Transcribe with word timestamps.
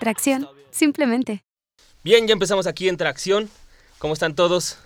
Tracción, 0.00 0.48
simplemente. 0.72 1.44
Bien, 2.02 2.26
ya 2.26 2.32
empezamos 2.32 2.66
aquí 2.66 2.88
en 2.88 2.96
Tracción. 2.96 3.48
¿Cómo 3.98 4.14
están 4.14 4.34
todos? 4.34 4.78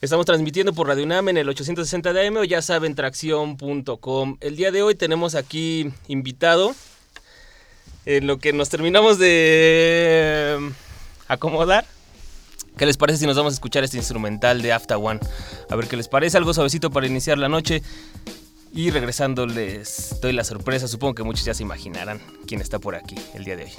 Estamos 0.00 0.24
transmitiendo 0.24 0.72
por 0.72 0.86
Radio 0.86 1.04
UNAM 1.04 1.28
en 1.28 1.36
el 1.36 1.46
860 1.50 2.14
de 2.14 2.26
AM 2.26 2.36
o 2.38 2.44
ya 2.44 2.62
saben, 2.62 2.94
tracción.com. 2.94 4.38
El 4.40 4.56
día 4.56 4.70
de 4.70 4.82
hoy 4.82 4.94
tenemos 4.94 5.34
aquí 5.34 5.92
invitado, 6.08 6.74
en 8.06 8.26
lo 8.26 8.38
que 8.38 8.54
nos 8.54 8.70
terminamos 8.70 9.18
de 9.18 9.28
eh, 9.28 10.70
acomodar. 11.28 11.84
¿Qué 12.78 12.86
les 12.86 12.96
parece 12.96 13.18
si 13.18 13.26
nos 13.26 13.36
vamos 13.36 13.52
a 13.52 13.56
escuchar 13.56 13.84
este 13.84 13.98
instrumental 13.98 14.62
de 14.62 14.72
After 14.72 14.96
One? 14.96 15.20
A 15.68 15.76
ver 15.76 15.86
qué 15.86 15.98
les 15.98 16.08
parece, 16.08 16.38
algo 16.38 16.54
suavecito 16.54 16.90
para 16.90 17.06
iniciar 17.06 17.36
la 17.36 17.50
noche. 17.50 17.82
Y 18.72 18.90
regresando 18.90 19.44
les 19.46 20.18
doy 20.22 20.32
la 20.32 20.44
sorpresa, 20.44 20.88
supongo 20.88 21.14
que 21.14 21.24
muchos 21.24 21.44
ya 21.44 21.52
se 21.52 21.62
imaginarán 21.62 22.22
quién 22.46 22.62
está 22.62 22.78
por 22.78 22.94
aquí 22.94 23.16
el 23.34 23.44
día 23.44 23.56
de 23.56 23.64
hoy. 23.64 23.72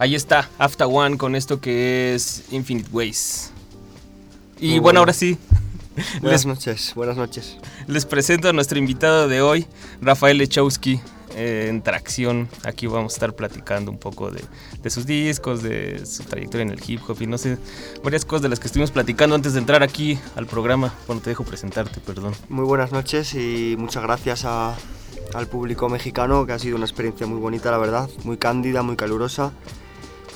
Ahí 0.00 0.14
está, 0.14 0.48
After 0.58 0.86
One 0.90 1.18
con 1.18 1.36
esto 1.36 1.60
que 1.60 2.14
es 2.14 2.44
Infinite 2.50 2.88
Ways. 2.90 3.52
Y 4.58 4.78
bueno, 4.78 5.00
ahora 5.00 5.12
sí. 5.12 5.36
Buenas 6.22 6.46
noches, 6.46 6.94
buenas 6.94 7.18
noches. 7.18 7.58
Les 7.86 8.06
presento 8.06 8.48
a 8.48 8.54
nuestro 8.54 8.78
invitado 8.78 9.28
de 9.28 9.42
hoy, 9.42 9.66
Rafael 10.00 10.38
Lechowski, 10.38 11.02
eh, 11.36 11.66
en 11.68 11.82
Tracción. 11.82 12.48
Aquí 12.64 12.86
vamos 12.86 13.12
a 13.12 13.16
estar 13.16 13.34
platicando 13.34 13.90
un 13.90 13.98
poco 13.98 14.30
de, 14.30 14.42
sus 14.88 15.04
discos, 15.04 15.62
de 15.62 16.06
su 16.06 16.22
trayectoria 16.22 16.62
en 16.62 16.70
el 16.70 16.80
hip 16.86 17.02
hop 17.06 17.20
y 17.20 17.26
no 17.26 17.36
sé, 17.36 17.58
varias 18.02 18.24
cosas 18.24 18.40
de 18.40 18.48
las 18.48 18.58
que 18.58 18.68
estuvimos 18.68 18.92
platicando 18.92 19.34
antes 19.34 19.52
de 19.52 19.58
entrar 19.58 19.82
aquí 19.82 20.18
al 20.34 20.46
programa. 20.46 20.94
Bueno, 21.08 21.20
te 21.20 21.28
dejo 21.28 21.44
presentarte, 21.44 22.00
perdón. 22.00 22.32
Muy 22.48 22.64
buenas 22.64 22.90
noches 22.90 23.34
y 23.34 23.76
muchas 23.78 24.02
gracias 24.02 24.46
a, 24.46 24.74
al 25.34 25.46
público 25.46 25.90
mexicano, 25.90 26.46
que 26.46 26.54
ha 26.54 26.58
sido 26.58 26.76
una 26.76 26.86
experiencia 26.86 27.26
muy 27.26 27.38
bonita, 27.38 27.70
la 27.70 27.76
verdad, 27.76 28.08
muy 28.24 28.38
cándida, 28.38 28.82
muy 28.82 28.96
calurosa. 28.96 29.52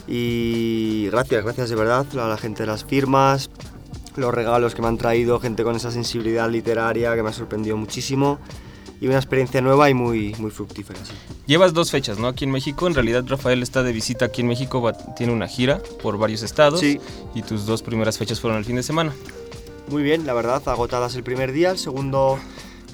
Y 0.06 1.08
gracias, 1.10 1.44
gracias 1.44 1.70
de 1.70 1.76
verdad 1.76 2.06
a 2.18 2.28
la 2.28 2.36
gente 2.36 2.64
de 2.64 2.66
las 2.66 2.84
firmas, 2.84 3.50
los 4.16 4.32
regalos 4.34 4.74
que 4.74 4.82
me 4.82 4.88
han 4.88 4.98
traído, 4.98 5.40
gente 5.40 5.64
con 5.64 5.76
esa 5.76 5.90
sensibilidad 5.90 6.48
literaria 6.50 7.14
que 7.14 7.22
me 7.22 7.30
ha 7.30 7.32
sorprendido 7.32 7.76
muchísimo 7.76 8.38
y 9.00 9.06
una 9.06 9.16
experiencia 9.16 9.60
nueva 9.60 9.90
y 9.90 9.94
muy, 9.94 10.34
muy 10.38 10.50
fructífera. 10.50 10.98
Llevas 11.46 11.74
dos 11.74 11.90
fechas, 11.90 12.18
¿no? 12.18 12.28
Aquí 12.28 12.44
en 12.44 12.50
México. 12.50 12.86
En 12.86 12.94
realidad 12.94 13.24
Rafael 13.26 13.62
está 13.62 13.82
de 13.82 13.92
visita 13.92 14.26
aquí 14.26 14.40
en 14.40 14.48
México, 14.48 14.92
tiene 15.16 15.32
una 15.32 15.48
gira 15.48 15.82
por 16.02 16.16
varios 16.16 16.42
estados. 16.42 16.80
Sí. 16.80 17.00
Y 17.34 17.42
tus 17.42 17.66
dos 17.66 17.82
primeras 17.82 18.16
fechas 18.16 18.40
fueron 18.40 18.58
el 18.58 18.64
fin 18.64 18.76
de 18.76 18.82
semana. 18.82 19.12
Muy 19.88 20.02
bien, 20.02 20.26
la 20.26 20.32
verdad, 20.32 20.62
agotadas 20.66 21.14
el 21.16 21.22
primer 21.22 21.52
día, 21.52 21.70
el 21.70 21.78
segundo 21.78 22.38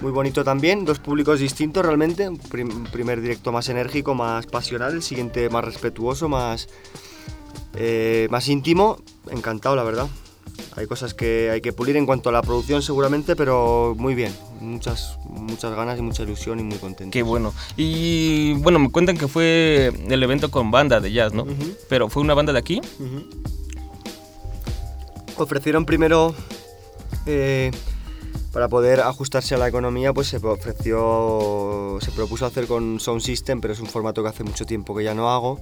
muy 0.01 0.13
bonito 0.13 0.45
también, 0.45 0.85
dos 0.85 0.99
públicos 0.99 1.41
distintos 1.41 1.85
realmente, 1.85 2.29
un 2.29 2.39
primer 2.91 3.21
directo 3.21 3.53
más 3.53 3.69
enérgico, 3.69 4.15
más 4.15 4.47
pasional, 4.47 4.95
el 4.95 5.03
siguiente 5.03 5.49
más 5.51 5.65
respetuoso, 5.65 6.29
más, 6.29 6.69
eh, 7.75 8.27
más 8.31 8.49
íntimo, 8.49 8.99
encantado 9.31 9.77
la 9.77 9.83
verdad. 9.83 10.09
Hay 10.77 10.87
cosas 10.87 11.15
que 11.15 11.51
hay 11.51 11.61
que 11.61 11.73
pulir 11.73 11.97
en 11.97 12.07
cuanto 12.07 12.29
a 12.29 12.33
la 12.33 12.43
producción 12.43 12.83
seguramente, 12.83 13.37
pero 13.37 13.95
muy 13.99 14.15
bien, 14.15 14.35
muchas, 14.61 15.19
muchas 15.29 15.75
ganas 15.75 15.99
y 15.99 16.03
mucha 16.03 16.23
ilusión 16.23 16.61
y 16.61 16.63
muy 16.63 16.79
contento. 16.79 17.13
Qué 17.13 17.23
bueno. 17.23 17.53
Y 17.77 18.55
bueno, 18.55 18.79
me 18.79 18.91
cuentan 18.91 19.17
que 19.17 19.29
fue 19.29 19.93
el 20.09 20.23
evento 20.23 20.51
con 20.51 20.71
banda 20.71 21.01
de 21.01 21.13
jazz, 21.13 21.33
¿no? 21.35 21.47
Pero 21.89 22.09
¿fue 22.09 22.23
una 22.23 22.35
banda 22.35 22.53
de 22.53 22.59
aquí? 22.59 22.81
Ofrecieron 25.37 25.85
primero 25.85 26.35
eh, 27.27 27.71
para 28.53 28.69
poder 28.69 29.01
ajustarse 29.01 29.55
a 29.55 29.59
la 29.59 29.69
economía, 29.69 30.13
pues 30.13 30.29
se 30.29 30.39
ofreció, 30.39 31.99
se 32.01 32.11
propuso 32.11 32.47
hacer 32.47 32.67
con 32.67 33.01
Sound 33.01 33.21
System, 33.21 33.61
pero 33.61 33.75
es 33.75 33.81
un 33.81 33.87
formato 33.87 34.23
que 34.23 34.29
hace 34.29 34.45
mucho 34.45 34.67
tiempo 34.67 34.95
que 34.95 35.05
ya 35.05 35.15
no 35.15 35.31
hago. 35.31 35.61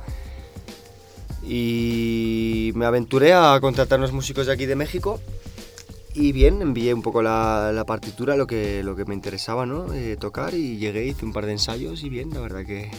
Y 1.43 2.73
me 2.75 2.85
aventuré 2.85 3.33
a 3.33 3.59
contratar 3.61 3.99
unos 3.99 4.13
músicos 4.13 4.47
de 4.47 4.53
aquí 4.53 4.67
de 4.67 4.77
México 4.77 5.21
y 6.15 6.33
bien, 6.33 6.63
envié 6.63 6.93
un 6.95 7.03
poco 7.03 7.23
la, 7.23 7.85
partitura, 7.87 8.37
lo 8.37 8.47
que, 8.47 8.83
lo 8.83 8.97
que 8.97 9.05
me 9.05 9.15
interesaba, 9.15 9.67
¿no? 9.67 9.93
Eh, 9.93 10.17
tocar 10.17 10.55
y 10.55 10.77
llegué, 10.77 11.07
hice 11.07 11.25
un 11.25 11.33
par 11.33 11.47
de 11.47 11.53
ensayos 11.53 12.03
y 12.03 12.09
bien, 12.09 12.31
la 12.35 12.41
verdad 12.41 12.65
que 12.65 12.91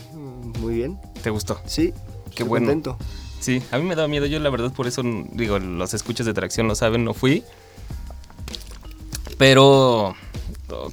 muy 0.60 0.76
bien. 0.76 0.98
¿Te 1.22 1.30
gustó? 1.30 1.60
Sí, 1.66 1.94
qué 2.34 2.44
bueno. 2.44 2.68
Contento. 2.68 2.98
Sí, 3.40 3.62
a 3.72 3.78
mí 3.78 3.84
me 3.84 3.96
daba 3.96 4.08
miedo, 4.08 4.26
yo 4.26 4.40
la 4.40 4.50
verdad 4.50 4.72
por 4.72 4.88
eso, 4.88 5.02
digo, 5.32 5.60
los 5.60 5.94
escuchas 5.94 6.26
de 6.26 6.34
tracción 6.34 6.68
lo 6.68 6.76
saben, 6.76 7.04
no 7.04 7.14
fui. 7.14 7.44
Pero 9.40 10.18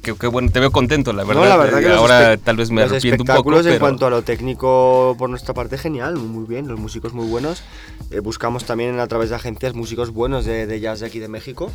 qué, 0.01 0.27
bueno, 0.27 0.49
te 0.49 0.61
veo 0.61 0.71
contento, 0.71 1.11
la 1.11 1.25
verdad. 1.25 1.43
No, 1.43 1.49
la 1.49 1.57
verdad 1.57 1.79
que 1.81 1.91
ahora 1.91 2.37
tal 2.37 2.55
vez 2.55 2.71
me 2.71 2.81
arrepiento 2.81 3.23
un 3.23 3.27
poco. 3.27 3.59
en 3.59 3.77
cuanto 3.77 4.05
a 4.05 4.09
lo 4.09 4.21
técnico 4.21 5.17
por 5.19 5.29
nuestra 5.29 5.53
parte 5.53 5.77
genial, 5.77 6.15
muy 6.15 6.45
bien, 6.45 6.69
los 6.69 6.79
músicos 6.79 7.11
muy 7.11 7.27
buenos. 7.27 7.61
Eh, 8.09 8.21
buscamos 8.21 8.63
también 8.63 9.01
a 9.01 9.07
través 9.07 9.31
de 9.31 9.35
agencias 9.35 9.73
músicos 9.73 10.11
buenos 10.11 10.45
de, 10.45 10.79
jazz 10.79 11.01
de 11.01 11.07
aquí 11.07 11.19
de 11.19 11.27
México. 11.27 11.69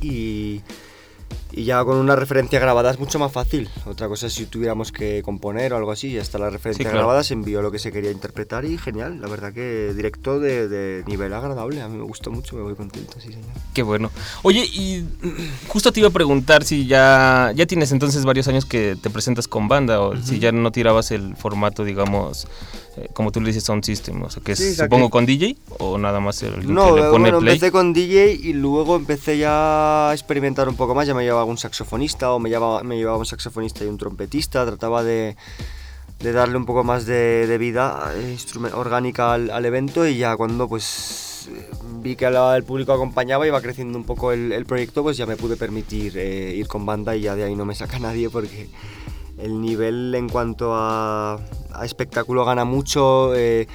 Y 0.00 0.62
y 1.52 1.64
ya 1.64 1.82
con 1.84 1.96
una 1.96 2.16
referencia 2.16 2.60
grabada 2.60 2.90
es 2.90 2.98
mucho 2.98 3.18
más 3.18 3.32
fácil. 3.32 3.70
Otra 3.86 4.08
cosa 4.08 4.26
es 4.26 4.34
si 4.34 4.44
tuviéramos 4.44 4.92
que 4.92 5.22
componer 5.22 5.72
o 5.72 5.76
algo 5.76 5.90
así, 5.90 6.12
ya 6.12 6.20
está 6.20 6.38
la 6.38 6.50
referencia 6.50 6.90
grabada, 6.90 7.24
se 7.24 7.34
envió 7.34 7.62
lo 7.62 7.70
que 7.70 7.78
se 7.78 7.92
quería 7.92 8.10
interpretar 8.10 8.66
y 8.66 8.76
genial, 8.76 9.20
la 9.20 9.28
verdad 9.28 9.54
que 9.54 9.92
directo 9.94 10.38
de, 10.38 11.02
nivel 11.06 11.32
agradable, 11.32 11.80
a 11.80 11.88
mí 11.88 11.96
me 11.96 12.04
gustó 12.04 12.30
mucho, 12.30 12.56
me 12.56 12.62
voy 12.62 12.74
contento, 12.74 13.18
sí 13.20 13.32
señor. 13.32 13.48
Qué 13.72 13.82
bueno. 13.82 14.10
Oye, 14.42 14.64
y 14.64 15.06
justo 15.68 15.92
te 15.92 16.00
iba 16.00 16.10
a 16.10 16.12
preguntar 16.12 16.62
si 16.62 16.86
ya, 16.86 17.52
ya 17.54 17.66
tienes 17.66 17.90
entonces 17.90 18.24
varios 18.24 18.48
años 18.48 18.66
que 18.66 18.96
te 19.00 19.08
presentas 19.08 19.48
con 19.48 19.66
banda 19.66 20.00
o 20.00 20.16
si 20.16 20.38
ya 20.38 20.52
no 20.52 20.70
tirabas 20.72 21.10
el 21.10 21.36
formato, 21.36 21.84
digamos, 21.84 22.48
como 23.12 23.32
tú 23.32 23.40
le 23.40 23.48
dices, 23.48 23.64
sound 23.64 23.84
system, 23.84 24.22
o 24.22 24.30
sea, 24.30 24.42
que 24.42 24.56
supongo 24.56 25.10
con 25.10 25.26
DJ 25.26 25.56
o 25.78 25.98
nada 25.98 26.20
más 26.20 26.42
el 26.42 26.72
no, 26.72 26.94
que 26.94 27.00
le 27.00 27.08
pone 27.08 27.30
bueno, 27.30 27.38
empecé 27.38 27.70
con 27.70 27.92
DJ 27.92 28.32
y 28.32 28.52
luego 28.52 28.96
empecé 28.96 29.38
ya 29.38 30.10
a 30.10 30.12
experimentar 30.12 30.68
un 30.68 30.76
poco 30.76 30.94
más, 30.94 31.06
ya 31.06 31.14
me 31.14 31.24
llevaba 31.24 31.44
un 31.44 31.58
saxofonista 31.58 32.32
o 32.32 32.38
me 32.38 32.48
llevaba, 32.48 32.82
me 32.82 32.96
llevaba 32.96 33.18
un 33.18 33.26
saxofonista 33.26 33.84
y 33.84 33.88
un 33.88 33.98
trompetista, 33.98 34.64
trataba 34.64 35.02
de, 35.02 35.36
de 36.20 36.32
darle 36.32 36.56
un 36.56 36.64
poco 36.64 36.84
más 36.84 37.06
de, 37.06 37.46
de 37.46 37.58
vida 37.58 38.12
eh, 38.14 38.36
orgánica 38.72 39.34
al, 39.34 39.50
al, 39.50 39.64
evento 39.66 40.06
y 40.06 40.16
ya 40.16 40.36
cuando 40.36 40.68
pues 40.68 41.50
vi 42.02 42.16
que 42.16 42.26
el 42.26 42.64
público 42.64 42.92
acompañaba 42.92 43.44
y 43.44 43.48
iba 43.48 43.60
creciendo 43.60 43.98
un 43.98 44.04
poco 44.04 44.32
el, 44.32 44.52
el 44.52 44.64
proyecto, 44.64 45.02
pues 45.02 45.16
ya 45.16 45.26
me 45.26 45.36
pude 45.36 45.56
permitir 45.56 46.16
eh, 46.16 46.54
ir 46.54 46.66
con 46.66 46.86
banda 46.86 47.16
y 47.16 47.22
ya 47.22 47.34
de 47.34 47.44
ahí 47.44 47.54
no 47.54 47.64
me 47.64 47.74
saca 47.74 47.98
nadie 47.98 48.30
porque 48.30 48.68
el 49.38 49.60
nivel 49.60 50.14
en 50.14 50.28
cuanto 50.28 50.72
a, 50.74 51.38
espectáculo 51.82 52.44
gana 52.44 52.64
mucho, 52.64 53.34
eh, 53.34 53.66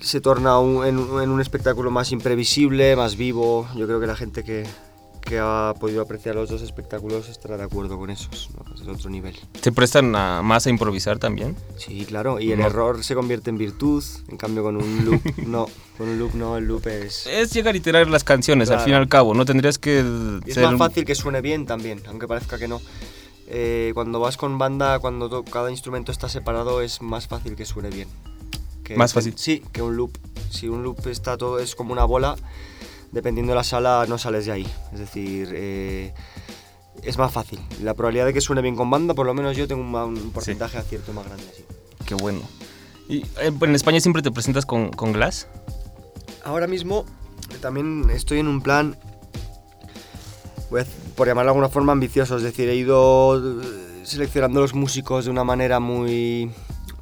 se 0.00 0.20
torna 0.20 0.56
en, 0.86 0.98
un 0.98 1.40
espectáculo 1.40 1.90
más 1.90 2.12
imprevisible, 2.12 2.94
más 2.94 3.16
vivo. 3.16 3.66
Yo 3.74 3.86
creo 3.86 4.00
que 4.00 4.06
la 4.06 4.16
gente 4.16 4.44
que, 4.44 4.64
ha 5.40 5.74
podido 5.80 6.02
apreciar 6.02 6.34
los 6.34 6.50
dos 6.50 6.60
espectáculos 6.60 7.30
estará 7.30 7.56
de 7.56 7.64
acuerdo 7.64 7.98
con 7.98 8.10
esos, 8.10 8.50
es 8.74 8.82
el 8.82 8.90
otro 8.90 9.08
nivel. 9.08 9.34
¿Se 9.60 9.72
prestan 9.72 10.10
más 10.10 10.66
a 10.66 10.70
improvisar 10.70 11.18
también? 11.18 11.56
Sí, 11.78 12.04
claro, 12.04 12.38
y 12.38 12.52
el 12.52 12.60
error 12.60 13.02
se 13.02 13.14
convierte 13.14 13.48
en 13.48 13.56
virtud, 13.56 14.04
en 14.28 14.36
cambio 14.36 14.62
con 14.62 14.76
un 14.76 15.04
loop 15.04 15.22
no, 15.46 15.66
con 15.96 16.10
un 16.10 16.18
loop 16.18 16.34
no, 16.34 16.58
el 16.58 16.66
loop 16.66 16.86
es... 16.88 17.26
Es 17.26 17.52
llegar 17.52 17.74
y 17.74 17.80
tirar 17.80 18.06
las 18.06 18.22
canciones, 18.22 18.70
al 18.70 18.80
fin 18.80 18.92
y 18.92 18.96
al 18.96 19.08
cabo, 19.08 19.32
no 19.32 19.46
tendrías 19.46 19.78
que... 19.78 20.00
Es 20.46 20.58
más 20.58 20.76
fácil 20.76 21.06
que 21.06 21.14
suene 21.14 21.40
bien 21.40 21.64
también, 21.64 22.02
aunque 22.06 22.28
parezca 22.28 22.58
que 22.58 22.68
no. 22.68 22.82
Eh, 23.56 23.92
cuando 23.94 24.18
vas 24.18 24.36
con 24.36 24.58
banda, 24.58 24.98
cuando 24.98 25.44
cada 25.44 25.70
instrumento 25.70 26.10
está 26.10 26.28
separado, 26.28 26.80
es 26.80 27.00
más 27.00 27.28
fácil 27.28 27.54
que 27.54 27.64
suene 27.64 27.88
bien. 27.88 28.08
¿Más 28.96 29.14
fácil? 29.14 29.34
Sí, 29.36 29.62
que 29.70 29.80
un 29.80 29.96
loop. 29.96 30.10
Si 30.50 30.68
un 30.68 30.82
loop 30.82 31.06
está 31.06 31.36
todo, 31.36 31.60
es 31.60 31.76
como 31.76 31.92
una 31.92 32.04
bola, 32.04 32.34
dependiendo 33.12 33.52
de 33.52 33.56
la 33.56 33.62
sala 33.62 34.06
no 34.08 34.18
sales 34.18 34.46
de 34.46 34.52
ahí. 34.52 34.66
Es 34.92 34.98
decir, 34.98 35.50
eh, 35.52 36.12
es 37.04 37.16
más 37.16 37.32
fácil. 37.32 37.60
La 37.80 37.94
probabilidad 37.94 38.26
de 38.26 38.34
que 38.34 38.40
suene 38.40 38.60
bien 38.60 38.74
con 38.74 38.90
banda, 38.90 39.14
por 39.14 39.24
lo 39.24 39.34
menos 39.34 39.56
yo 39.56 39.68
tengo 39.68 39.82
un, 39.82 40.32
porcentaje 40.32 40.76
acierto 40.76 41.12
más 41.12 41.24
grande. 41.24 41.44
así 41.48 41.64
Qué 42.04 42.16
bueno. 42.16 42.40
¿Y 43.08 43.18
eh, 43.40 43.52
en 43.60 43.74
España 43.76 44.00
siempre 44.00 44.20
te 44.20 44.32
presentas 44.32 44.66
con, 44.66 44.90
con 44.90 45.12
Glass? 45.12 45.46
Ahora 46.42 46.66
mismo 46.66 47.04
también 47.60 48.10
estoy 48.10 48.40
en 48.40 48.48
un 48.48 48.62
plan 48.62 48.96
por 51.14 51.26
llamarlo 51.26 51.48
de 51.48 51.52
alguna 51.52 51.68
forma, 51.68 51.92
ambicioso. 51.92 52.36
Es 52.36 52.42
decir, 52.42 52.68
he 52.68 52.76
ido 52.76 53.60
eh, 53.60 54.00
seleccionando 54.02 54.60
los 54.60 54.74
músicos 54.74 55.24
de 55.24 55.30
una 55.30 55.44
manera 55.44 55.80
muy, 55.80 56.50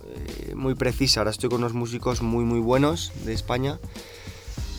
eh, 0.04 0.54
muy 0.54 0.74
precisa. 0.74 1.20
Ahora 1.20 1.30
estoy 1.30 1.48
con 1.48 1.58
unos 1.58 1.72
músicos 1.72 2.22
muy, 2.22 2.44
muy 2.44 2.60
buenos 2.60 3.12
de 3.24 3.32
España, 3.32 3.78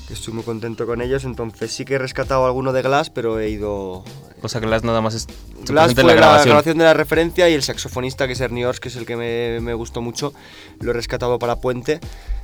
que 0.07 0.13
estoy 0.13 0.33
muy 0.33 0.43
contento 0.43 0.85
con 0.85 1.01
ellos. 1.01 1.25
Entonces 1.25 1.71
sí 1.71 1.85
que 1.85 1.95
he 1.95 1.99
rescatado 1.99 2.45
alguno 2.45 2.73
de 2.73 2.81
Glass, 2.81 3.09
pero 3.09 3.39
he 3.39 3.49
ido... 3.49 4.03
O 4.41 4.49
sea, 4.49 4.59
Glass 4.59 4.83
nada 4.83 5.01
más 5.01 5.15
es... 5.15 5.27
Glass 5.65 5.93
fue 5.93 6.03
la 6.03 6.13
grabación. 6.13 6.77
de 6.77 6.83
la 6.83 6.93
referencia 6.93 7.49
y 7.49 7.53
el 7.53 7.63
saxofonista, 7.63 8.27
que 8.27 8.33
es 8.33 8.41
Ernie 8.41 8.65
Ors, 8.65 8.79
que 8.79 8.89
es 8.89 8.95
el 8.97 9.05
que 9.05 9.15
me, 9.15 9.61
me 9.61 9.73
gustó 9.73 10.01
mucho, 10.01 10.33
lo 10.81 10.91
he 10.91 10.93
rescatado 10.93 11.39
para 11.39 11.55
Puente, 11.55 12.01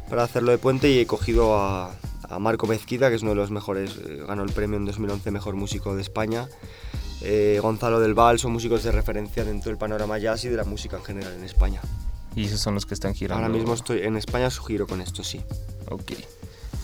para 0.10 0.24
hacerlo 0.24 0.52
de 0.52 0.58
Puente 0.58 0.90
y 0.90 1.00
he 1.00 1.06
cogido 1.06 1.58
a, 1.58 1.92
a 2.30 2.40
Marco 2.40 2.68
Mezquita, 2.68 3.10
que 3.10 3.16
es 3.16 3.22
uno 3.22 3.32
de 3.32 3.36
los 3.36 3.52
mejores, 3.52 3.98
eh, 3.98 4.24
ganó 4.28 4.44
el 4.44 4.52
premio 4.52 4.78
en 4.78 4.86
2011 4.86 5.32
Mejor 5.32 5.56
Músico 5.56 5.96
de 5.96 6.02
España. 6.02 6.48
Eh, 7.22 7.60
Gonzalo 7.62 8.00
del 8.00 8.14
Val 8.14 8.40
son 8.40 8.54
músicos 8.54 8.84
de 8.84 8.92
referencia 8.92 9.44
dentro 9.44 9.70
del 9.70 9.78
panorama 9.78 10.18
jazz 10.18 10.46
y 10.46 10.50
de 10.50 10.56
la 10.56 10.64
música 10.64 10.98
en 10.98 11.04
general 11.04 11.34
en 11.34 11.44
España. 11.44 11.82
¿Y 12.36 12.46
esos 12.46 12.60
son 12.60 12.76
los 12.76 12.86
que 12.86 12.94
están 12.94 13.16
girando? 13.16 13.44
Ahora 13.44 13.54
mismo 13.54 13.74
estoy 13.74 14.02
en 14.02 14.16
España, 14.16 14.50
su 14.50 14.64
giro 14.64 14.88
con 14.88 15.02
esto, 15.02 15.24
sí. 15.24 15.42
Ok. 15.90 16.14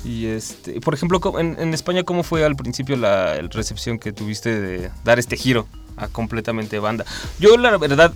Y 0.04 0.26
este, 0.28 0.82
por 0.82 0.94
ejemplo, 0.94 1.22
en, 1.40 1.58
en 1.60 1.74
España, 1.74 2.04
¿cómo 2.04 2.24
fue 2.24 2.44
al 2.44 2.56
principio 2.56 2.96
la 2.96 3.36
recepción 3.50 3.98
que 3.98 4.12
tuviste 4.12 4.60
de 4.60 4.92
dar 5.04 5.20
este 5.20 5.38
giro 5.38 5.68
a 5.98 6.08
completamente 6.08 6.80
banda? 6.80 7.06
Yo, 7.40 7.58
la 7.58 7.78
verdad, 7.78 8.14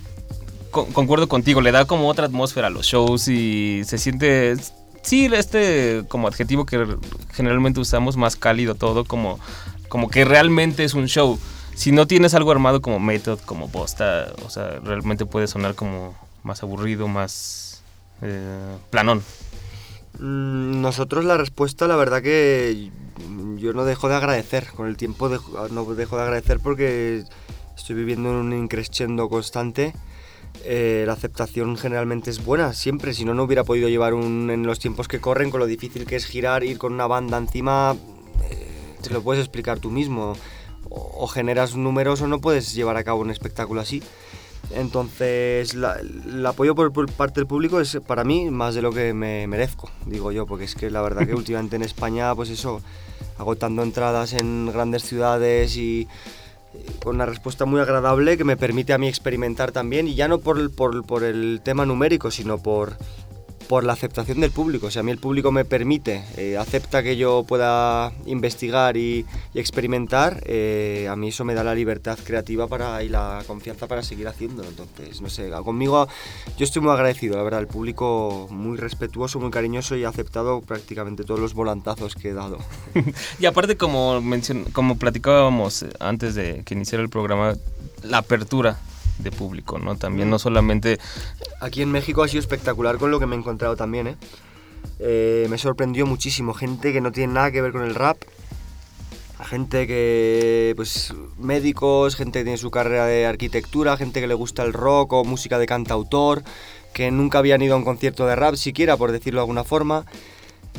concuerdo 0.71 1.27
contigo, 1.27 1.61
le 1.61 1.71
da 1.71 1.85
como 1.85 2.07
otra 2.09 2.25
atmósfera 2.25 2.67
a 2.67 2.69
los 2.69 2.85
shows 2.85 3.27
y 3.27 3.81
se 3.85 3.97
siente 3.97 4.55
sí, 5.09 5.25
este 5.33 6.05
como 6.07 6.27
adjetivo 6.27 6.67
que 6.67 6.85
generalmente 7.31 7.79
usamos, 7.79 8.15
más 8.15 8.35
cálido 8.35 8.75
todo, 8.75 9.05
como, 9.05 9.39
como 9.87 10.09
que 10.09 10.23
realmente 10.23 10.83
es 10.83 10.93
un 10.93 11.07
show. 11.07 11.39
Si 11.73 11.91
no 11.91 12.05
tienes 12.05 12.35
algo 12.35 12.51
armado 12.51 12.81
como 12.81 12.99
Method, 12.99 13.39
como 13.39 13.69
Bosta, 13.69 14.33
o 14.45 14.49
sea, 14.49 14.79
realmente 14.83 15.25
puede 15.25 15.47
sonar 15.47 15.73
como 15.73 16.15
más 16.43 16.61
aburrido, 16.61 17.07
más 17.07 17.81
eh, 18.21 18.77
planón. 18.91 19.23
Mm, 20.19 20.81
nosotros 20.81 21.25
la 21.25 21.37
respuesta, 21.37 21.87
la 21.87 21.95
verdad 21.95 22.21
que 22.21 22.91
yo 23.57 23.73
no 23.73 23.85
dejo 23.85 24.09
de 24.09 24.15
agradecer, 24.15 24.67
con 24.75 24.87
el 24.87 24.95
tiempo 24.95 25.27
no 25.71 25.85
dejo 25.95 26.17
de 26.17 26.23
agradecer 26.23 26.59
porque 26.59 27.23
estoy 27.75 27.95
viviendo 27.95 28.29
en 28.29 28.35
un 28.35 28.53
increscendo 28.53 29.27
constante 29.27 29.93
eh, 30.65 31.03
la 31.07 31.13
aceptación 31.13 31.77
generalmente 31.77 32.29
es 32.29 32.43
buena, 32.43 32.73
siempre. 32.73 33.13
Si 33.13 33.25
no, 33.25 33.33
no 33.33 33.43
hubiera 33.43 33.63
podido 33.63 33.89
llevar 33.89 34.13
un, 34.13 34.49
en 34.51 34.65
los 34.65 34.79
tiempos 34.79 35.07
que 35.07 35.19
corren, 35.19 35.49
con 35.51 35.59
lo 35.59 35.65
difícil 35.65 36.05
que 36.05 36.15
es 36.15 36.25
girar, 36.25 36.63
ir 36.63 36.77
con 36.77 36.93
una 36.93 37.07
banda 37.07 37.37
encima, 37.37 37.95
eh, 38.49 38.95
te 39.01 39.09
lo 39.11 39.21
puedes 39.21 39.41
explicar 39.43 39.79
tú 39.79 39.89
mismo. 39.91 40.35
O, 40.91 41.27
generas 41.27 41.75
números 41.75 42.21
o 42.21 42.27
no 42.27 42.39
puedes 42.41 42.73
llevar 42.73 42.97
a 42.97 43.03
cabo 43.03 43.21
un 43.21 43.29
espectáculo 43.29 43.79
así. 43.81 44.01
Entonces, 44.71 45.73
la- 45.75 45.99
el 45.99 46.45
apoyo 46.45 46.75
por, 46.75 46.91
por 46.93 47.11
parte 47.11 47.39
del 47.39 47.47
público 47.47 47.79
es 47.79 47.97
para 48.05 48.23
mí 48.23 48.49
más 48.49 48.75
de 48.75 48.81
lo 48.81 48.91
que 48.91 49.13
me 49.13 49.47
merezco, 49.47 49.89
digo 50.05 50.31
yo, 50.31 50.45
porque 50.45 50.65
es 50.65 50.75
que 50.75 50.89
la 50.89 51.01
verdad 51.01 51.25
que 51.27 51.33
últimamente 51.35 51.75
en 51.75 51.83
España, 51.83 52.33
pues 52.35 52.49
eso, 52.49 52.81
agotando 53.37 53.83
entradas 53.83 54.33
en 54.33 54.71
grandes 54.71 55.03
ciudades 55.03 55.75
y 55.77 56.07
con 57.03 57.15
una 57.15 57.25
respuesta 57.25 57.65
muy 57.65 57.79
agradable 57.79 58.37
que 58.37 58.43
me 58.43 58.57
permite 58.57 58.93
a 58.93 58.97
mí 58.97 59.07
experimentar 59.07 59.71
también, 59.71 60.07
y 60.07 60.15
ya 60.15 60.27
no 60.27 60.39
por 60.39 60.59
el, 60.59 60.69
por, 60.69 61.05
por 61.05 61.23
el 61.23 61.61
tema 61.63 61.85
numérico, 61.85 62.31
sino 62.31 62.57
por, 62.57 62.97
por 63.69 63.83
la 63.83 63.93
aceptación 63.93 64.39
del 64.39 64.49
público. 64.49 64.89
Si 64.89 64.97
a 64.97 65.03
mí 65.03 65.11
el 65.11 65.19
público 65.19 65.51
me 65.51 65.63
permite, 65.63 66.23
eh, 66.37 66.57
acepta 66.57 67.03
que 67.03 67.15
yo 67.17 67.45
pueda 67.47 68.11
investigar 68.25 68.97
y, 68.97 69.27
y 69.53 69.59
experimentar, 69.59 70.41
eh, 70.47 71.07
a 71.07 71.15
mí 71.15 71.27
eso 71.27 71.45
me 71.45 71.53
da 71.53 71.63
la 71.63 71.75
libertad 71.75 72.17
creativa 72.23 72.65
para, 72.65 73.03
y 73.03 73.09
la 73.09 73.43
confianza 73.45 73.85
para 73.85 74.01
seguir 74.01 74.27
haciéndolo. 74.27 74.67
Entonces, 74.69 75.21
no 75.21 75.29
sé, 75.29 75.51
conmigo 75.63 76.07
yo 76.57 76.63
estoy 76.63 76.81
muy 76.81 76.91
agradecido, 76.91 77.37
la 77.37 77.43
verdad, 77.43 77.59
el 77.59 77.67
público 77.67 78.47
muy 78.49 78.75
respetuoso, 78.75 79.39
muy 79.39 79.51
cariñoso 79.51 79.95
y 79.95 80.03
ha 80.03 80.09
aceptado 80.09 80.61
prácticamente 80.61 81.23
todos 81.23 81.39
los 81.39 81.53
volantazos 81.53 82.15
que 82.15 82.29
he 82.29 82.33
dado. 82.33 82.57
Y 83.39 83.45
aparte, 83.45 83.77
como, 83.77 84.19
como 84.73 84.97
platicábamos 84.97 85.85
antes 85.99 86.33
de 86.33 86.63
que 86.65 86.73
iniciara 86.73 87.03
el 87.03 87.09
programa, 87.09 87.53
la 88.01 88.17
apertura 88.17 88.79
de 89.19 89.31
público, 89.31 89.77
¿no? 89.79 89.95
También 89.95 90.29
no 90.29 90.39
solamente 90.39 90.99
Aquí 91.61 91.81
en 91.81 91.91
México 91.91 92.23
ha 92.23 92.27
sido 92.27 92.39
espectacular 92.39 92.97
con 92.97 93.11
lo 93.11 93.19
que 93.19 93.25
me 93.25 93.35
he 93.35 93.39
encontrado 93.39 93.75
también, 93.75 94.07
¿eh? 94.07 94.15
Eh, 94.99 95.47
me 95.49 95.57
sorprendió 95.57 96.05
muchísimo. 96.05 96.53
Gente 96.53 96.93
que 96.93 97.01
no 97.01 97.11
tiene 97.11 97.33
nada 97.33 97.51
que 97.51 97.61
ver 97.61 97.73
con 97.73 97.83
el 97.83 97.95
rap. 97.95 98.17
Gente 99.43 99.87
que, 99.87 100.73
pues, 100.75 101.13
médicos, 101.37 102.15
gente 102.15 102.39
que 102.39 102.43
tiene 102.43 102.57
su 102.57 102.71
carrera 102.71 103.05
de 103.05 103.25
arquitectura, 103.25 103.97
gente 103.97 104.21
que 104.21 104.27
le 104.27 104.33
gusta 104.33 104.63
el 104.63 104.73
rock 104.73 105.13
o 105.13 105.23
música 105.23 105.57
de 105.57 105.65
cantautor, 105.65 106.43
que 106.93 107.09
nunca 107.09 107.39
habían 107.39 107.61
ido 107.61 107.73
a 107.73 107.77
un 107.77 107.85
concierto 107.85 108.25
de 108.25 108.35
rap 108.35 108.55
siquiera, 108.55 108.97
por 108.97 109.11
decirlo 109.11 109.39
de 109.39 109.43
alguna 109.43 109.63
forma. 109.63 110.05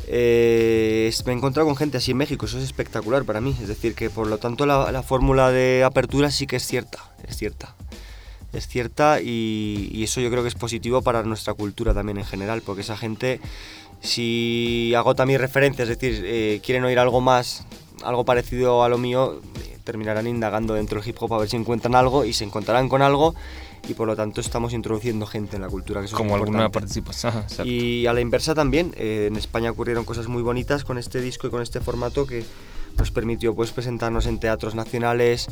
Eh, 0.06 1.10
me 1.24 1.32
he 1.32 1.36
encontrado 1.36 1.66
con 1.66 1.76
gente 1.76 1.98
así 1.98 2.10
en 2.10 2.18
México, 2.18 2.46
eso 2.46 2.58
es 2.58 2.64
espectacular 2.64 3.24
para 3.24 3.40
mí. 3.40 3.56
Es 3.60 3.68
decir, 3.68 3.94
que 3.94 4.08
por 4.10 4.26
lo 4.26 4.38
tanto 4.38 4.66
la, 4.66 4.92
la 4.92 5.02
fórmula 5.02 5.50
de 5.50 5.82
apertura 5.84 6.30
sí 6.30 6.46
que 6.46 6.56
es 6.56 6.66
cierta, 6.66 7.12
es 7.26 7.36
cierta 7.36 7.74
es 8.52 8.66
cierta 8.66 9.20
y, 9.20 9.90
y 9.92 10.04
eso 10.04 10.20
yo 10.20 10.30
creo 10.30 10.42
que 10.42 10.48
es 10.48 10.54
positivo 10.54 11.02
para 11.02 11.22
nuestra 11.22 11.54
cultura 11.54 11.94
también 11.94 12.18
en 12.18 12.24
general, 12.24 12.62
porque 12.62 12.82
esa 12.82 12.96
gente, 12.96 13.40
si 14.00 14.92
agota 14.96 15.26
mis 15.26 15.40
referencias, 15.40 15.88
es 15.88 15.98
decir, 15.98 16.22
eh, 16.24 16.60
quieren 16.64 16.84
oír 16.84 16.98
algo 16.98 17.20
más, 17.20 17.66
algo 18.02 18.24
parecido 18.24 18.82
a 18.82 18.88
lo 18.88 18.98
mío, 18.98 19.40
eh, 19.64 19.78
terminarán 19.84 20.26
indagando 20.26 20.74
dentro 20.74 21.00
del 21.00 21.08
hip 21.08 21.16
hop 21.20 21.34
a 21.34 21.38
ver 21.38 21.48
si 21.48 21.56
encuentran 21.56 21.94
algo 21.94 22.24
y 22.24 22.32
se 22.32 22.44
encontrarán 22.44 22.88
con 22.88 23.02
algo 23.02 23.34
y 23.88 23.94
por 23.94 24.06
lo 24.06 24.16
tanto 24.16 24.40
estamos 24.40 24.72
introduciendo 24.72 25.26
gente 25.26 25.56
en 25.56 25.62
la 25.62 25.68
cultura. 25.68 26.00
Que 26.00 26.06
eso 26.06 26.16
es 26.16 26.18
como 26.18 26.34
alguna 26.34 26.64
importante. 26.64 26.80
participación. 26.80 27.38
Exacto. 27.42 27.64
Y 27.64 28.06
a 28.06 28.12
la 28.12 28.20
inversa 28.20 28.54
también, 28.54 28.92
eh, 28.96 29.26
en 29.30 29.36
España 29.36 29.70
ocurrieron 29.70 30.04
cosas 30.04 30.28
muy 30.28 30.42
bonitas 30.42 30.84
con 30.84 30.98
este 30.98 31.20
disco 31.20 31.46
y 31.46 31.50
con 31.50 31.62
este 31.62 31.80
formato 31.80 32.26
que 32.26 32.44
nos 32.98 33.10
permitió 33.10 33.54
pues, 33.54 33.70
presentarnos 33.72 34.26
en 34.26 34.38
teatros 34.40 34.74
nacionales, 34.74 35.48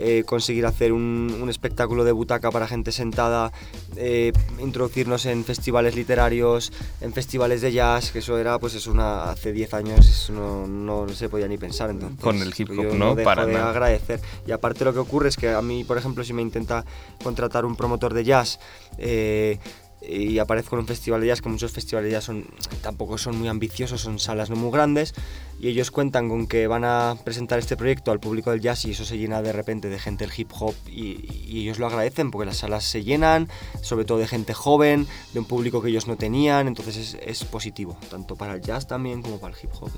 eh, 0.00 0.22
conseguir 0.26 0.66
hacer 0.66 0.92
un, 0.92 1.38
un 1.40 1.48
espectáculo 1.48 2.04
de 2.04 2.12
butaca 2.12 2.50
para 2.50 2.68
gente 2.68 2.92
sentada, 2.92 3.52
eh, 3.96 4.32
introducirnos 4.60 5.26
en 5.26 5.44
festivales 5.44 5.96
literarios, 5.96 6.72
en 7.00 7.12
festivales 7.12 7.60
de 7.62 7.72
jazz, 7.72 8.12
que 8.12 8.20
eso 8.20 8.38
era 8.38 8.58
pues 8.58 8.74
es 8.74 8.86
una 8.86 9.30
hace 9.30 9.52
10 9.52 9.74
años 9.74 10.08
eso 10.08 10.32
no, 10.32 10.66
no 10.66 11.08
se 11.08 11.28
podía 11.28 11.48
ni 11.48 11.58
pensar 11.58 11.90
entonces. 11.90 12.20
Con 12.20 12.40
el 12.42 12.52
hip 12.56 12.70
hop, 12.70 12.82
yo 12.82 12.94
¿no? 12.94 13.14
dejo 13.14 13.24
Para 13.28 13.46
de 13.46 13.52
nada. 13.54 13.70
agradecer. 13.70 14.20
Y 14.46 14.52
aparte 14.52 14.84
lo 14.84 14.92
que 14.92 14.98
ocurre 15.00 15.28
es 15.30 15.36
que 15.36 15.48
a 15.50 15.62
mí, 15.62 15.84
por 15.84 15.98
ejemplo, 15.98 16.22
si 16.22 16.32
me 16.32 16.42
intenta 16.42 16.84
contratar 17.22 17.64
un 17.64 17.74
promotor 17.76 18.14
de 18.14 18.24
jazz, 18.24 18.60
eh, 18.98 19.58
y 20.00 20.38
aparezco 20.38 20.76
en 20.76 20.80
un 20.80 20.86
festival 20.86 21.20
de 21.20 21.26
jazz, 21.26 21.42
que 21.42 21.48
muchos 21.48 21.72
festivales 21.72 22.08
de 22.08 22.12
jazz 22.12 22.24
son, 22.24 22.44
tampoco 22.82 23.18
son 23.18 23.36
muy 23.38 23.48
ambiciosos, 23.48 24.00
son 24.00 24.18
salas 24.18 24.48
no 24.48 24.56
muy 24.56 24.70
grandes, 24.70 25.12
y 25.60 25.68
ellos 25.68 25.90
cuentan 25.90 26.28
con 26.28 26.46
que 26.46 26.66
van 26.66 26.84
a 26.84 27.16
presentar 27.24 27.58
este 27.58 27.76
proyecto 27.76 28.10
al 28.12 28.20
público 28.20 28.50
del 28.50 28.60
jazz 28.60 28.84
y 28.84 28.92
eso 28.92 29.04
se 29.04 29.18
llena 29.18 29.42
de 29.42 29.52
repente 29.52 29.88
de 29.88 29.98
gente 29.98 30.24
del 30.26 30.32
hip 30.36 30.50
hop 30.58 30.74
y, 30.86 31.26
y 31.46 31.62
ellos 31.62 31.78
lo 31.78 31.86
agradecen 31.86 32.30
porque 32.30 32.46
las 32.46 32.58
salas 32.58 32.84
se 32.84 33.02
llenan, 33.02 33.48
sobre 33.82 34.04
todo 34.04 34.18
de 34.18 34.28
gente 34.28 34.54
joven, 34.54 35.06
de 35.32 35.40
un 35.40 35.44
público 35.46 35.82
que 35.82 35.88
ellos 35.88 36.06
no 36.06 36.16
tenían, 36.16 36.68
entonces 36.68 36.96
es, 36.96 37.18
es 37.20 37.44
positivo, 37.44 37.98
tanto 38.10 38.36
para 38.36 38.54
el 38.54 38.60
jazz 38.60 38.86
también 38.86 39.20
como 39.22 39.38
para 39.40 39.54
el 39.56 39.60
hip 39.62 39.70
hop. 39.80 39.90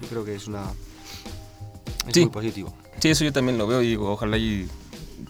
yo 0.00 0.08
creo 0.08 0.24
que 0.24 0.34
es 0.34 0.46
una... 0.46 0.64
Es 2.08 2.12
Sí. 2.14 2.20
muy 2.20 2.30
positivo. 2.30 2.74
Sí, 2.98 3.08
eso 3.08 3.24
yo 3.24 3.32
también 3.32 3.56
lo 3.56 3.66
veo 3.66 3.82
y 3.82 3.88
digo, 3.88 4.10
ojalá 4.12 4.36
y 4.36 4.68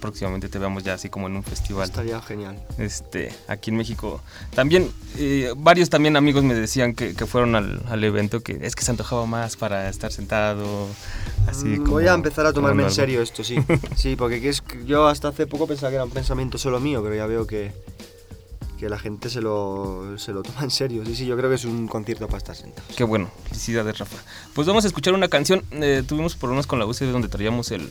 próximamente 0.00 0.48
te 0.48 0.58
veamos 0.58 0.84
ya 0.84 0.94
así 0.94 1.08
como 1.08 1.26
en 1.26 1.36
un 1.36 1.42
festival. 1.42 1.84
Estaría 1.84 2.20
genial. 2.22 2.56
este, 2.78 3.32
aquí 3.48 3.70
en 3.70 3.76
México. 3.76 4.20
También, 4.54 4.90
eh, 5.18 5.52
varios 5.56 5.90
también 5.90 6.16
amigos 6.16 6.44
me 6.44 6.54
decían 6.54 6.94
que, 6.94 7.14
que 7.14 7.26
fueron 7.26 7.54
al, 7.54 7.82
al 7.88 8.04
evento 8.04 8.40
que 8.40 8.58
es 8.62 8.74
que 8.74 8.84
se 8.84 8.90
antojaba 8.90 9.26
más 9.26 9.56
para 9.56 9.88
estar 9.88 10.12
sentado, 10.12 10.86
así 11.46 11.74
Mm, 11.74 11.82
como 11.82 11.90
Voy 11.92 12.06
a 12.06 12.14
empezar 12.14 12.46
a 12.46 12.52
tomarme 12.52 12.84
en 12.84 12.90
serio 12.90 13.22
esto, 13.22 13.44
sí. 13.44 13.56
Sí, 13.96 14.16
porque 14.16 14.40
que 14.40 14.48
es 14.48 14.62
yo 14.86 15.06
hasta 15.06 15.28
hace 15.28 15.46
poco 15.46 15.66
pensaba 15.66 15.90
que 15.90 15.96
era 15.96 16.04
un 16.04 16.10
pensamiento 16.10 16.58
solo 16.58 16.80
mío, 16.80 17.02
pero 17.02 17.14
ya 17.14 17.26
veo 17.26 17.46
que, 17.46 17.72
que 18.78 18.88
la 18.88 18.98
gente 18.98 19.30
se 19.30 19.40
lo, 19.40 20.18
se 20.18 20.32
lo 20.32 20.42
toma 20.42 20.62
en 20.62 20.70
serio. 20.70 21.04
Sí, 21.04 21.14
sí, 21.14 21.26
yo 21.26 21.36
creo 21.36 21.48
que 21.48 21.56
es 21.56 21.64
un 21.64 21.88
concierto 21.88 22.26
para 22.26 22.38
estar 22.38 22.56
sentado. 22.56 22.82
algo. 22.86 22.96
Qué 22.96 23.04
bueno, 23.04 23.30
felicidades 23.48 23.98
Rafa. 23.98 24.16
Pues 24.54 24.66
vamos 24.66 24.84
a 24.84 24.88
escuchar 24.88 25.14
una 25.14 25.28
canción, 25.28 25.64
eh, 25.72 26.02
tuvimos 26.06 26.36
problemas 26.36 26.66
con 26.66 26.78
la 26.78 26.86
USB 26.86 27.10
donde 27.10 27.28
traíamos 27.28 27.70
el, 27.70 27.90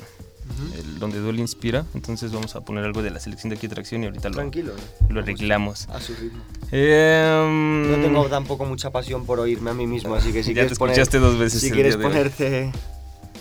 el 0.77 0.99
donde 0.99 1.19
Duel 1.19 1.39
inspira, 1.39 1.85
entonces 1.93 2.31
vamos 2.31 2.55
a 2.55 2.61
poner 2.61 2.83
algo 2.83 3.01
de 3.01 3.11
la 3.11 3.19
selección 3.19 3.49
de 3.49 3.57
aquí 3.57 3.67
atracción 3.67 4.03
y 4.03 4.05
ahorita 4.07 4.29
lo, 4.29 4.35
Tranquilo. 4.35 4.73
¿no? 5.01 5.15
lo 5.15 5.21
arreglamos. 5.21 5.87
A 5.89 5.99
su 5.99 6.13
ritmo. 6.15 6.41
Em, 6.71 7.91
No 7.91 7.97
tengo 7.97 8.25
tampoco 8.27 8.65
mucha 8.65 8.91
pasión 8.91 9.25
por 9.25 9.39
oírme 9.39 9.71
a 9.71 9.73
mí 9.73 9.87
mismo, 9.87 10.15
así 10.15 10.31
que 10.31 10.43
si 10.43 10.53
Ya 10.53 10.61
te 10.63 10.75
quieres 10.75 10.79
poner, 10.79 10.93
escuchaste 10.93 11.19
dos 11.19 11.37
veces 11.37 11.61
si 11.61 11.71
quieres 11.71 11.97
ponerte 11.97 12.71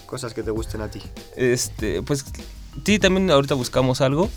cosas 0.06 0.34
que 0.34 0.42
te 0.42 0.50
gusten 0.50 0.82
a 0.82 0.88
ti. 0.88 1.00
Este, 1.36 2.02
pues 2.02 2.24
sí, 2.84 2.98
también 2.98 3.30
ahorita 3.30 3.54
buscamos 3.54 4.02
algo. 4.02 4.28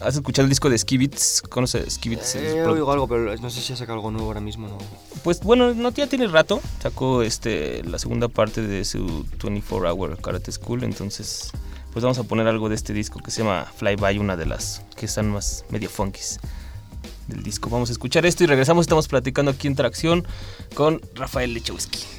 ¿Has 0.00 0.14
escuchado 0.14 0.44
el 0.44 0.48
disco 0.48 0.70
de 0.70 0.78
Skibits? 0.78 1.42
¿Conoces 1.42 1.94
Skibits? 1.94 2.36
Eh, 2.36 2.62
oigo 2.62 2.92
algo, 2.92 3.08
pero 3.08 3.36
no 3.36 3.50
sé 3.50 3.60
si 3.60 3.72
ha 3.72 3.76
sacado 3.76 3.96
algo 3.96 4.12
nuevo 4.12 4.28
ahora 4.28 4.40
mismo. 4.40 4.68
No. 4.68 4.78
Pues 5.24 5.40
bueno, 5.40 5.74
no 5.74 5.90
ya 5.90 6.06
tiene 6.06 6.28
rato. 6.28 6.60
Sacó 6.80 7.22
este 7.22 7.82
la 7.82 7.98
segunda 7.98 8.28
parte 8.28 8.62
de 8.62 8.84
su 8.84 9.26
24 9.42 9.92
Hour 9.92 10.20
Karate 10.22 10.52
School. 10.52 10.84
Entonces, 10.84 11.50
pues 11.98 12.04
vamos 12.04 12.18
a 12.18 12.22
poner 12.22 12.46
algo 12.46 12.68
de 12.68 12.76
este 12.76 12.92
disco 12.92 13.18
que 13.18 13.32
se 13.32 13.42
llama 13.42 13.66
Fly 13.76 13.96
By, 13.96 14.20
una 14.20 14.36
de 14.36 14.46
las 14.46 14.84
que 14.94 15.06
están 15.06 15.32
más 15.32 15.64
medio 15.68 15.90
funkies 15.90 16.38
del 17.26 17.42
disco. 17.42 17.68
Vamos 17.70 17.88
a 17.88 17.92
escuchar 17.92 18.24
esto 18.24 18.44
y 18.44 18.46
regresamos. 18.46 18.84
Estamos 18.84 19.08
platicando 19.08 19.50
aquí 19.50 19.66
en 19.66 19.74
Tracción 19.74 20.24
con 20.76 21.00
Rafael 21.16 21.52
Lechowski. 21.52 22.17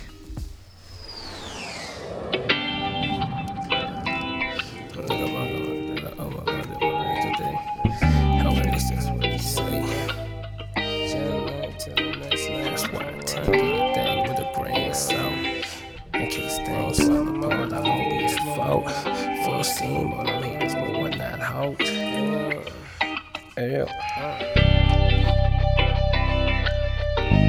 Hell. 23.59 23.87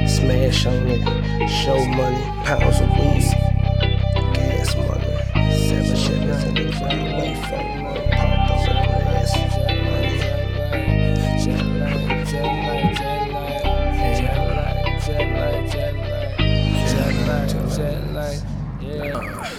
Smash 0.05 0.65
on 0.65 0.87
it, 0.89 1.47
show 1.47 1.85
money, 1.85 2.21
pounds 2.43 2.81
of 2.81 2.89
weed, 2.99 3.23
gas 4.33 4.75
money, 4.75 5.15
seven 5.55 5.95
shillings 5.95 6.43
in 6.43 6.53
the 6.55 6.63
crowd, 6.73 6.99
way 7.15 7.33
for 7.35 7.63
pop 8.11 8.31
money. 8.49 9.07
Jet 11.39 11.63
light, 11.79 12.27
jet 12.27 12.49
light, 12.67 12.91
jet 12.97 13.23
light, 15.31 15.63
jet 15.71 15.95
light, 15.95 16.27
jet 16.89 17.15
light, 17.25 17.47
jet 17.77 18.01
light, 18.11 18.41
yeah. 18.81 19.50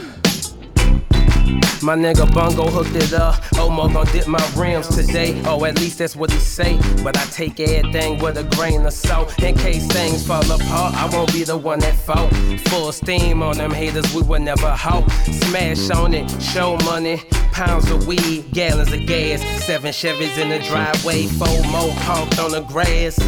My 1.82 1.96
nigga 1.96 2.32
Bungo 2.32 2.68
hooked 2.68 2.94
it 2.94 3.12
up. 3.12 3.34
Omo 3.54 3.92
gon' 3.92 4.06
dip 4.06 4.28
my 4.28 4.38
rims 4.56 4.88
today. 4.88 5.42
Oh, 5.44 5.64
at 5.64 5.78
least 5.78 5.98
that's 5.98 6.14
what 6.14 6.30
he 6.30 6.38
say. 6.38 6.78
But 7.02 7.16
I 7.18 7.24
take 7.26 7.58
everything 7.60 8.18
with 8.18 8.38
a 8.38 8.44
grain 8.56 8.86
of 8.86 8.92
salt. 8.92 9.36
In 9.42 9.56
case 9.56 9.86
things 9.88 10.26
fall 10.26 10.44
apart, 10.44 10.94
I 10.94 11.08
won't 11.12 11.32
be 11.32 11.44
the 11.44 11.56
one 11.56 11.80
that 11.80 11.94
fault. 11.94 12.32
Full 12.68 12.92
steam 12.92 13.42
on 13.42 13.56
them 13.58 13.72
haters, 13.72 14.14
we 14.14 14.22
would 14.22 14.42
never 14.42 14.70
halt. 14.70 15.10
Smash 15.10 15.90
on 15.90 16.14
it, 16.14 16.28
show 16.40 16.76
money. 16.78 17.20
Pounds 17.52 17.90
of 17.90 18.06
weed, 18.06 18.50
gallons 18.52 18.92
of 18.92 19.06
gas, 19.06 19.40
seven 19.64 19.92
Chevys 19.92 20.36
in 20.38 20.48
the 20.48 20.58
driveway, 20.66 21.26
four 21.26 21.62
more 21.70 21.92
on 22.40 22.50
the 22.50 22.64
grass. 22.68 23.18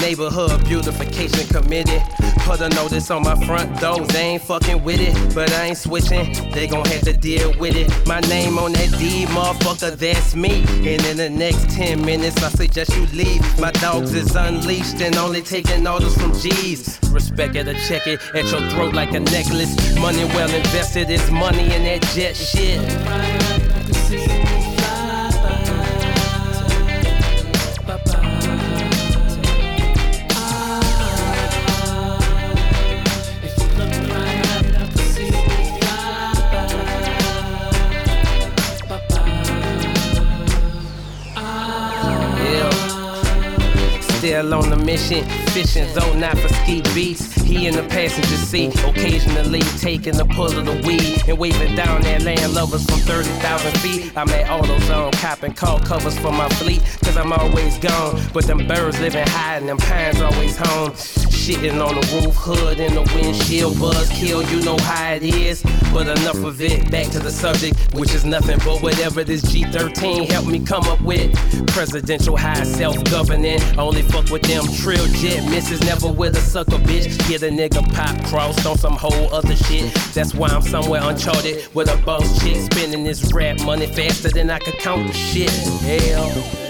Neighborhood 0.00 0.64
beautification 0.64 1.46
committee. 1.48 2.00
Put 2.40 2.60
a 2.60 2.68
notice 2.70 3.10
on 3.10 3.22
my 3.22 3.34
front 3.46 3.78
door, 3.80 4.06
they 4.06 4.20
ain't 4.20 4.42
fucking 4.42 4.82
with 4.82 5.00
it, 5.00 5.34
but 5.34 5.52
I 5.52 5.66
ain't 5.66 5.78
switching. 5.78 6.32
They 6.52 6.66
gon' 6.66 6.84
have 6.86 7.02
to 7.02 7.12
deal 7.12 7.52
with 7.58 7.76
it. 7.76 7.90
My 8.06 8.20
name 8.20 8.58
on 8.58 8.72
that 8.72 8.90
deed, 8.98 9.28
motherfucker, 9.28 9.96
that's 9.96 10.34
me. 10.34 10.62
And 10.68 11.04
in 11.04 11.16
the 11.16 11.30
next 11.30 11.70
10 11.70 12.04
minutes, 12.04 12.42
I 12.42 12.48
suggest 12.50 12.96
you 12.96 13.06
leave. 13.06 13.42
My 13.58 13.70
dogs 13.72 14.14
is 14.14 14.34
unleashed 14.34 15.00
and 15.00 15.16
only 15.16 15.42
taking 15.42 15.86
orders 15.86 16.16
from 16.16 16.32
G's. 16.34 16.98
Respect 17.10 17.56
it 17.56 17.68
or 17.68 17.74
check 17.74 18.06
it 18.06 18.20
at 18.34 18.50
your 18.50 18.68
throat 18.70 18.94
like 18.94 19.12
a 19.12 19.20
necklace. 19.20 19.98
Money 19.98 20.24
well 20.24 20.50
invested 20.50 21.10
is 21.10 21.30
money 21.30 21.64
in 21.74 21.84
that 21.84 22.02
jet 22.14 22.36
shit. 22.36 23.67
Still 44.38 44.54
on 44.54 44.70
the 44.70 44.76
mission, 44.76 45.47
fishing 45.50 45.88
zone, 45.94 46.20
not 46.20 46.38
for 46.38 46.48
ski 46.48 46.82
beats. 46.94 47.32
He 47.42 47.66
in 47.66 47.74
the 47.74 47.82
passenger 47.84 48.36
seat, 48.36 48.74
occasionally 48.84 49.60
taking 49.78 50.18
a 50.20 50.24
pull 50.24 50.56
of 50.58 50.66
the 50.66 50.86
weed 50.86 51.22
and 51.28 51.38
waving 51.38 51.74
down 51.74 52.04
at 52.06 52.22
land 52.22 52.54
lovers 52.54 52.84
from 52.84 52.98
30,000 53.00 53.78
feet. 53.80 54.12
I'm 54.16 54.28
at 54.30 54.46
AutoZone, 54.46 55.12
copping 55.14 55.54
call 55.54 55.80
covers 55.80 56.18
for 56.18 56.32
my 56.32 56.48
fleet, 56.60 56.82
cause 57.04 57.16
I'm 57.16 57.32
always 57.32 57.78
gone. 57.78 58.20
But 58.32 58.46
them 58.46 58.66
birds 58.66 59.00
living 59.00 59.26
high 59.26 59.56
and 59.56 59.68
them 59.68 59.78
pines 59.78 60.20
always 60.20 60.56
home. 60.56 60.92
Shitting 60.92 61.80
on 61.82 61.94
the 61.94 62.06
roof, 62.12 62.34
hood 62.36 62.78
and 62.78 62.94
the 62.94 63.02
windshield, 63.14 63.78
buzz 63.80 64.08
kill, 64.10 64.42
you 64.42 64.62
know 64.62 64.76
how 64.78 65.14
it 65.14 65.22
is. 65.22 65.62
But 65.92 66.06
enough 66.08 66.44
of 66.44 66.60
it, 66.60 66.90
back 66.90 67.06
to 67.12 67.18
the 67.18 67.30
subject, 67.30 67.94
which 67.94 68.14
is 68.14 68.26
nothing 68.26 68.58
but 68.58 68.82
whatever 68.82 69.24
this 69.24 69.42
G13 69.42 70.28
helped 70.28 70.48
me 70.48 70.60
come 70.60 70.84
up 70.84 71.00
with. 71.00 71.32
Presidential 71.68 72.36
high 72.36 72.64
self 72.64 73.02
governing, 73.04 73.60
only 73.78 74.02
fuck 74.02 74.28
with 74.30 74.42
them 74.42 74.64
trill 74.76 75.06
jet 75.06 75.37
misses, 75.44 75.80
never 75.82 76.08
with 76.08 76.36
a 76.36 76.40
sucker 76.40 76.78
bitch. 76.78 77.18
Get 77.28 77.42
a 77.42 77.50
nigga 77.50 77.82
pop 77.94 78.24
crossed 78.26 78.66
on 78.66 78.78
some 78.78 78.94
whole 78.94 79.32
other 79.34 79.56
shit. 79.56 79.92
That's 80.14 80.34
why 80.34 80.48
I'm 80.48 80.62
somewhere 80.62 81.00
uncharted 81.02 81.74
with 81.74 81.88
a 81.88 81.96
boss 82.04 82.42
chick 82.42 82.56
spending 82.72 83.04
this 83.04 83.32
rap 83.32 83.60
money 83.62 83.86
faster 83.86 84.30
than 84.30 84.50
I 84.50 84.58
could 84.58 84.78
count 84.78 85.06
the 85.06 85.12
shit. 85.12 85.50
Hell. 85.82 86.67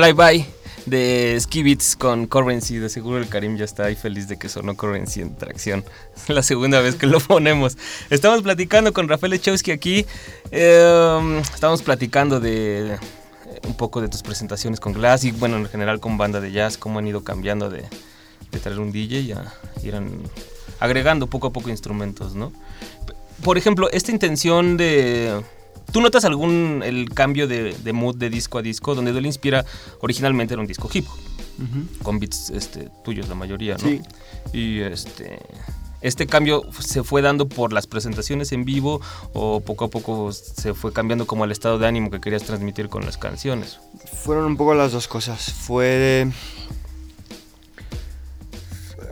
Fly 0.00 0.12
By 0.14 0.46
de 0.86 1.36
Skibits 1.38 1.94
con 1.94 2.26
Currency. 2.26 2.78
De 2.78 2.88
seguro 2.88 3.18
el 3.18 3.28
Karim 3.28 3.58
ya 3.58 3.66
está 3.66 3.84
ahí 3.84 3.94
feliz 3.96 4.28
de 4.28 4.38
que 4.38 4.48
sonó 4.48 4.74
Currency 4.74 5.20
en 5.20 5.36
tracción. 5.36 5.84
Es 6.16 6.26
la 6.34 6.42
segunda 6.42 6.80
vez 6.80 6.94
que 6.94 7.06
lo 7.06 7.20
ponemos. 7.20 7.76
Estamos 8.08 8.40
platicando 8.40 8.94
con 8.94 9.08
Rafael 9.08 9.34
Echowski 9.34 9.72
aquí. 9.72 10.06
Eh, 10.52 11.42
estamos 11.52 11.82
platicando 11.82 12.40
de 12.40 12.94
eh, 12.94 12.98
un 13.66 13.76
poco 13.76 14.00
de 14.00 14.08
tus 14.08 14.22
presentaciones 14.22 14.80
con 14.80 14.94
Glass 14.94 15.24
y 15.24 15.32
bueno, 15.32 15.58
en 15.58 15.66
general 15.68 16.00
con 16.00 16.16
banda 16.16 16.40
de 16.40 16.50
jazz, 16.50 16.78
cómo 16.78 16.98
han 16.98 17.06
ido 17.06 17.22
cambiando 17.22 17.68
de, 17.68 17.84
de 18.50 18.58
traer 18.58 18.80
un 18.80 18.92
DJ 18.92 19.34
a 19.34 19.52
ir 19.82 19.94
an- 19.96 20.22
agregando 20.78 21.26
poco 21.26 21.48
a 21.48 21.52
poco 21.52 21.68
instrumentos, 21.68 22.34
¿no? 22.34 22.54
Por 23.44 23.58
ejemplo, 23.58 23.90
esta 23.90 24.12
intención 24.12 24.78
de... 24.78 25.42
¿Tú 25.92 26.00
notas 26.00 26.24
algún 26.24 26.82
el 26.84 27.10
cambio 27.10 27.46
de, 27.46 27.72
de 27.72 27.92
mood 27.92 28.16
de 28.16 28.30
disco 28.30 28.58
a 28.58 28.62
disco? 28.62 28.94
Donde 28.94 29.12
Duele 29.12 29.28
Inspira 29.28 29.64
originalmente 30.00 30.54
era 30.54 30.60
un 30.60 30.66
disco 30.66 30.88
hip 30.92 31.06
hop, 31.08 32.02
con 32.02 32.18
beats 32.18 32.50
este, 32.50 32.88
tuyos 33.04 33.28
la 33.28 33.34
mayoría, 33.34 33.76
¿no? 33.76 33.88
Sí. 33.88 34.00
Y 34.52 34.80
este... 34.80 35.40
¿Este 36.02 36.26
cambio 36.26 36.62
se 36.78 37.02
fue 37.02 37.20
dando 37.20 37.46
por 37.46 37.74
las 37.74 37.86
presentaciones 37.86 38.52
en 38.52 38.64
vivo 38.64 39.02
o 39.34 39.60
poco 39.60 39.84
a 39.84 39.88
poco 39.88 40.32
se 40.32 40.72
fue 40.72 40.94
cambiando 40.94 41.26
como 41.26 41.44
el 41.44 41.52
estado 41.52 41.78
de 41.78 41.86
ánimo 41.86 42.10
que 42.10 42.22
querías 42.22 42.42
transmitir 42.42 42.88
con 42.88 43.04
las 43.04 43.18
canciones? 43.18 43.80
Fueron 44.24 44.46
un 44.46 44.56
poco 44.56 44.74
las 44.74 44.92
dos 44.92 45.08
cosas. 45.08 45.52
Fue 45.52 45.84
de... 45.84 46.32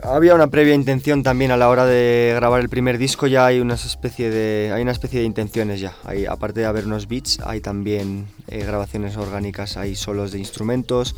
Había 0.03 0.33
una 0.35 0.47
previa 0.47 0.73
intención 0.73 1.23
también 1.23 1.51
a 1.51 1.57
la 1.57 1.69
hora 1.69 1.85
de 1.85 2.31
grabar 2.35 2.61
el 2.61 2.69
primer 2.69 2.97
disco, 2.97 3.27
ya 3.27 3.45
hay 3.45 3.59
una 3.59 3.73
especie 3.73 4.29
de, 4.29 4.71
hay 4.73 4.81
una 4.81 4.91
especie 4.91 5.19
de 5.19 5.25
intenciones 5.25 5.81
ya. 5.81 5.93
Hay, 6.05 6.25
aparte 6.25 6.61
de 6.61 6.65
haber 6.65 6.85
unos 6.85 7.07
beats, 7.07 7.39
hay 7.41 7.59
también 7.59 8.27
eh, 8.47 8.63
grabaciones 8.63 9.17
orgánicas, 9.17 9.77
hay 9.77 9.95
solos 9.95 10.31
de 10.31 10.39
instrumentos. 10.39 11.15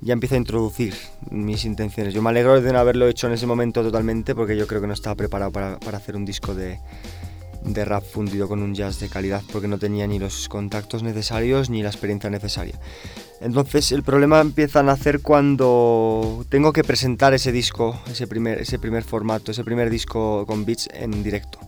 Ya 0.00 0.14
empiezo 0.14 0.34
a 0.34 0.38
introducir 0.38 0.94
mis 1.30 1.64
intenciones. 1.64 2.12
Yo 2.12 2.22
me 2.22 2.30
alegro 2.30 2.60
de 2.60 2.72
no 2.72 2.78
haberlo 2.80 3.06
hecho 3.06 3.28
en 3.28 3.34
ese 3.34 3.46
momento 3.46 3.82
totalmente 3.82 4.34
porque 4.34 4.56
yo 4.56 4.66
creo 4.66 4.80
que 4.80 4.88
no 4.88 4.94
estaba 4.94 5.14
preparado 5.14 5.52
para, 5.52 5.78
para 5.78 5.98
hacer 5.98 6.16
un 6.16 6.24
disco 6.24 6.54
de, 6.56 6.80
de 7.64 7.84
rap 7.84 8.04
fundido 8.04 8.48
con 8.48 8.62
un 8.62 8.74
jazz 8.74 8.98
de 9.00 9.08
calidad 9.08 9.42
porque 9.52 9.68
no 9.68 9.78
tenía 9.78 10.06
ni 10.06 10.18
los 10.18 10.48
contactos 10.48 11.02
necesarios 11.02 11.70
ni 11.70 11.82
la 11.82 11.88
experiencia 11.88 12.30
necesaria. 12.30 12.78
Entonces 13.40 13.92
el 13.92 14.02
problema 14.02 14.40
empieza 14.40 14.80
a 14.80 14.82
nacer 14.82 15.20
cuando 15.20 16.44
tengo 16.48 16.72
que 16.72 16.84
presentar 16.84 17.34
ese 17.34 17.52
disco, 17.52 18.00
ese 18.10 18.26
primer, 18.26 18.58
ese 18.60 18.78
primer 18.78 19.04
formato, 19.04 19.50
ese 19.50 19.64
primer 19.64 19.90
disco 19.90 20.46
con 20.46 20.64
beats 20.64 20.88
en 20.92 21.22
directo. 21.22 21.58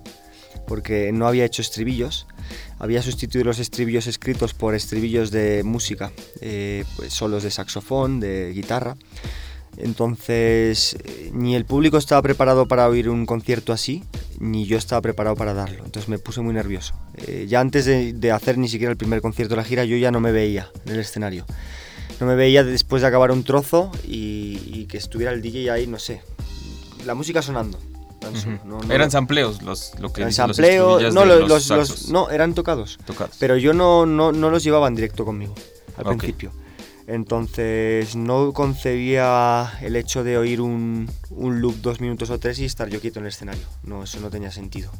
Porque 0.66 1.12
no 1.12 1.26
había 1.26 1.44
hecho 1.44 1.62
estribillos, 1.62 2.26
había 2.78 3.02
sustituido 3.02 3.44
los 3.44 3.58
estribillos 3.58 4.06
escritos 4.06 4.54
por 4.54 4.74
estribillos 4.74 5.30
de 5.30 5.62
música, 5.62 6.10
eh, 6.40 6.84
pues 6.96 7.12
solos 7.12 7.42
de 7.42 7.50
saxofón, 7.50 8.20
de 8.20 8.52
guitarra. 8.54 8.96
Entonces, 9.76 10.96
eh, 11.04 11.30
ni 11.32 11.56
el 11.56 11.64
público 11.64 11.98
estaba 11.98 12.22
preparado 12.22 12.66
para 12.66 12.88
oír 12.88 13.08
un 13.08 13.26
concierto 13.26 13.72
así, 13.72 14.04
ni 14.40 14.66
yo 14.66 14.76
estaba 14.78 15.00
preparado 15.02 15.36
para 15.36 15.54
darlo. 15.54 15.84
Entonces 15.84 16.08
me 16.08 16.18
puse 16.18 16.40
muy 16.40 16.54
nervioso. 16.54 16.94
Eh, 17.16 17.46
ya 17.48 17.60
antes 17.60 17.84
de, 17.84 18.12
de 18.12 18.32
hacer 18.32 18.58
ni 18.58 18.68
siquiera 18.68 18.90
el 18.90 18.96
primer 18.96 19.20
concierto 19.20 19.54
de 19.54 19.58
la 19.62 19.64
gira, 19.64 19.84
yo 19.84 19.96
ya 19.96 20.10
no 20.10 20.20
me 20.20 20.32
veía 20.32 20.70
en 20.86 20.92
el 20.94 21.00
escenario. 21.00 21.44
No 22.20 22.26
me 22.26 22.34
veía 22.34 22.62
después 22.64 23.02
de 23.02 23.08
acabar 23.08 23.30
un 23.32 23.42
trozo 23.44 23.90
y, 24.06 24.60
y 24.66 24.86
que 24.86 24.98
estuviera 24.98 25.32
el 25.32 25.42
DJ 25.42 25.70
ahí, 25.70 25.86
no 25.86 25.98
sé. 25.98 26.20
La 27.04 27.14
música 27.14 27.42
sonando. 27.42 27.78
no- 28.64 28.82
no- 28.82 28.92
Eran 28.94 29.10
sampleos 29.10 29.62
los, 29.62 29.92
lo 30.00 30.12
que 30.12 30.22
eran 30.22 30.28
los 30.28 30.34
estribillas 30.94 31.14
no, 31.14 31.24
los, 31.24 31.68
los 32.08 32.32
eran 32.32 32.54
tocados. 32.54 32.98
tocados. 33.04 33.36
Pero 33.38 33.56
yo 33.56 33.72
no, 33.74 34.06
no, 34.06 34.32
no 34.32 34.48
los 34.50 34.62
llevaba 34.64 34.88
en 34.88 34.94
directo 34.94 35.24
conmigo 35.24 35.54
al 35.96 36.04
principio. 36.18 36.52
Entonces 37.06 38.16
no 38.16 38.52
concebía 38.52 39.72
el 39.82 39.96
hecho 39.96 40.24
de 40.24 40.38
oír 40.38 40.60
un, 40.60 41.10
un 41.30 41.60
loop 41.60 41.76
dos 41.76 42.00
minutos 42.00 42.30
o 42.30 42.38
tres 42.38 42.58
y 42.58 42.64
estar 42.64 42.88
yo 42.88 43.00
quieto 43.00 43.18
en 43.18 43.26
el 43.26 43.28
escenario. 43.28 43.66
No, 43.82 44.04
eso 44.04 44.20
no 44.20 44.30
tenía 44.30 44.50
sentido. 44.50 44.90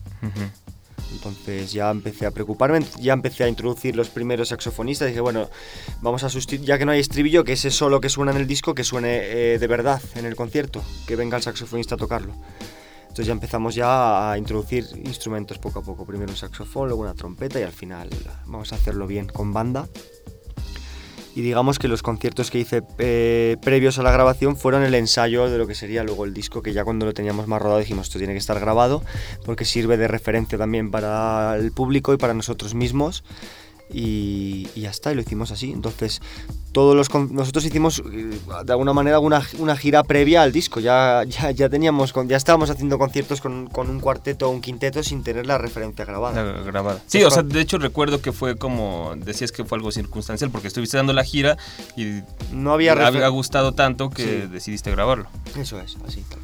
Entonces 1.13 1.73
ya 1.73 1.91
empecé 1.91 2.27
a 2.27 2.31
preocuparme, 2.31 2.81
ya 3.01 3.13
empecé 3.13 3.45
a 3.45 3.49
introducir 3.49 3.97
los 3.97 4.09
primeros 4.09 4.49
saxofonistas. 4.49 5.09
Dije, 5.09 5.21
bueno, 5.21 5.49
vamos 6.03 6.25
a 6.25 6.29
sustituir, 6.29 6.69
ya 6.69 6.79
que 6.79 6.85
no 6.85 6.93
hay 6.93 7.01
estribillo, 7.01 7.45
que 7.45 7.53
ese 7.53 7.71
solo 7.71 8.01
que 8.01 8.09
suena 8.09 8.33
en 8.33 8.39
el 8.39 8.47
disco, 8.47 8.75
que 8.75 8.85
suene 8.85 9.21
eh, 9.23 9.59
de 9.59 9.67
verdad 9.67 10.03
en 10.15 10.27
el 10.27 10.37
concierto, 10.37 10.83
que 11.07 11.17
venga 11.17 11.37
el 11.37 11.43
saxofonista 11.43 11.95
a 11.95 11.99
tocarlo. 11.99 12.35
Entonces 13.03 13.27
ya 13.27 13.33
empezamos 13.33 13.77
ya 13.77 14.33
a 14.33 14.39
introducir 14.39 14.87
instrumentos 15.05 15.59
poco 15.59 15.79
a 15.79 15.83
poco. 15.83 16.05
Primero 16.05 16.33
un 16.33 16.37
saxofón, 16.37 16.89
luego 16.89 17.03
una 17.03 17.15
trompeta 17.15 17.61
y 17.61 17.63
al 17.63 17.73
final 17.73 18.11
vamos 18.47 18.73
a 18.73 18.77
hacerlo 18.77 19.07
bien 19.07 19.29
con 19.29 19.53
banda. 19.53 19.89
Y 21.35 21.43
digamos 21.43 21.81
que 21.81 21.89
los 21.89 22.03
conciertos 22.03 22.51
que 22.51 22.61
hice 22.61 22.83
eh, 22.99 23.57
previos 23.61 23.99
a 23.99 24.03
la 24.03 24.13
grabación 24.13 24.57
fueron 24.57 24.85
el 24.85 24.95
ensayo 24.95 25.51
de 25.51 25.59
lo 25.59 25.67
que 25.67 25.75
sería 25.75 26.05
luego 26.05 26.25
el 26.25 26.33
disco, 26.33 26.63
que 26.63 26.73
ya 26.73 26.85
cuando 26.85 27.07
lo 27.07 27.13
teníamos 27.13 27.49
más 27.49 27.61
rodado 27.61 27.81
dijimos, 27.81 28.07
esto 28.07 28.19
tiene 28.19 28.35
que 28.35 28.39
estar 28.39 28.61
grabado, 28.61 29.03
porque 29.45 29.65
sirve 29.65 29.97
de 29.97 30.07
referencia 30.07 30.57
también 30.57 30.93
para 30.93 31.57
el 31.57 31.73
público 31.73 32.15
y 32.15 32.19
para 32.19 32.35
nosotros 32.35 32.75
mismos. 32.75 33.25
Y, 33.93 34.69
y 34.75 34.81
ya 34.83 34.91
está, 34.91 35.13
y 35.13 35.15
lo 35.15 35.21
hicimos 35.21 35.51
así. 35.51 35.71
Entonces, 35.73 36.21
todos 36.73 36.97
los 36.97 37.13
nosotros 37.31 37.65
hicimos 37.65 38.03
eh, 38.13 38.39
de 38.65 38.73
alguna 38.73 38.93
manera 38.93 39.21
una, 39.21 39.43
una 39.59 39.77
gira 39.77 40.03
previa 40.03 40.43
al 40.43 40.53
disco. 40.53 40.81
Ya, 40.81 41.23
ya, 41.25 41.51
ya 41.53 41.69
teníamos, 41.69 42.13
ya 42.27 42.37
estábamos 42.37 42.71
haciendo 42.71 42.99
conciertos 42.99 43.41
con, 43.41 43.69
con 43.69 43.89
un 43.91 44.01
cuarteto 44.01 44.49
o 44.49 44.51
un 44.51 44.61
quinteto 44.61 45.03
sin 45.03 45.23
tener 45.23 45.47
la 45.47 45.59
referencia 45.59 46.05
grabada. 46.05 46.43
La 46.43 46.63
grabada. 46.63 47.01
Sí, 47.07 47.23
o 47.23 47.31
sea, 47.31 47.43
de 47.43 47.61
hecho 47.61 47.79
recuerdo 47.79 48.21
que 48.21 48.33
fue 48.33 48.57
como, 48.57 49.15
decías 49.17 49.53
que 49.53 49.65
fue 49.65 49.79
algo 49.79 49.93
circunstancial 49.93 50.51
porque 50.51 50.69
estuviste 50.69 50.97
dando 50.97 51.13
la 51.13 51.25
gira 51.25 51.57
y 51.97 52.21
No 52.53 52.73
había 52.73 52.93
había, 52.93 53.29
gustado 53.29 53.73
tanto 53.73 54.11
que 54.11 54.25
Sí. 54.25 54.49
decidiste 54.51 54.91
grabarlo. 54.91 55.29
Eso 55.57 55.81
es, 55.81 55.97
así, 56.07 56.23
tal 56.29 56.41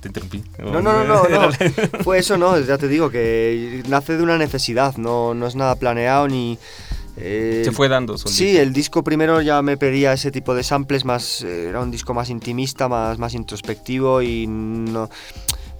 te 0.00 0.08
interrumpí. 0.08 0.42
No, 0.58 0.80
no, 0.80 1.04
no, 1.04 1.04
no, 1.04 1.28
no. 1.28 1.50
Fue 2.02 2.18
eso, 2.18 2.36
no, 2.36 2.58
ya 2.58 2.78
te 2.78 2.88
digo 2.88 3.10
que 3.10 3.82
nace 3.88 4.16
de 4.16 4.22
una 4.22 4.38
necesidad, 4.38 4.96
no, 4.96 5.34
no 5.34 5.46
es 5.46 5.54
nada 5.56 5.74
planeado 5.76 6.26
ni... 6.28 6.58
eh, 7.16 7.62
Se 7.64 7.72
fue 7.72 7.88
dando 7.88 8.16
solito. 8.16 8.36
Sí, 8.36 8.56
el 8.56 8.72
disco 8.72 9.04
primero 9.04 9.40
ya 9.42 9.60
me 9.62 9.76
pedía 9.76 10.12
ese 10.12 10.30
tipo 10.30 10.54
de 10.54 10.62
samples, 10.62 11.04
más 11.04 11.42
eh, 11.42 11.66
era 11.68 11.80
un 11.80 11.90
disco 11.90 12.14
más 12.14 12.30
intimista, 12.30 12.88
más, 12.88 13.18
más 13.18 13.34
introspectivo 13.34 14.22
y 14.22 14.46
no, 14.46 15.10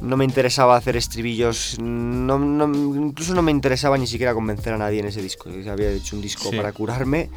no 0.01 0.17
me 0.17 0.25
interesaba 0.25 0.77
hacer 0.77 0.97
estribillos, 0.97 1.79
no, 1.81 2.39
no- 2.39 2.67
incluso 3.07 3.35
no 3.35 3.43
me 3.43 3.51
interesaba 3.51 3.97
ni 3.99 4.07
siquiera 4.07 4.35
convencer 4.35 4.73
a 4.75 4.79
nadie 4.79 5.01
en 5.01 5.07
ese 5.07 5.23
disco. 5.23 5.49
Había 5.71 5.91
hecho 5.91 6.17
un 6.17 6.23
disco 6.23 6.51
Sí. 6.51 6.57
para 6.57 6.73
curarme, 6.73 7.31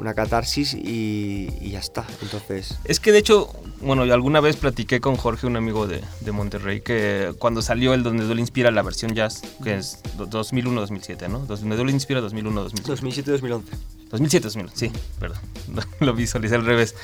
una 0.00 0.14
catarsis 0.14 0.74
y, 0.74 1.48
y 1.60 1.70
ya 1.70 1.78
está. 1.78 2.06
Entonces, 2.22 2.78
Es 2.84 3.00
que 3.00 3.12
de 3.12 3.18
hecho, 3.18 3.52
bueno, 3.80 4.04
yo 4.06 4.14
alguna 4.14 4.40
vez 4.40 4.56
platiqué 4.56 5.00
con 5.00 5.16
Jorge, 5.16 5.46
un 5.46 5.56
amigo 5.56 5.86
de, 5.86 6.00
de 6.20 6.32
Monterrey, 6.32 6.80
que 6.80 7.32
cuando 7.38 7.62
salió 7.62 7.94
el 7.94 8.02
Donde 8.02 8.24
Duele 8.24 8.40
Inspira, 8.40 8.70
la 8.70 8.82
versión 8.82 9.14
jazz, 9.14 9.42
que 9.62 9.74
es 9.76 10.00
do- 10.16 10.26
2001-2007, 10.28 11.28
¿no? 11.28 11.40
Donde 11.40 11.76
Duele 11.76 11.92
Inspira 11.92 12.20
2001-2007. 12.20 12.82
2007-2011. 12.84 13.62
2007, 14.10 14.44
2000, 14.44 14.70
sí, 14.74 14.90
perdón, 15.18 15.38
lo 16.00 16.12
visualicé 16.14 16.54
al 16.56 16.64
revés. 16.66 16.94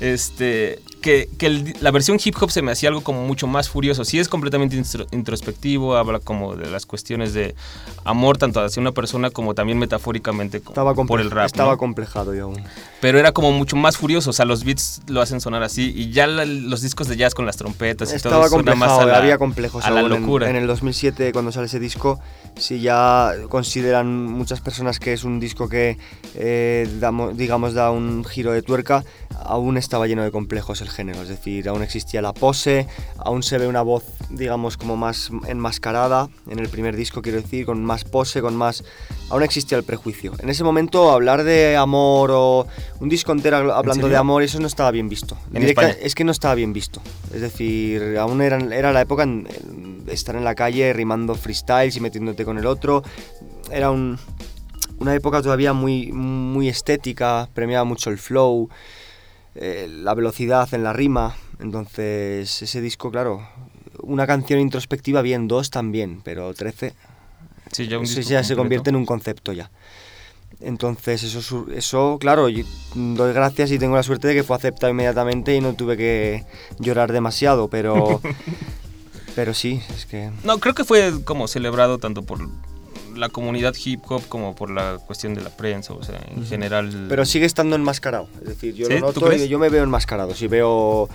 Este, 0.00 0.80
que, 1.00 1.28
que 1.38 1.46
el- 1.46 1.74
la 1.80 1.90
versión 1.90 2.18
hip 2.22 2.34
hop 2.40 2.50
se 2.50 2.60
me 2.62 2.72
hacía 2.72 2.88
algo 2.88 3.02
como 3.02 3.24
mucho 3.26 3.46
más 3.46 3.68
furioso. 3.68 4.04
Sí 4.04 4.18
es 4.18 4.28
completamente 4.28 4.76
instro- 4.76 5.06
introspectivo, 5.12 5.96
habla 5.96 6.18
como 6.18 6.56
de 6.56 6.68
las 6.70 6.86
cuestiones 6.86 7.34
de 7.34 7.54
amor 8.04 8.36
tanto 8.38 8.60
hacia 8.60 8.80
una 8.80 8.92
persona 8.92 9.30
como 9.30 9.54
también 9.54 9.78
metafóricamente 9.78 10.56
Estaba, 10.58 10.94
por 10.94 11.20
el 11.20 11.30
rap. 11.30 11.46
estaba 11.46 11.72
¿no? 11.72 11.78
complejado 11.78 12.34
yo 12.34 12.44
aún. 12.44 12.62
Pero 13.00 13.18
era 13.18 13.32
como 13.32 13.52
mucho 13.52 13.76
más 13.76 13.96
furioso, 13.96 14.30
o 14.30 14.32
sea, 14.32 14.44
los 14.44 14.64
beats 14.64 15.02
lo 15.06 15.20
hacen 15.20 15.40
sonar 15.40 15.62
así 15.62 15.92
y 15.94 16.10
ya 16.10 16.26
la- 16.26 16.44
los 16.46 16.80
discos 16.82 17.06
de 17.08 17.16
jazz 17.16 17.34
con 17.34 17.46
las 17.46 17.56
trompetas 17.56 18.12
y 18.12 18.16
Estaba 18.16 18.36
todo 18.46 18.48
suena 18.48 18.74
más 18.74 18.88
complejado, 18.88 19.00
a 19.02 19.12
la, 19.12 19.18
había 19.18 19.38
complejos 19.38 19.84
a 19.84 19.90
la 19.90 20.00
aún 20.00 20.12
en- 20.12 20.20
locura. 20.22 20.50
En, 20.50 20.56
el 20.56 20.66
2007, 20.66 21.32
cuando 21.32 21.52
sale 21.52 21.66
ese 21.66 21.78
disco, 21.78 22.18
si 22.56 22.80
ya 22.80 23.32
consideran 23.48 24.26
muchas 24.26 24.60
personas 24.60 24.98
que 24.98 25.12
es 25.12 25.24
un 25.24 25.40
disco 25.40 25.68
que, 25.68 25.98
eh, 26.34 26.88
damo- 27.00 27.32
digamos, 27.32 27.74
da 27.74 27.90
un 27.90 28.24
giro 28.24 28.52
de 28.52 28.62
tuerca, 28.62 29.04
aún 29.44 29.76
estaba 29.76 30.06
lleno 30.06 30.22
de 30.22 30.30
complejos 30.30 30.80
el 30.80 30.88
género. 30.90 31.22
Es 31.22 31.28
decir, 31.28 31.68
aún 31.68 31.82
existía 31.82 32.22
la 32.22 32.32
pose, 32.32 32.86
aún 33.18 33.42
se 33.42 33.58
ve 33.58 33.66
una 33.66 33.82
voz, 33.82 34.04
digamos, 34.30 34.76
como 34.76 34.96
más 34.96 35.30
enmascarada 35.48 36.28
en 36.48 36.58
el 36.58 36.68
primer 36.68 36.94
disco, 36.96 37.22
quiero 37.22 37.40
decir, 37.40 37.66
con 37.66 37.84
más 37.84 38.04
pose, 38.04 38.40
con 38.40 38.56
más... 38.56 38.84
Aún 39.32 39.42
existía 39.42 39.78
el 39.78 39.84
prejuicio. 39.84 40.32
En 40.40 40.50
ese 40.50 40.62
momento, 40.62 41.10
hablar 41.10 41.42
de 41.42 41.74
amor 41.74 42.30
o 42.32 42.66
un 43.00 43.08
disco 43.08 43.32
entero 43.32 43.72
hablando 43.72 44.06
de 44.08 44.16
amor, 44.16 44.42
eso 44.42 44.60
no 44.60 44.66
estaba 44.66 44.90
bien 44.90 45.08
visto. 45.08 45.38
En 45.54 45.62
Directa- 45.62 45.88
España. 45.88 46.04
es 46.06 46.14
que 46.14 46.22
no 46.24 46.32
estaba 46.32 46.54
bien 46.54 46.74
visto. 46.74 47.00
Es 47.32 47.40
decir, 47.40 48.18
aún 48.18 48.42
era, 48.42 48.58
era 48.58 48.92
la 48.92 49.00
época 49.00 49.22
en, 49.22 49.48
en 49.50 50.04
estar 50.08 50.36
en 50.36 50.44
la 50.44 50.54
calle 50.54 50.92
rimando 50.92 51.34
freestyles 51.34 51.96
y 51.96 52.00
metiéndote 52.00 52.44
con 52.44 52.58
el 52.58 52.66
otro. 52.66 53.02
Era 53.70 53.90
un- 53.90 54.18
una 54.98 55.14
época 55.14 55.40
todavía 55.40 55.72
muy, 55.72 56.12
muy 56.12 56.68
estética, 56.68 57.48
premiaba 57.54 57.84
mucho 57.84 58.10
el 58.10 58.18
flow, 58.18 58.68
eh, 59.54 59.88
la 59.90 60.12
velocidad 60.14 60.72
en 60.74 60.84
la 60.84 60.92
rima. 60.92 61.34
Entonces, 61.58 62.60
ese 62.60 62.80
disco, 62.82 63.10
claro, 63.10 63.48
una 64.02 64.26
canción 64.26 64.60
introspectiva 64.60 65.22
bien, 65.22 65.48
dos 65.48 65.70
también, 65.70 66.20
pero 66.22 66.52
13 66.52 66.92
Sí, 67.72 67.88
ya 67.88 67.98
un 67.98 68.04
eso 68.04 68.20
ya 68.20 68.44
se 68.44 68.54
convierte 68.54 68.90
en 68.90 68.96
un 68.96 69.06
concepto 69.06 69.52
ya. 69.52 69.70
Entonces, 70.60 71.22
eso, 71.24 71.66
eso, 71.74 72.18
claro, 72.20 72.48
yo 72.48 72.64
doy 72.94 73.32
gracias 73.32 73.70
y 73.72 73.78
tengo 73.78 73.96
la 73.96 74.02
suerte 74.02 74.28
de 74.28 74.34
que 74.34 74.44
fue 74.44 74.54
aceptado 74.54 74.92
inmediatamente 74.92 75.56
y 75.56 75.60
no 75.60 75.74
tuve 75.74 75.96
que 75.96 76.44
llorar 76.78 77.12
demasiado, 77.12 77.68
pero, 77.68 78.20
pero 79.34 79.54
sí, 79.54 79.82
es 79.94 80.06
que... 80.06 80.30
No, 80.44 80.58
creo 80.58 80.74
que 80.74 80.84
fue 80.84 81.24
como 81.24 81.48
celebrado 81.48 81.98
tanto 81.98 82.22
por 82.22 82.38
la 83.16 83.28
comunidad 83.28 83.74
hip 83.84 84.00
hop 84.08 84.22
como 84.28 84.54
por 84.54 84.70
la 84.70 84.98
cuestión 85.06 85.34
de 85.34 85.42
la 85.42 85.50
prensa, 85.50 85.92
o 85.94 86.02
sea, 86.02 86.20
en 86.34 86.46
general. 86.46 87.06
Pero 87.08 87.24
sigue 87.24 87.46
estando 87.46 87.76
enmascarado, 87.76 88.28
es 88.40 88.48
decir, 88.48 88.74
yo 88.74 88.86
¿Sí? 88.86 88.98
lo 88.98 89.12
¿Tú 89.12 89.20
noto 89.20 89.32
y 89.34 89.48
yo 89.48 89.58
me 89.58 89.68
veo 89.68 89.82
enmascarado, 89.82 90.34
sí 90.34 90.46
veo, 90.46 91.08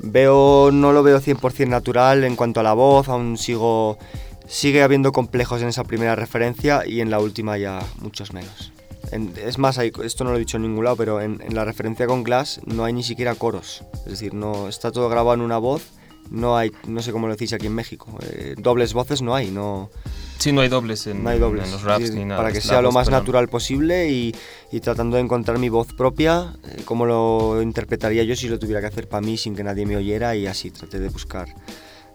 veo, 0.00 0.70
no 0.72 0.92
lo 0.92 1.02
veo 1.02 1.20
100% 1.20 1.68
natural 1.68 2.24
en 2.24 2.36
cuanto 2.36 2.60
a 2.60 2.62
la 2.62 2.72
voz, 2.74 3.08
aún 3.08 3.36
sigo, 3.38 3.98
sigue 4.46 4.82
habiendo 4.82 5.12
complejos 5.12 5.62
en 5.62 5.68
esa 5.68 5.84
primera 5.84 6.14
referencia 6.16 6.82
y 6.86 7.00
en 7.00 7.10
la 7.10 7.18
última 7.20 7.56
ya 7.58 7.80
muchos 8.00 8.32
menos. 8.32 8.72
En- 9.12 9.32
es 9.44 9.58
más, 9.58 9.78
hay- 9.78 9.92
esto 10.02 10.24
no 10.24 10.30
lo 10.30 10.36
he 10.36 10.40
dicho 10.40 10.56
en 10.56 10.62
ningún 10.64 10.84
lado, 10.84 10.96
pero 10.96 11.20
en, 11.20 11.40
en 11.42 11.54
la 11.54 11.64
referencia 11.64 12.06
con 12.06 12.22
Glass 12.24 12.60
no 12.66 12.84
hay 12.84 12.92
ni 12.92 13.02
siquiera 13.02 13.34
coros, 13.34 13.84
es 14.06 14.12
decir, 14.12 14.34
no 14.34 14.68
está 14.68 14.90
todo 14.92 15.08
grabado 15.08 15.34
en 15.34 15.40
una 15.42 15.58
voz, 15.58 15.82
no 16.30 16.56
hay, 16.56 16.72
no 16.86 17.02
sé 17.02 17.12
cómo 17.12 17.26
lo 17.26 17.34
decís 17.34 17.52
aquí 17.52 17.66
en 17.66 17.74
México, 17.74 18.06
eh, 18.22 18.54
dobles 18.56 18.94
voces 18.94 19.20
no 19.20 19.34
hay, 19.34 19.50
no, 19.50 19.90
Sí, 20.38 20.52
no 20.52 20.62
hay 20.62 20.68
dobles 20.68 21.06
en, 21.06 21.22
no 21.22 21.30
hay 21.30 21.38
dobles. 21.38 21.66
en 21.66 21.70
los 21.72 21.82
raps 21.82 22.10
ni 22.12 22.24
nada. 22.24 22.40
Para 22.40 22.52
que 22.52 22.60
sea 22.60 22.80
lo 22.82 22.92
más 22.92 23.08
natural 23.10 23.48
posible 23.48 24.10
y, 24.10 24.34
y 24.72 24.80
tratando 24.80 25.16
de 25.16 25.22
encontrar 25.22 25.58
mi 25.58 25.68
voz 25.68 25.92
propia, 25.92 26.54
eh, 26.64 26.82
cómo 26.84 27.06
lo 27.06 27.60
interpretaría 27.62 28.24
yo 28.24 28.34
si 28.34 28.48
lo 28.48 28.58
tuviera 28.58 28.80
que 28.80 28.86
hacer 28.88 29.06
para 29.08 29.20
mí 29.20 29.36
sin 29.36 29.54
que 29.54 29.62
nadie 29.62 29.86
me 29.86 29.96
oyera 29.96 30.34
y 30.34 30.46
así 30.46 30.70
traté 30.70 30.98
de 30.98 31.08
buscar 31.08 31.46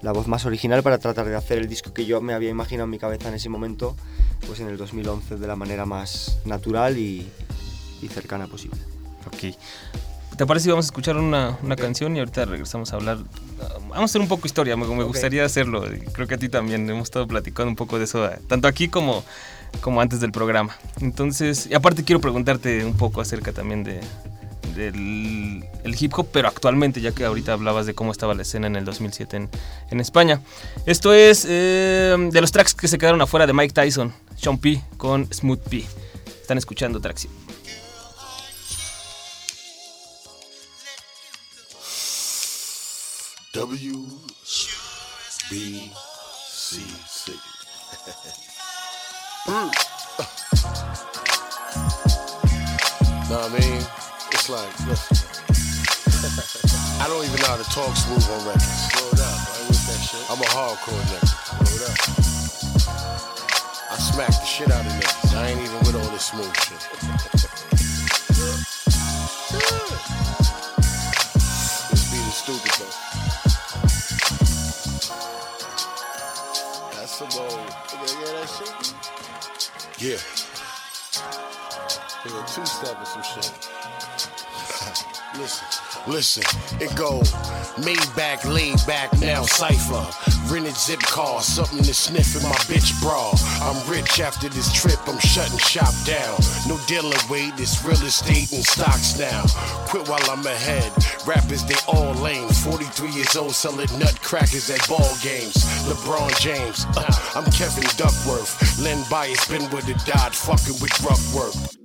la 0.01 0.11
voz 0.11 0.27
más 0.27 0.45
original 0.45 0.81
para 0.83 0.97
tratar 0.97 1.27
de 1.27 1.35
hacer 1.35 1.57
el 1.57 1.67
disco 1.67 1.93
que 1.93 2.05
yo 2.05 2.21
me 2.21 2.33
había 2.33 2.49
imaginado 2.49 2.85
en 2.85 2.91
mi 2.91 2.99
cabeza 2.99 3.29
en 3.29 3.35
ese 3.35 3.49
momento, 3.49 3.95
pues 4.47 4.59
en 4.59 4.67
el 4.67 4.77
2011 4.77 5.37
de 5.37 5.47
la 5.47 5.55
manera 5.55 5.85
más 5.85 6.39
natural 6.45 6.97
y, 6.97 7.27
y 8.01 8.07
cercana 8.07 8.47
posible. 8.47 8.79
Ok. 9.27 9.55
¿Te 10.37 10.45
parece 10.45 10.65
si 10.65 10.69
vamos 10.69 10.85
a 10.85 10.87
escuchar 10.87 11.17
una, 11.17 11.57
una 11.61 11.75
canción 11.75 12.15
y 12.15 12.19
ahorita 12.19 12.45
regresamos 12.45 12.93
a 12.93 12.95
hablar? 12.95 13.17
Vamos 13.89 13.97
a 13.99 14.03
hacer 14.05 14.21
un 14.21 14.29
poco 14.29 14.47
historia, 14.47 14.77
me, 14.77 14.87
me 14.87 15.01
Ok. 15.03 15.07
gustaría 15.09 15.43
hacerlo. 15.43 15.83
Creo 16.13 16.27
que 16.27 16.35
a 16.35 16.37
ti 16.37 16.47
también 16.47 16.89
hemos 16.89 17.03
estado 17.03 17.27
platicando 17.27 17.69
un 17.69 17.75
poco 17.75 17.97
de 17.97 18.05
eso, 18.05 18.29
tanto 18.47 18.69
aquí 18.69 18.87
como, 18.87 19.25
como 19.81 19.99
antes 19.99 20.21
del 20.21 20.31
programa. 20.31 20.77
Entonces, 21.01 21.67
y 21.69 21.73
aparte 21.73 22.05
quiero 22.05 22.21
preguntarte 22.21 22.85
un 22.85 22.95
poco 22.95 23.19
acerca 23.19 23.51
también 23.51 23.83
de, 23.83 23.99
del 24.75 25.65
el 25.83 25.95
hip 25.99 26.13
hop, 26.17 26.27
pero 26.31 26.47
actualmente, 26.47 27.01
ya 27.01 27.11
que 27.11 27.25
ahorita 27.25 27.53
hablabas 27.53 27.85
de 27.85 27.93
cómo 27.93 28.11
estaba 28.11 28.33
la 28.33 28.41
escena 28.41 28.67
en 28.67 28.75
el 28.75 28.85
2007 28.85 29.37
en, 29.37 29.49
en 29.89 29.99
España. 29.99 30.41
Esto 30.85 31.13
es 31.13 31.45
eh, 31.47 32.15
de 32.31 32.41
los 32.41 32.51
tracks 32.51 32.73
que 32.73 32.87
se 32.87 32.97
quedaron 32.97 33.21
afuera 33.21 33.47
de 33.47 33.53
Mike 33.53 33.73
Tyson, 33.73 34.13
Sean 34.35 34.57
P 34.57 34.81
con 34.97 35.31
Smooth 35.33 35.59
P. 35.69 35.85
Están 36.41 36.57
escuchando 36.57 36.99
Tracción. 36.99 37.33
W 43.53 44.05
B 45.49 45.91
C 46.47 46.77
C. 47.07 47.33
Mm. 49.47 49.71
Know 53.29 53.37
what 53.37 53.51
I 53.51 53.59
mean? 53.59 53.98
Like, 54.49 54.65
listen. 54.87 55.13
I 56.99 57.07
don't 57.07 57.23
even 57.23 57.39
know 57.39 57.45
how 57.53 57.57
to 57.57 57.69
talk 57.69 57.95
smooth 57.95 58.25
on 58.33 58.47
records. 58.47 58.65
Slow 58.89 59.09
it 59.13 59.21
up, 59.21 59.37
I 59.45 59.61
with 59.69 59.85
that 59.85 60.01
shit. 60.01 60.25
I'm 60.25 60.41
a 60.41 60.49
hardcore 60.49 60.97
nigga. 61.05 61.29
It 61.69 61.85
up. 61.85 61.93
I 63.91 63.97
smack 64.01 64.29
the 64.29 64.45
shit 64.45 64.71
out 64.71 64.83
of 64.83 64.91
niggas. 64.91 65.35
I 65.37 65.49
ain't 65.49 65.61
even 65.61 65.77
with 65.85 65.93
all 65.93 66.09
this 66.09 66.25
smooth 66.25 66.49
shit. 66.65 66.81
This 71.91 72.09
beat 72.09 72.25
is 72.25 72.33
stupid 72.33 72.73
though. 72.81 72.95
That's 76.97 77.13
some 77.13 77.29
old. 77.37 77.53
You 77.53 78.17
hear 78.17 78.33
that 78.33 78.49
shit? 78.49 78.73
Yeah. 80.01 80.17
Nigga, 82.25 82.41
two 82.55 82.65
step 82.65 82.97
or 82.99 83.05
some 83.05 83.21
shit. 83.21 83.78
Listen, 85.39 86.03
listen, 86.05 86.43
it 86.81 86.93
go 86.97 87.21
back, 88.13 88.43
laid 88.43 88.75
back, 88.85 89.17
now 89.21 89.43
cipher. 89.43 90.05
Rented 90.51 90.75
zip 90.75 90.99
car, 90.99 91.41
something 91.41 91.81
to 91.83 91.93
sniff 91.93 92.35
in 92.35 92.43
my 92.43 92.55
bitch 92.67 92.91
bra. 93.01 93.31
I'm 93.63 93.89
rich 93.89 94.19
after 94.19 94.49
this 94.49 94.71
trip, 94.73 94.99
I'm 95.07 95.17
shutting 95.19 95.57
shop 95.59 95.93
down. 96.05 96.37
No 96.67 96.77
dealer 96.87 97.15
weight, 97.29 97.53
it's 97.57 97.83
real 97.85 98.03
estate 98.03 98.51
and 98.51 98.65
stocks 98.65 99.17
now. 99.17 99.45
Quit 99.87 100.09
while 100.09 100.19
I'm 100.29 100.45
ahead. 100.45 100.91
Rappers, 101.25 101.63
they 101.63 101.79
all 101.87 102.13
lame. 102.15 102.49
43 102.49 103.09
years 103.11 103.37
old, 103.37 103.55
selling 103.55 103.87
nutcrackers 103.97 104.69
at 104.69 104.85
ball 104.89 105.15
games. 105.23 105.55
LeBron 105.87 106.37
James, 106.41 106.85
uh, 106.97 107.07
I'm 107.35 107.49
Kevin 107.51 107.87
Duckworth. 107.95 108.59
Len 108.83 109.05
Bias 109.09 109.47
been 109.47 109.69
with 109.71 109.85
the 109.85 109.95
dot, 110.05 110.35
fucking 110.35 110.81
with 110.81 110.91
rough 111.01 111.78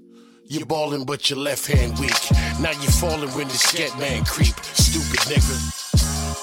work. 0.44 0.52
You 0.52 0.64
ballin', 0.66 1.04
but 1.04 1.30
your 1.30 1.38
left 1.38 1.66
hand 1.66 1.98
weak. 1.98 2.30
Now 2.60 2.72
you 2.72 2.88
falling 2.90 3.30
when 3.30 3.48
the 3.48 3.54
scat 3.54 3.98
man 3.98 4.24
creep. 4.24 4.54
Stupid 4.74 5.20
nigga. 5.30 5.56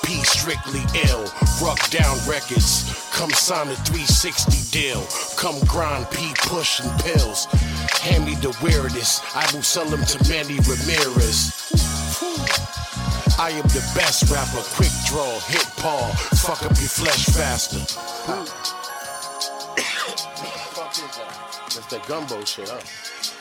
P 0.03 0.23
strictly 0.23 0.81
ill. 1.09 1.25
Ruck 1.61 1.79
down 1.89 2.17
records. 2.27 3.09
Come 3.11 3.31
sign 3.31 3.67
a 3.67 3.75
360 3.75 4.71
deal. 4.71 5.05
Come 5.37 5.59
grind 5.67 6.09
P 6.11 6.33
pushing 6.47 6.89
pills. 6.99 7.45
Hand 8.01 8.25
me 8.25 8.35
the 8.35 8.55
weirdest. 8.63 9.23
I 9.35 9.49
will 9.53 9.63
sell 9.63 9.85
them 9.85 10.03
to 10.05 10.29
Manny 10.29 10.59
Ramirez. 10.59 11.51
I 13.39 13.51
am 13.51 13.67
the 13.69 13.81
best 13.95 14.29
rapper. 14.29 14.61
Quick 14.75 14.91
draw, 15.07 15.39
hit 15.47 15.65
paw. 15.77 16.11
Fuck 16.45 16.63
up 16.63 16.77
your 16.77 16.89
flesh 16.89 17.25
faster. 17.25 17.79
Fuck 20.73 20.91
is 20.91 21.17
that? 21.17 21.51
That's 21.73 21.87
that 21.87 22.07
gumbo 22.07 22.43
shit, 22.43 22.69
huh? 22.69 23.40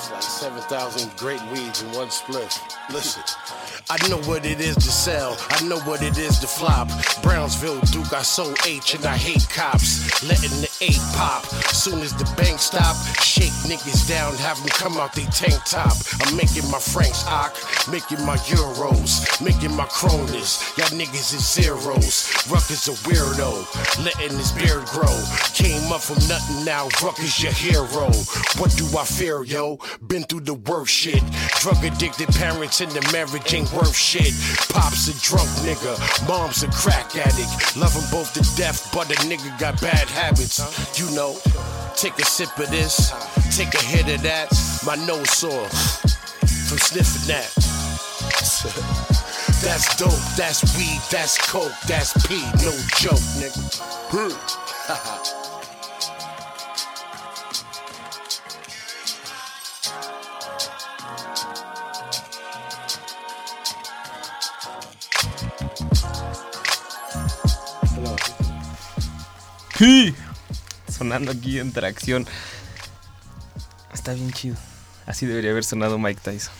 It's 0.00 0.10
like 0.10 0.22
7,000 0.22 1.14
great 1.18 1.42
weeds 1.52 1.82
in 1.82 1.92
one 1.92 2.08
split. 2.10 2.58
Listen. 2.90 3.22
I 3.90 3.98
know 4.08 4.16
what 4.22 4.46
it 4.46 4.58
is 4.58 4.76
to 4.76 4.90
sell. 4.90 5.36
I 5.50 5.62
know 5.68 5.78
what 5.80 6.02
it 6.02 6.16
is 6.16 6.38
to 6.38 6.46
flop. 6.46 6.88
Brownsville 7.22 7.80
Duke, 7.92 8.12
I 8.14 8.22
sold 8.22 8.56
H 8.66 8.94
and 8.94 9.04
I 9.04 9.16
hate 9.18 9.46
cops. 9.50 10.22
Letting 10.22 10.56
the 10.62 10.70
eight 10.80 11.00
pop. 11.12 11.44
Soon 11.74 12.00
as 12.00 12.14
the 12.14 12.24
bank 12.36 12.60
stop, 12.60 12.96
shake 13.20 13.52
niggas 13.68 14.08
down, 14.08 14.34
have 14.36 14.56
them 14.60 14.68
come 14.68 14.96
out 14.96 15.12
they 15.12 15.24
tank 15.26 15.60
top. 15.66 15.92
I'm 16.22 16.34
making 16.34 16.70
my 16.70 16.78
Franks 16.78 17.26
ock, 17.26 17.52
making 17.90 18.24
my 18.24 18.36
euros, 18.48 19.42
making 19.44 19.74
my 19.76 19.86
kronas. 19.86 20.76
Y'all 20.78 20.96
niggas 20.96 21.34
is 21.34 21.44
zeros. 21.44 22.30
Ruck 22.48 22.70
is 22.70 22.88
a 22.88 22.92
weirdo, 23.04 24.04
letting 24.04 24.38
his 24.38 24.52
beard 24.52 24.86
grow. 24.86 25.12
Came 25.52 25.92
up 25.92 26.00
from 26.00 26.16
nothing 26.28 26.64
now, 26.64 26.88
Ruck 27.02 27.18
is 27.18 27.42
your 27.42 27.52
hero. 27.52 28.08
What 28.56 28.74
do 28.76 28.86
I 28.96 29.04
fear, 29.04 29.42
yo? 29.42 29.78
Been 30.06 30.22
through 30.24 30.40
the 30.40 30.54
worst 30.54 30.92
shit. 30.92 31.22
Drug 31.60 31.82
addicted 31.84 32.28
parents 32.28 32.80
and 32.80 32.90
the 32.92 33.02
marriage 33.12 33.52
ain't 33.54 33.72
worth 33.72 33.96
shit. 33.96 34.32
Pop's 34.70 35.08
a 35.08 35.14
drunk 35.20 35.48
nigga, 35.66 35.96
mom's 36.28 36.62
a 36.62 36.68
crack 36.70 37.14
addict. 37.16 37.76
Love 37.76 37.94
'em 37.96 38.04
both 38.10 38.32
to 38.34 38.42
death, 38.56 38.88
but 38.92 39.10
a 39.10 39.14
nigga 39.26 39.56
got 39.58 39.80
bad 39.80 40.08
habits. 40.08 40.60
You 40.98 41.10
know, 41.14 41.36
take 41.96 42.18
a 42.18 42.24
sip 42.24 42.56
of 42.58 42.70
this, 42.70 43.12
take 43.56 43.74
a 43.74 43.82
hit 43.82 44.08
of 44.14 44.22
that. 44.22 44.48
My 44.84 44.94
nose 45.06 45.30
sore 45.30 45.68
from 45.68 46.78
sniffing 46.78 47.26
that. 47.28 47.50
That's 49.62 49.94
dope, 49.96 50.10
that's 50.38 50.62
weed, 50.78 51.00
that's 51.10 51.36
coke, 51.36 51.72
that's 51.86 52.14
pee, 52.26 52.40
no 52.64 52.72
joke, 52.96 53.20
nigga. 53.36 53.60
Sí. 69.80 70.14
Sonando 70.90 71.32
aquí 71.32 71.58
en 71.58 71.72
tracción. 71.72 72.26
Está 73.94 74.12
bien 74.12 74.30
chido. 74.30 74.56
Así 75.06 75.24
debería 75.24 75.52
haber 75.52 75.64
sonado 75.64 75.98
Mike 75.98 76.20
Tyson. 76.22 76.52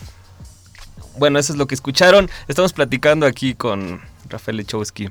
Bueno, 1.19 1.39
eso 1.39 1.53
es 1.53 1.59
lo 1.59 1.67
que 1.67 1.75
escucharon. 1.75 2.31
Estamos 2.49 2.73
platicando 2.73 3.27
aquí 3.27 3.55
con 3.55 4.01
Rafael 4.27 4.57
Lechowski. 4.57 5.11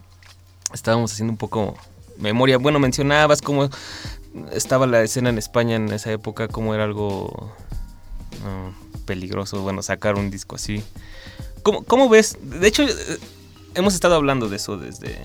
Estábamos 0.73 1.13
haciendo 1.13 1.33
un 1.33 1.37
poco 1.37 1.77
memoria. 2.17 2.57
Bueno, 2.57 2.79
mencionabas 2.79 3.43
cómo 3.43 3.69
estaba 4.51 4.87
la 4.87 5.03
escena 5.03 5.29
en 5.29 5.37
España 5.37 5.75
en 5.75 5.91
esa 5.93 6.11
época, 6.11 6.47
cómo 6.47 6.73
era 6.73 6.85
algo 6.85 7.55
peligroso, 9.05 9.61
bueno, 9.61 9.83
sacar 9.83 10.15
un 10.15 10.31
disco 10.31 10.55
así. 10.55 10.83
¿Cómo, 11.61 11.83
¿Cómo, 11.83 12.09
ves? 12.09 12.39
De 12.41 12.67
hecho, 12.67 12.81
eh, 12.81 13.19
hemos 13.75 13.93
estado 13.93 14.15
hablando 14.15 14.49
de 14.49 14.55
eso 14.55 14.77
desde 14.77 15.15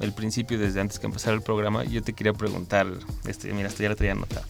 el 0.00 0.12
principio, 0.12 0.58
desde 0.58 0.80
antes 0.80 0.98
que 0.98 1.06
empezara 1.06 1.34
el 1.34 1.42
programa. 1.42 1.84
Yo 1.84 2.02
te 2.02 2.12
quería 2.12 2.32
preguntar, 2.32 2.86
este, 3.26 3.52
mira, 3.52 3.68
esto 3.68 3.82
ya 3.82 3.88
lo 3.88 3.96
traía 3.96 4.12
anotado. 4.12 4.46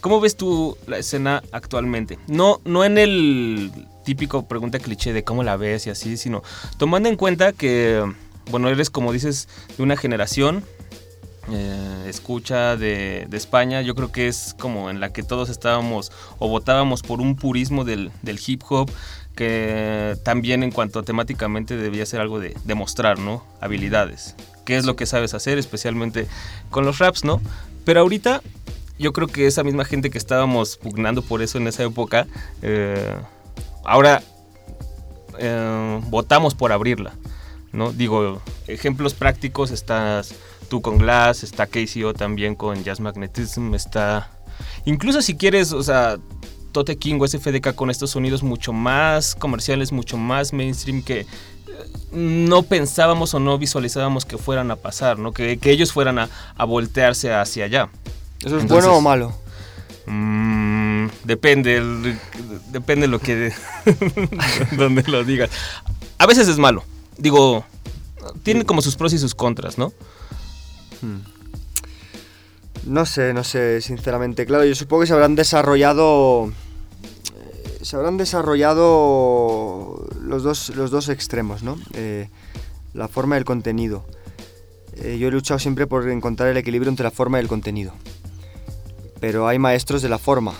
¿Cómo 0.00 0.20
ves 0.20 0.36
tú 0.36 0.76
la 0.86 0.98
escena 0.98 1.42
actualmente? 1.52 2.18
No, 2.26 2.60
no 2.64 2.84
en 2.84 2.98
el 2.98 3.70
típico 4.04 4.46
pregunta 4.46 4.78
cliché 4.80 5.12
de 5.12 5.22
cómo 5.22 5.44
la 5.44 5.56
ves 5.56 5.86
y 5.86 5.90
así, 5.90 6.16
sino 6.16 6.42
tomando 6.76 7.08
en 7.08 7.16
cuenta 7.16 7.52
que, 7.52 8.04
bueno, 8.50 8.68
eres 8.68 8.90
como 8.90 9.12
dices, 9.12 9.48
de 9.76 9.82
una 9.82 9.96
generación 9.96 10.64
eh, 11.50 12.04
escucha 12.08 12.76
de, 12.76 13.26
de, 13.28 13.36
España, 13.36 13.82
yo 13.82 13.94
creo 13.94 14.12
que 14.12 14.28
es 14.28 14.54
como 14.58 14.90
en 14.90 15.00
la 15.00 15.12
que 15.12 15.22
todos 15.22 15.48
estábamos 15.50 16.12
o 16.38 16.48
votábamos 16.48 17.02
por 17.02 17.20
un 17.20 17.36
purismo 17.36 17.84
del, 17.84 18.12
del 18.22 18.40
hip 18.44 18.62
hop 18.68 18.90
que 19.34 20.16
también 20.24 20.62
en 20.62 20.70
cuanto 20.70 21.00
a 21.00 21.02
temáticamente 21.02 21.76
debía 21.76 22.06
ser 22.06 22.20
algo 22.20 22.38
de 22.38 22.56
demostrar, 22.64 23.18
¿no? 23.18 23.44
Habilidades. 23.60 24.36
¿Qué 24.64 24.76
es 24.76 24.84
lo 24.84 24.96
que 24.96 25.06
sabes 25.06 25.34
hacer, 25.34 25.58
especialmente 25.58 26.26
con 26.70 26.84
los 26.84 26.98
raps, 26.98 27.24
¿no? 27.24 27.40
Pero 27.84 28.00
ahorita 28.00 28.42
yo 28.98 29.12
creo 29.12 29.26
que 29.26 29.46
esa 29.46 29.64
misma 29.64 29.84
gente 29.84 30.10
que 30.10 30.18
estábamos 30.18 30.76
pugnando 30.76 31.22
por 31.22 31.42
eso 31.42 31.58
en 31.58 31.66
esa 31.66 31.82
época, 31.82 32.26
eh, 32.62 33.16
ahora 33.84 34.22
eh, 35.38 36.00
votamos 36.08 36.54
por 36.54 36.72
abrirla, 36.72 37.14
¿no? 37.72 37.92
Digo, 37.92 38.40
ejemplos 38.68 39.14
prácticos, 39.14 39.70
estás 39.70 40.34
tú 40.68 40.80
con 40.80 40.98
Glass, 40.98 41.42
está 41.42 41.66
KCO 41.66 42.14
también 42.14 42.54
con 42.54 42.82
Jazz 42.84 43.00
Magnetism, 43.00 43.74
está... 43.74 44.30
Incluso 44.84 45.20
si 45.20 45.36
quieres, 45.36 45.72
o 45.72 45.82
sea, 45.82 46.18
Tote 46.72 46.96
King 46.96 47.18
o 47.20 47.26
SFDK 47.26 47.74
con 47.74 47.90
estos 47.90 48.10
sonidos 48.10 48.42
mucho 48.42 48.72
más 48.72 49.34
comerciales, 49.34 49.92
mucho 49.92 50.16
más 50.16 50.52
mainstream 50.52 51.02
que 51.02 51.26
no 52.12 52.62
pensábamos 52.62 53.34
o 53.34 53.40
no 53.40 53.58
visualizábamos 53.58 54.24
que 54.24 54.38
fueran 54.38 54.70
a 54.70 54.76
pasar, 54.76 55.18
¿no? 55.18 55.32
Que, 55.32 55.58
que 55.58 55.70
ellos 55.70 55.92
fueran 55.92 56.18
a, 56.18 56.28
a, 56.56 56.64
voltearse 56.64 57.32
hacia 57.32 57.64
allá. 57.64 57.88
¿Eso 58.40 58.56
es 58.56 58.62
Entonces, 58.62 58.68
bueno 58.68 58.96
o 58.96 59.00
malo? 59.00 59.34
Mmm, 60.06 61.06
depende, 61.24 61.76
el, 61.76 62.18
depende 62.70 63.06
lo 63.06 63.18
que... 63.18 63.52
donde 64.76 65.02
lo 65.04 65.24
digas. 65.24 65.50
A 66.18 66.26
veces 66.26 66.48
es 66.48 66.58
malo. 66.58 66.84
Digo, 67.16 67.64
tiene 68.42 68.64
como 68.64 68.82
sus 68.82 68.96
pros 68.96 69.12
y 69.12 69.18
sus 69.18 69.34
contras, 69.34 69.78
¿no? 69.78 69.92
Hmm. 71.00 71.20
No 72.84 73.06
sé, 73.06 73.32
no 73.32 73.44
sé, 73.44 73.80
sinceramente. 73.80 74.44
Claro, 74.44 74.64
yo 74.64 74.74
supongo 74.74 75.02
que 75.02 75.06
se 75.06 75.12
habrán 75.12 75.36
desarrollado. 75.36 76.52
Se 77.92 77.96
habrán 77.96 78.16
desarrollado 78.16 80.08
los 80.18 80.42
dos, 80.42 80.74
los 80.74 80.90
dos 80.90 81.10
extremos, 81.10 81.62
¿no? 81.62 81.76
Eh, 81.92 82.30
la 82.94 83.06
forma 83.06 83.36
y 83.36 83.38
el 83.40 83.44
contenido. 83.44 84.06
Eh, 84.96 85.18
yo 85.18 85.28
he 85.28 85.30
luchado 85.30 85.58
siempre 85.58 85.86
por 85.86 86.08
encontrar 86.08 86.48
el 86.48 86.56
equilibrio 86.56 86.88
entre 86.88 87.04
la 87.04 87.10
forma 87.10 87.36
y 87.36 87.42
el 87.42 87.48
contenido. 87.48 87.92
Pero 89.20 89.46
hay 89.46 89.58
maestros 89.58 90.00
de 90.00 90.08
la 90.08 90.16
forma, 90.16 90.54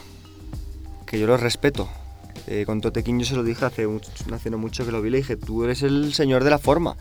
que 1.07 1.18
yo 1.18 1.27
los 1.27 1.40
respeto. 1.40 1.88
Eh, 2.49 2.64
con 2.66 2.83
Totequín 2.83 3.18
yo 3.18 3.25
se 3.25 3.35
lo 3.35 3.45
dije 3.45 3.64
hace, 3.64 3.88
hace 4.31 4.51
no 4.51 4.59
mucho 4.59 4.85
que 4.85 4.92
lo 4.92 5.01
vi, 5.01 5.09
le 5.09 5.16
dije, 5.16 5.38
tú 5.38 5.64
eres 5.64 5.83
el 5.83 6.12
señor 6.12 6.45
de 6.45 6.51
la 6.51 6.59
forma. 6.59 6.99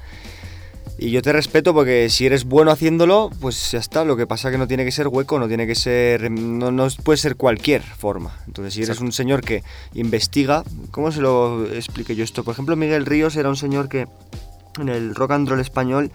Y 1.01 1.09
yo 1.09 1.23
te 1.23 1.33
respeto 1.33 1.73
porque 1.73 2.11
si 2.11 2.27
eres 2.27 2.45
bueno 2.45 2.69
haciéndolo, 2.69 3.31
pues 3.39 3.71
ya 3.71 3.79
está. 3.79 4.05
Lo 4.05 4.15
que 4.15 4.27
pasa 4.27 4.47
es 4.47 4.51
que 4.51 4.59
no 4.59 4.67
tiene 4.67 4.85
que 4.85 4.91
ser 4.91 5.07
hueco, 5.07 5.39
no 5.39 5.47
tiene 5.47 5.65
que 5.65 5.73
ser. 5.73 6.29
No, 6.29 6.71
no 6.71 6.87
puede 7.03 7.17
ser 7.17 7.37
cualquier 7.37 7.81
forma. 7.81 8.37
Entonces, 8.45 8.75
si 8.75 8.81
eres 8.81 8.89
Exacto. 8.89 9.05
un 9.05 9.11
señor 9.11 9.41
que 9.41 9.63
investiga, 9.95 10.63
¿cómo 10.91 11.11
se 11.11 11.21
lo 11.21 11.65
expliqué 11.73 12.15
yo 12.15 12.23
esto? 12.23 12.43
Por 12.43 12.51
ejemplo, 12.51 12.75
Miguel 12.75 13.07
Ríos 13.07 13.35
era 13.35 13.49
un 13.49 13.55
señor 13.55 13.89
que 13.89 14.07
en 14.79 14.89
el 14.89 15.15
rock 15.15 15.31
and 15.31 15.49
roll 15.49 15.59
español 15.59 16.11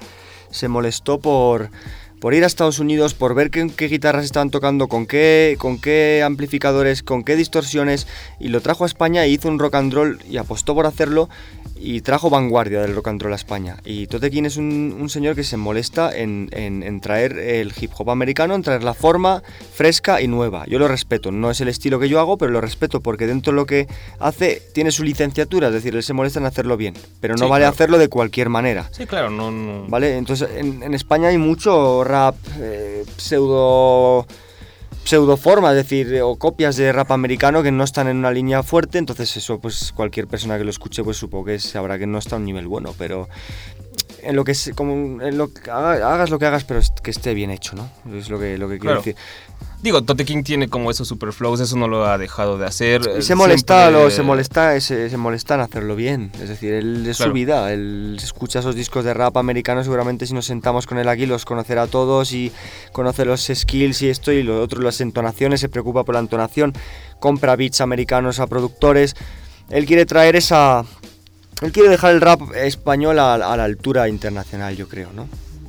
se 0.52 0.68
molestó 0.68 1.18
por, 1.18 1.70
por 2.20 2.34
ir 2.34 2.44
a 2.44 2.46
Estados 2.46 2.78
Unidos, 2.78 3.14
por 3.14 3.34
ver 3.34 3.50
qué, 3.50 3.68
qué, 3.76 3.88
guitarras 3.88 4.24
estaban 4.24 4.50
tocando, 4.50 4.86
con 4.86 5.06
qué, 5.06 5.56
con 5.58 5.80
qué 5.80 6.22
amplificadores, 6.24 7.02
con 7.02 7.24
qué 7.24 7.34
distorsiones, 7.34 8.06
y 8.38 8.50
lo 8.50 8.60
trajo 8.60 8.84
a 8.84 8.86
España 8.86 9.26
y 9.26 9.32
hizo 9.32 9.48
un 9.48 9.58
rock 9.58 9.74
and 9.74 9.92
roll 9.92 10.20
y 10.30 10.36
apostó 10.36 10.76
por 10.76 10.86
hacerlo. 10.86 11.28
Y 11.78 12.00
trajo 12.00 12.30
vanguardia 12.30 12.80
del 12.80 12.94
rock 12.94 13.08
and 13.08 13.22
roll 13.22 13.32
a 13.32 13.36
España. 13.36 13.76
Y 13.84 14.06
Tote 14.06 14.30
King 14.30 14.44
es 14.44 14.56
un, 14.56 14.96
un 14.98 15.08
señor 15.08 15.34
que 15.34 15.44
se 15.44 15.56
molesta 15.56 16.16
en, 16.16 16.48
en- 16.52 16.82
en 16.82 17.00
traer 17.00 17.38
el 17.38 17.72
hip 17.78 17.90
hop 17.96 18.10
americano, 18.10 18.54
en 18.54 18.62
traer 18.62 18.82
la 18.82 18.94
forma 18.94 19.42
fresca 19.74 20.20
y 20.20 20.28
nueva. 20.28 20.64
Yo 20.66 20.78
lo 20.78 20.88
respeto, 20.88 21.30
no 21.32 21.50
es 21.50 21.60
el 21.60 21.68
estilo 21.68 22.00
que 22.00 22.08
yo 22.08 22.18
hago, 22.20 22.38
pero 22.38 22.50
lo 22.52 22.60
respeto 22.60 23.00
porque 23.00 23.26
dentro 23.26 23.52
de 23.52 23.56
lo 23.56 23.66
que 23.66 23.86
hace 24.18 24.62
tiene 24.74 24.90
su 24.90 25.02
licenciatura, 25.04 25.68
es 25.68 25.74
decir, 25.74 25.94
él 25.94 26.02
se 26.02 26.12
molesta 26.12 26.40
en 26.40 26.46
hacerlo 26.46 26.76
bien, 26.76 26.94
pero 27.20 27.34
no 27.34 27.44
Sí, 27.44 27.50
vale 27.50 27.62
claro. 27.62 27.74
hacerlo 27.74 27.98
de 27.98 28.08
cualquier 28.08 28.48
manera. 28.48 28.88
Sí, 28.92 29.06
claro, 29.06 29.30
no, 29.30 29.50
no. 29.50 29.86
¿Vale? 29.88 30.16
Entonces 30.16 30.48
en, 30.56 30.82
en 30.82 30.94
España 30.94 31.28
hay 31.28 31.38
mucho 31.38 32.04
rap 32.04 32.36
eh, 32.58 33.04
pseudo 33.16 34.26
pseudoforma, 35.06 35.70
es 35.70 35.76
decir, 35.76 36.20
o 36.22 36.36
copias 36.36 36.76
de 36.76 36.92
rap 36.92 37.12
americano 37.12 37.62
que 37.62 37.70
no 37.70 37.84
están 37.84 38.08
en 38.08 38.16
una 38.16 38.32
línea 38.32 38.64
fuerte, 38.64 38.98
entonces 38.98 39.36
eso 39.36 39.60
pues 39.60 39.92
cualquier 39.92 40.26
persona 40.26 40.58
que 40.58 40.64
lo 40.64 40.70
escuche 40.70 41.04
pues 41.04 41.16
supongo 41.16 41.44
que 41.46 41.58
sabrá 41.60 41.96
que 41.96 42.08
no 42.08 42.18
está 42.18 42.34
a 42.34 42.38
un 42.38 42.44
nivel 42.44 42.66
bueno, 42.66 42.92
pero 42.98 43.28
en 44.22 44.36
lo 44.36 44.44
que 44.44 44.52
es, 44.52 44.70
como 44.74 45.20
en 45.22 45.36
lo 45.38 45.50
hagas 45.72 46.30
lo 46.30 46.38
que 46.38 46.46
hagas, 46.46 46.64
pero 46.64 46.80
que 47.02 47.10
esté 47.10 47.34
bien 47.34 47.50
hecho, 47.50 47.74
¿no? 47.76 47.88
Es 48.16 48.28
lo 48.30 48.38
que 48.38 48.58
lo 48.58 48.68
que 48.68 48.78
quiero 48.78 48.96
Claro. 48.96 49.00
decir. 49.00 49.16
Digo, 49.82 50.02
Tote 50.02 50.24
King 50.24 50.42
tiene 50.42 50.68
como 50.68 50.90
esos 50.90 51.06
super 51.06 51.32
flows, 51.32 51.60
eso 51.60 51.76
no 51.76 51.86
lo 51.86 52.06
ha 52.06 52.16
dejado 52.18 52.56
de 52.58 52.66
hacer. 52.66 53.02
Y 53.14 53.18
eh, 53.18 53.22
se 53.22 53.34
molesta, 53.34 53.82
siempre- 53.84 54.02
lo- 54.04 54.10
se 54.10 54.22
molesta, 54.22 54.80
se, 54.80 55.10
se 55.10 55.16
molesta 55.18 55.54
en 55.54 55.60
hacerlo 55.60 55.94
bien. 55.94 56.32
Es 56.40 56.48
decir, 56.48 56.72
él 56.72 57.06
es 57.06 57.18
Claro. 57.18 57.30
su 57.30 57.34
vida. 57.34 57.72
Él 57.72 58.16
escucha 58.20 58.60
esos 58.60 58.74
discos 58.74 59.04
de 59.04 59.12
rap 59.14 59.36
americano. 59.36 59.84
Seguramente 59.84 60.26
si 60.26 60.32
nos 60.34 60.46
sentamos 60.46 60.86
con 60.86 60.98
él 60.98 61.08
aquí 61.08 61.26
los 61.26 61.44
conocerá 61.44 61.86
todos 61.86 62.32
y 62.32 62.52
conoce 62.92 63.24
los 63.26 63.50
skills 63.54 64.00
y 64.02 64.08
esto 64.08 64.32
y 64.32 64.42
lo 64.42 64.60
otro, 64.62 64.80
las 64.80 65.00
entonaciones, 65.02 65.60
se 65.60 65.68
preocupa 65.68 66.04
por 66.04 66.14
la 66.14 66.20
entonación, 66.20 66.72
compra 67.20 67.54
beats 67.54 67.80
americanos 67.82 68.40
a 68.40 68.46
productores. 68.46 69.14
Él 69.68 69.84
quiere 69.84 70.06
traer 70.06 70.36
esa. 70.36 70.84
Él 71.62 71.72
quiere 71.72 71.88
dejar 71.88 72.14
el 72.14 72.20
rap 72.20 72.40
español 72.54 73.18
a, 73.18 73.38
la 73.38 73.64
altura 73.64 74.08
internacional, 74.08 74.76
yo 74.76 74.88
creo, 74.88 75.12
¿no? 75.12 75.26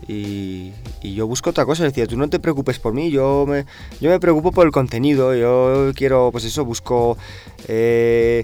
Y, 0.08 0.74
y 1.02 1.16
yo 1.16 1.28
busco 1.28 1.50
otra 1.50 1.66
cosa, 1.66 1.84
decía, 1.84 2.08
tú 2.08 2.18
no 2.18 2.30
te 2.30 2.40
preocupes 2.40 2.80
por 2.80 2.94
mí, 2.94 3.10
yo 3.10 3.46
me, 3.48 3.66
yo 4.00 4.10
me 4.10 4.20
preocupo 4.20 4.52
por 4.52 4.66
el 4.66 4.72
contenido, 4.72 5.36
yo 5.36 5.92
quiero, 5.96 6.30
pues 6.32 6.44
eso, 6.46 6.66
busco 6.66 7.18
eh, 7.68 8.44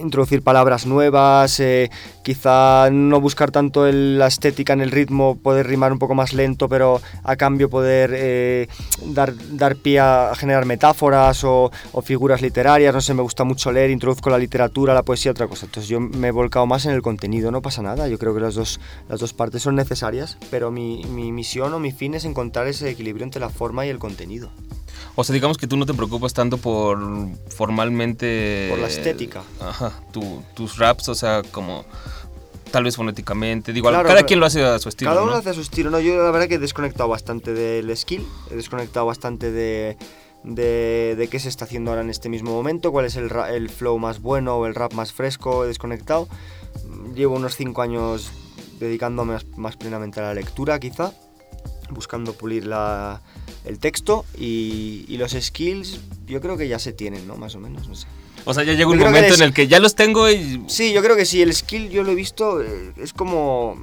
introducir 0.00 0.42
palabras 0.42 0.86
nuevas, 0.86 1.60
eh, 1.60 1.90
quizá 2.26 2.90
no 2.90 3.20
buscar 3.20 3.52
tanto 3.52 3.86
el- 3.86 4.18
la 4.18 4.26
estética 4.26 4.72
en 4.72 4.80
el 4.80 4.90
ritmo, 4.90 5.36
poder 5.40 5.68
rimar 5.68 5.92
un 5.92 6.00
poco 6.00 6.16
más 6.16 6.32
lento, 6.32 6.68
pero 6.68 7.00
a 7.22 7.36
cambio 7.36 7.70
poder 7.70 8.10
eh, 8.16 8.66
dar, 9.04 9.32
dar 9.52 9.76
pie 9.76 10.00
a 10.00 10.32
generar 10.36 10.64
metáforas 10.66 11.44
o, 11.44 11.70
o 11.92 12.02
figuras 12.02 12.42
literarias, 12.42 12.92
no 12.92 13.00
sé, 13.00 13.14
me 13.14 13.22
gusta 13.22 13.44
mucho 13.44 13.70
leer, 13.70 13.90
introduzco 13.90 14.28
la 14.28 14.38
literatura, 14.38 14.92
la 14.92 15.04
poesía, 15.04 15.30
otra 15.30 15.46
cosa. 15.46 15.66
Entonces 15.66 15.88
yo 15.88 16.00
me 16.00 16.26
he 16.28 16.32
volcado 16.32 16.66
más 16.66 16.84
en 16.84 16.90
el 16.94 17.00
contenido, 17.00 17.52
no 17.52 17.62
pasa 17.62 17.80
nada, 17.80 18.08
yo 18.08 18.18
creo 18.18 18.34
que 18.34 18.40
las 18.40 18.56
dos, 18.56 18.80
las 19.08 19.20
dos 19.20 19.32
partes 19.32 19.62
son 19.62 19.76
necesarias, 19.76 20.36
pero 20.50 20.72
mi, 20.72 21.04
mi 21.04 21.30
misión 21.30 21.72
o 21.74 21.78
mi 21.78 21.92
fin 21.92 22.14
es 22.14 22.24
encontrar 22.24 22.66
ese 22.66 22.90
equilibrio 22.90 23.22
entre 23.22 23.40
la 23.40 23.50
forma 23.50 23.86
y 23.86 23.88
el 23.90 24.00
contenido. 24.00 24.50
O 25.14 25.24
sea, 25.24 25.32
digamos 25.32 25.56
que 25.56 25.66
tú 25.66 25.76
no 25.78 25.86
te 25.86 25.94
preocupas 25.94 26.34
tanto 26.34 26.58
por 26.58 26.98
formalmente... 27.48 28.68
Por 28.70 28.78
la 28.80 28.86
estética. 28.88 29.42
Ajá, 29.60 29.92
tu- 30.12 30.42
tus 30.54 30.78
raps, 30.78 31.08
o 31.08 31.14
sea, 31.14 31.42
como 31.52 31.84
tal 32.76 32.84
vez 32.84 32.94
fonéticamente. 32.94 33.72
Digo, 33.72 33.88
Claro, 33.88 34.06
cada 34.06 34.24
quien 34.24 34.38
lo 34.38 34.44
hace 34.44 34.62
a 34.62 34.78
su 34.78 34.90
estilo, 34.90 35.10
Cada 35.10 35.22
uno 35.22 35.32
¿no? 35.32 35.38
hace 35.38 35.48
a 35.48 35.54
su 35.54 35.62
estilo, 35.62 35.88
¿no? 35.88 35.98
Yo 35.98 36.22
la 36.22 36.30
verdad 36.30 36.46
que 36.46 36.56
he 36.56 36.58
desconectado 36.58 37.08
bastante 37.08 37.54
del 37.54 37.96
skill, 37.96 38.22
he 38.50 38.54
desconectado 38.54 39.06
bastante 39.06 39.50
de, 39.50 39.96
de, 40.44 41.14
de 41.16 41.28
qué 41.28 41.38
se 41.38 41.48
está 41.48 41.64
haciendo 41.64 41.90
ahora 41.90 42.02
en 42.02 42.10
este 42.10 42.28
mismo 42.28 42.50
momento, 42.50 42.92
cuál 42.92 43.06
es 43.06 43.16
el, 43.16 43.30
el 43.48 43.70
flow 43.70 43.98
más 43.98 44.20
bueno 44.20 44.56
o 44.58 44.66
el 44.66 44.74
rap 44.74 44.92
más 44.92 45.14
fresco, 45.14 45.64
he 45.64 45.68
desconectado. 45.68 46.28
Llevo 47.14 47.36
unos 47.36 47.56
5 47.56 47.80
años 47.80 48.30
dedicándome 48.78 49.32
más, 49.32 49.46
más 49.56 49.78
plenamente 49.78 50.20
a 50.20 50.24
la 50.24 50.34
lectura, 50.34 50.78
quizá, 50.78 51.12
buscando 51.88 52.34
pulir 52.34 52.66
la, 52.66 53.22
el 53.64 53.78
texto 53.78 54.26
y, 54.36 55.06
y 55.08 55.16
los 55.16 55.32
skills 55.32 55.98
yo 56.26 56.42
creo 56.42 56.58
que 56.58 56.68
ya 56.68 56.78
se 56.78 56.92
tienen, 56.92 57.26
¿no? 57.26 57.36
Más 57.36 57.54
o 57.54 57.58
menos, 57.58 57.88
no 57.88 57.94
sé. 57.94 58.06
O 58.48 58.54
sea, 58.54 58.62
ya 58.62 58.72
llega 58.74 58.88
un 58.88 58.98
momento 58.98 59.34
en 59.34 59.42
el 59.42 59.52
que 59.52 59.66
ya 59.66 59.80
los 59.80 59.94
tengo 59.96 60.30
y... 60.30 60.62
Sí, 60.68 60.92
yo 60.92 61.02
creo 61.02 61.16
que 61.16 61.26
sí, 61.26 61.42
el 61.42 61.52
skill 61.52 61.90
yo 61.90 62.04
lo 62.04 62.12
he 62.12 62.14
visto, 62.14 62.62
eh, 62.62 62.92
es 62.96 63.12
como... 63.12 63.76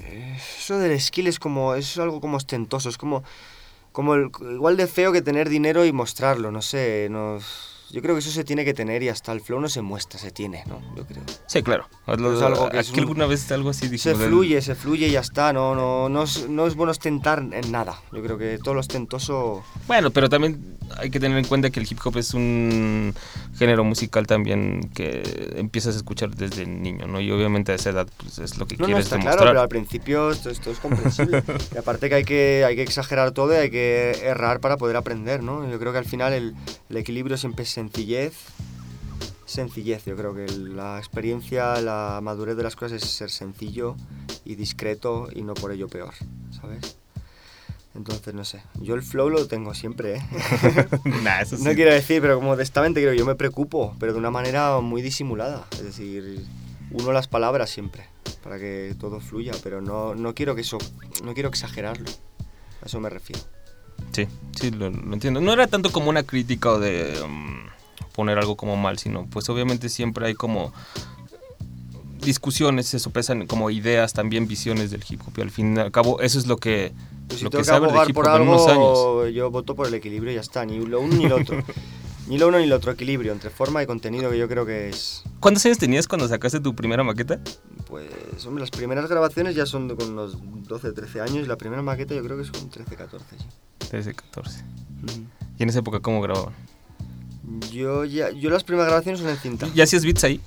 eh, 0.00 0.36
Eso 0.58 0.78
del 0.78 1.00
skill 1.00 1.28
es 1.28 1.38
como, 1.38 1.74
es 1.76 1.96
algo 1.98 2.20
como 2.20 2.36
ostentoso, 2.36 2.88
es 2.88 2.98
como, 2.98 3.22
como 3.92 4.14
el- 4.14 4.30
igual 4.52 4.76
de 4.76 4.86
feo 4.88 5.12
que 5.12 5.22
tener 5.22 5.48
dinero 5.48 5.84
y 5.84 5.92
mostrarlo, 5.92 6.50
no 6.50 6.60
sé, 6.60 7.06
no, 7.10 7.38
yo 7.90 8.02
creo 8.02 8.14
que 8.14 8.18
eso 8.20 8.30
se 8.30 8.44
tiene 8.44 8.64
que 8.64 8.74
tener 8.74 9.02
y 9.02 9.08
hasta 9.08 9.32
el 9.32 9.40
flow 9.40 9.60
no 9.60 9.68
se 9.68 9.80
muestra, 9.82 10.18
se 10.18 10.30
tiene, 10.30 10.64
¿no? 10.66 10.80
Yo 10.96 11.06
creo. 11.06 11.22
Sí, 11.46 11.62
claro. 11.62 11.88
es 12.06 12.14
algo 12.42 12.68
que 12.70 12.78
es 12.80 12.88
Aquí 12.90 12.98
un- 13.00 13.04
alguna 13.04 13.26
vez 13.26 13.50
algo 13.52 13.70
así 13.70 13.86
Se 13.86 13.88
dijimos 13.90 14.18
del- 14.18 14.28
fluye, 14.28 14.60
se 14.62 14.74
fluye 14.74 15.08
y 15.08 15.12
ya 15.12 15.20
está, 15.20 15.52
no, 15.52 15.74
no, 15.74 16.08
no, 16.08 16.22
es, 16.24 16.48
no 16.48 16.66
es 16.66 16.74
bueno 16.74 16.90
ostentar 16.90 17.38
en 17.52 17.70
nada, 17.72 18.00
yo 18.12 18.22
creo 18.22 18.36
que 18.38 18.58
todo 18.58 18.74
lo 18.74 18.80
ostentoso... 18.80 19.62
Bueno, 19.86 20.10
pero 20.10 20.28
también 20.28 20.76
hay 20.98 21.10
que 21.10 21.20
tener 21.20 21.36
en 21.38 21.44
cuenta 21.46 21.70
que 21.70 21.80
el 21.80 21.86
hip 21.90 21.98
hop 22.04 22.16
es 22.18 22.34
un 22.34 23.14
género 23.56 23.84
musical 23.84 24.26
también 24.26 24.90
que 24.94 25.52
empiezas 25.56 25.94
a 25.94 25.98
escuchar 25.98 26.30
desde 26.34 26.66
niño, 26.66 27.06
¿no? 27.06 27.20
Y 27.20 27.30
obviamente 27.30 27.72
a 27.72 27.74
esa 27.76 27.90
edad 27.90 28.08
pues, 28.18 28.38
es 28.38 28.58
lo 28.58 28.66
que 28.66 28.76
No, 28.76 28.80
no, 28.82 28.86
quieres 28.86 29.04
está 29.04 29.16
demostrar. 29.16 29.36
claro, 29.38 29.50
pero 29.52 29.60
al 29.62 29.68
principio 29.68 30.30
esto, 30.30 30.50
esto 30.50 30.70
es 30.70 30.78
comprensible. 30.78 31.42
y 31.74 31.78
aparte 31.78 32.08
que 32.08 32.14
hay, 32.16 32.24
que 32.24 32.64
hay 32.66 32.76
que 32.76 32.82
exagerar 32.82 33.32
todo 33.32 33.52
y 33.52 33.56
hay 33.56 33.70
que 33.70 34.10
errar 34.22 34.60
para 34.60 34.76
poder 34.76 34.96
aprender, 34.96 35.42
¿no? 35.42 35.68
Yo 35.70 35.78
creo 35.78 35.92
que 35.92 35.98
al 35.98 36.04
final 36.04 36.32
el, 36.32 36.54
el 36.90 36.96
equilibrio 36.96 37.36
siempre 37.36 37.64
es 37.64 37.75
sencillez. 37.76 38.32
Sencillez, 39.44 40.06
yo 40.06 40.16
creo 40.16 40.34
que 40.34 40.46
la 40.48 40.96
experiencia, 40.96 41.78
la 41.82 42.20
madurez 42.22 42.56
de 42.56 42.62
las 42.62 42.74
cosas 42.74 43.02
es 43.02 43.10
ser 43.10 43.30
sencillo 43.30 43.96
y 44.46 44.54
discreto 44.54 45.28
y 45.30 45.42
no 45.42 45.52
por 45.52 45.72
ello 45.72 45.86
peor, 45.86 46.14
¿sabes? 46.58 46.96
Entonces, 47.94 48.32
no 48.32 48.44
sé, 48.44 48.62
yo 48.80 48.94
el 48.94 49.02
flow 49.02 49.28
lo 49.28 49.46
tengo 49.46 49.74
siempre, 49.74 50.16
¿eh? 50.16 50.22
Nah, 51.22 51.42
eso 51.42 51.58
No 51.58 51.74
quiero 51.74 51.92
decir, 51.92 52.22
pero 52.22 52.36
como 52.36 52.48
modestamente 52.48 53.02
creo 53.02 53.12
yo 53.12 53.26
me 53.26 53.34
preocupo, 53.34 53.94
pero 54.00 54.14
de 54.14 54.18
una 54.18 54.30
manera 54.30 54.80
muy 54.80 55.02
disimulada. 55.02 55.66
Es 55.72 55.84
decir, 55.84 56.46
uno 56.92 57.12
las 57.12 57.28
palabras 57.28 57.68
siempre, 57.68 58.06
para 58.42 58.58
que 58.58 58.96
todo 58.98 59.20
fluya, 59.20 59.52
pero 59.62 59.82
no, 59.82 60.14
no 60.14 60.34
quiero 60.34 60.54
que 60.54 60.62
eso, 60.62 60.78
no 61.22 61.34
quiero 61.34 61.50
exagerarlo. 61.50 62.08
A 62.82 62.86
eso 62.86 63.00
me 63.00 63.10
refiero. 63.10 63.42
Sí, 64.12 64.26
sí, 64.58 64.70
lo, 64.70 64.90
lo 64.90 65.12
entiendo. 65.12 65.40
No 65.40 65.52
era 65.52 65.66
tanto 65.66 65.92
como 65.92 66.10
una 66.10 66.22
crítica 66.22 66.70
o 66.70 66.78
de 66.78 67.20
um, 67.22 67.66
poner 68.14 68.38
algo 68.38 68.56
como 68.56 68.76
mal, 68.76 68.98
sino 68.98 69.26
pues 69.26 69.48
obviamente 69.48 69.88
siempre 69.88 70.26
hay 70.26 70.34
como 70.34 70.72
discusiones, 72.26 72.86
se 72.86 72.98
sopesan 72.98 73.46
como 73.46 73.70
ideas, 73.70 74.12
también 74.12 74.46
visiones 74.48 74.90
del 74.90 75.04
hip 75.08 75.20
hop. 75.26 75.32
Y 75.36 75.40
al 75.42 75.50
fin 75.50 75.76
y 75.76 75.80
al 75.80 75.92
cabo, 75.92 76.20
eso 76.20 76.38
es 76.38 76.46
lo 76.46 76.56
que, 76.56 76.92
Pues 77.28 77.38
si 77.38 77.44
lo 77.44 77.50
que 77.50 77.64
sabe 77.64 77.86
del 77.86 78.08
hip 78.08 78.16
hop 78.16 78.36
en 78.36 78.42
unos 78.42 78.66
años. 78.66 78.76
algo, 78.76 79.28
yo 79.28 79.50
voto 79.50 79.74
por 79.74 79.86
el 79.86 79.94
equilibrio 79.94 80.32
y 80.32 80.34
ya 80.36 80.40
está, 80.40 80.64
ni 80.64 80.78
lo 80.78 81.00
uno 81.00 81.16
ni 81.16 81.28
lo 81.28 81.36
otro. 81.36 81.62
ni 82.26 82.38
lo 82.38 82.48
uno 82.48 82.58
ni 82.58 82.66
lo 82.66 82.76
otro, 82.76 82.92
equilibrio 82.92 83.32
entre 83.32 83.50
forma 83.50 83.82
y 83.82 83.86
contenido 83.86 84.30
que 84.30 84.38
yo 84.38 84.48
creo 84.48 84.66
que 84.66 84.88
es... 84.88 85.22
¿Cuántos 85.40 85.64
años 85.66 85.78
tenías 85.78 86.08
cuando 86.08 86.26
sacaste 86.26 86.60
tu 86.60 86.74
primera 86.74 87.04
maqueta? 87.04 87.38
Pues, 87.86 88.44
hombre, 88.46 88.62
las 88.62 88.70
primeras 88.70 89.08
grabaciones 89.08 89.54
ya 89.54 89.66
son 89.66 89.94
con 89.94 90.10
unos 90.12 90.36
12, 90.66 90.92
13 90.92 91.20
años 91.20 91.44
y 91.44 91.46
la 91.46 91.56
primera 91.56 91.82
maqueta 91.82 92.14
yo 92.14 92.24
creo 92.24 92.36
que 92.36 92.44
son 92.44 92.68
13, 92.68 92.96
14, 92.96 93.24
sí. 93.38 93.44
13, 93.90 94.14
14. 94.14 94.64
Ujú. 95.04 95.24
¿Y 95.58 95.62
en 95.62 95.68
esa 95.68 95.78
época 95.80 96.00
cómo 96.00 96.20
grababan? 96.20 96.54
Yo 97.72 98.04
ya, 98.04 98.30
yo 98.30 98.50
las 98.50 98.64
primeras 98.64 98.88
grabaciones 98.88 99.20
son 99.20 99.30
en 99.30 99.36
cinta. 99.36 99.68
¿Ya 99.74 99.84
hacías 99.84 100.04
beats 100.04 100.24
ahí? 100.24 100.40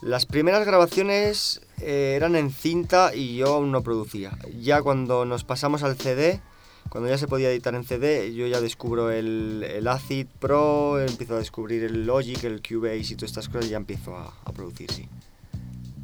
Las 0.00 0.26
primeras 0.26 0.64
grabaciones 0.66 1.60
eh, 1.80 2.14
eran 2.16 2.36
en 2.36 2.50
cinta 2.50 3.14
y 3.14 3.36
yo 3.36 3.54
aún 3.54 3.72
no 3.72 3.82
producía. 3.82 4.36
Ya 4.60 4.80
cuando 4.80 5.24
nos 5.24 5.44
pasamos 5.44 5.82
al 5.82 5.96
CD, 5.96 6.40
cuando 6.88 7.10
ya 7.10 7.18
se 7.18 7.28
podía 7.28 7.50
editar 7.50 7.74
en 7.74 7.84
CD, 7.84 8.34
yo 8.34 8.46
ya 8.46 8.60
descubro 8.60 9.10
el, 9.10 9.64
el 9.68 9.86
Acid 9.88 10.26
Pro, 10.38 11.00
empiezo 11.00 11.34
a 11.34 11.38
descubrir 11.38 11.84
el 11.84 12.06
Logic, 12.06 12.42
el 12.44 12.62
Cubase 12.62 13.12
y 13.12 13.16
todas 13.16 13.30
estas 13.30 13.48
cosas 13.48 13.66
y 13.66 13.70
ya 13.70 13.76
empiezo 13.76 14.16
a, 14.16 14.32
a 14.44 14.52
producir, 14.52 14.90
sí. 14.90 15.06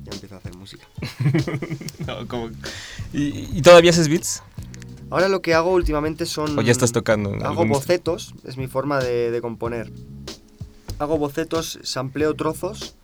Ya 0.04 0.12
empiezo 0.12 0.34
a 0.34 0.38
hacer 0.38 0.54
música. 0.54 0.86
No, 2.06 2.50
¿Y, 3.14 3.58
y 3.58 3.62
todavía 3.62 3.90
haces 3.90 4.08
beats? 4.08 4.42
Ahora 5.14 5.28
lo 5.28 5.42
que 5.42 5.54
hago 5.54 5.70
últimamente 5.72 6.26
son... 6.26 6.58
¿O 6.58 6.62
ya 6.62 6.72
estás 6.72 6.90
tocando? 6.90 7.30
Hago 7.34 7.46
algún- 7.46 7.68
bocetos, 7.68 8.34
es 8.44 8.56
mi 8.56 8.66
forma 8.66 8.98
de, 8.98 9.30
de 9.30 9.40
componer. 9.40 9.92
Hago 10.98 11.18
bocetos, 11.18 11.78
sampleo 11.84 12.34
trozos, 12.34 12.96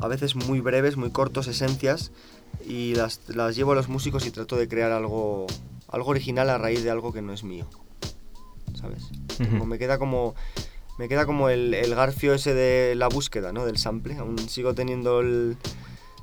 a 0.00 0.08
veces 0.08 0.34
muy 0.34 0.58
breves, 0.60 0.96
muy 0.96 1.10
cortos, 1.10 1.46
esencias, 1.46 2.10
y 2.68 2.96
las, 2.96 3.20
las 3.28 3.54
llevo 3.54 3.72
a 3.72 3.74
los 3.76 3.88
músicos 3.88 4.26
y 4.26 4.32
trato 4.32 4.56
de 4.56 4.66
crear 4.66 4.90
algo, 4.90 5.46
algo 5.88 6.10
original 6.10 6.50
a 6.50 6.58
raíz 6.58 6.82
de 6.82 6.90
algo 6.90 7.12
que 7.12 7.22
no 7.22 7.32
es 7.32 7.44
mío. 7.44 7.66
¿Sabes? 8.74 9.04
Ujú. 9.38 9.50
Como 9.50 9.66
me 9.66 9.78
queda 9.78 9.98
como. 9.98 10.34
Me 10.98 11.08
queda 11.08 11.26
como 11.26 11.48
el, 11.48 11.74
el 11.74 11.94
garfio 11.94 12.34
ese 12.34 12.54
de 12.54 12.94
la 12.96 13.06
búsqueda, 13.08 13.52
¿no? 13.52 13.66
Del 13.66 13.78
sample. 13.78 14.16
Aún 14.16 14.36
sigo 14.48 14.74
teniendo 14.74 15.20
el, 15.20 15.56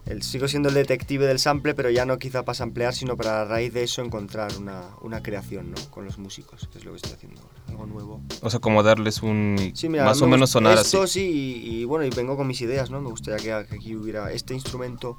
el- 0.06 0.22
Sigo 0.24 0.48
siendo 0.48 0.70
el 0.70 0.76
detective 0.76 1.26
del 1.26 1.40
sample, 1.40 1.74
pero 1.74 1.90
ya 1.90 2.06
no 2.06 2.18
quizá 2.20 2.44
para 2.44 2.56
samplear, 2.56 2.94
sino 2.94 3.16
para 3.18 3.42
a 3.42 3.46
raíz 3.46 3.74
de 3.74 3.84
eso 3.84 4.02
encontrar 4.02 4.52
una, 4.58 4.90
una 5.02 5.22
creación, 5.24 5.72
¿no? 5.72 5.78
Con 5.90 6.06
los 6.06 6.18
músicos, 6.18 6.68
que 6.72 6.78
es 6.80 6.86
lo 6.86 6.92
que 6.92 6.98
estoy 6.98 7.14
haciendo 7.14 7.42
ahora. 7.42 7.54
Algo 7.70 7.86
nuevo. 7.88 8.22
O 8.42 8.50
sea, 8.50 8.60
como 8.60 8.84
darles 8.84 9.24
un... 9.24 9.72
Sí, 9.74 9.90
mira, 9.90 10.06
más 10.06 10.22
o 10.22 10.26
me 10.26 10.32
menos 10.32 10.50
gust- 10.50 10.54
sonar 10.54 10.78
esto 10.78 11.04
así. 11.04 11.20
sí, 11.22 11.62
y, 11.66 11.76
y 11.82 11.86
bueno, 11.86 12.06
y 12.06 12.10
vengo 12.10 12.36
con 12.38 12.46
mis 12.48 12.62
ideas, 12.62 12.92
¿no? 12.92 13.02
Me 13.02 13.10
gustaría 13.10 13.38
que, 13.38 13.68
que 13.68 13.76
aquí 13.76 13.96
hubiera 13.96 14.32
este 14.32 14.54
instrumento, 14.54 15.18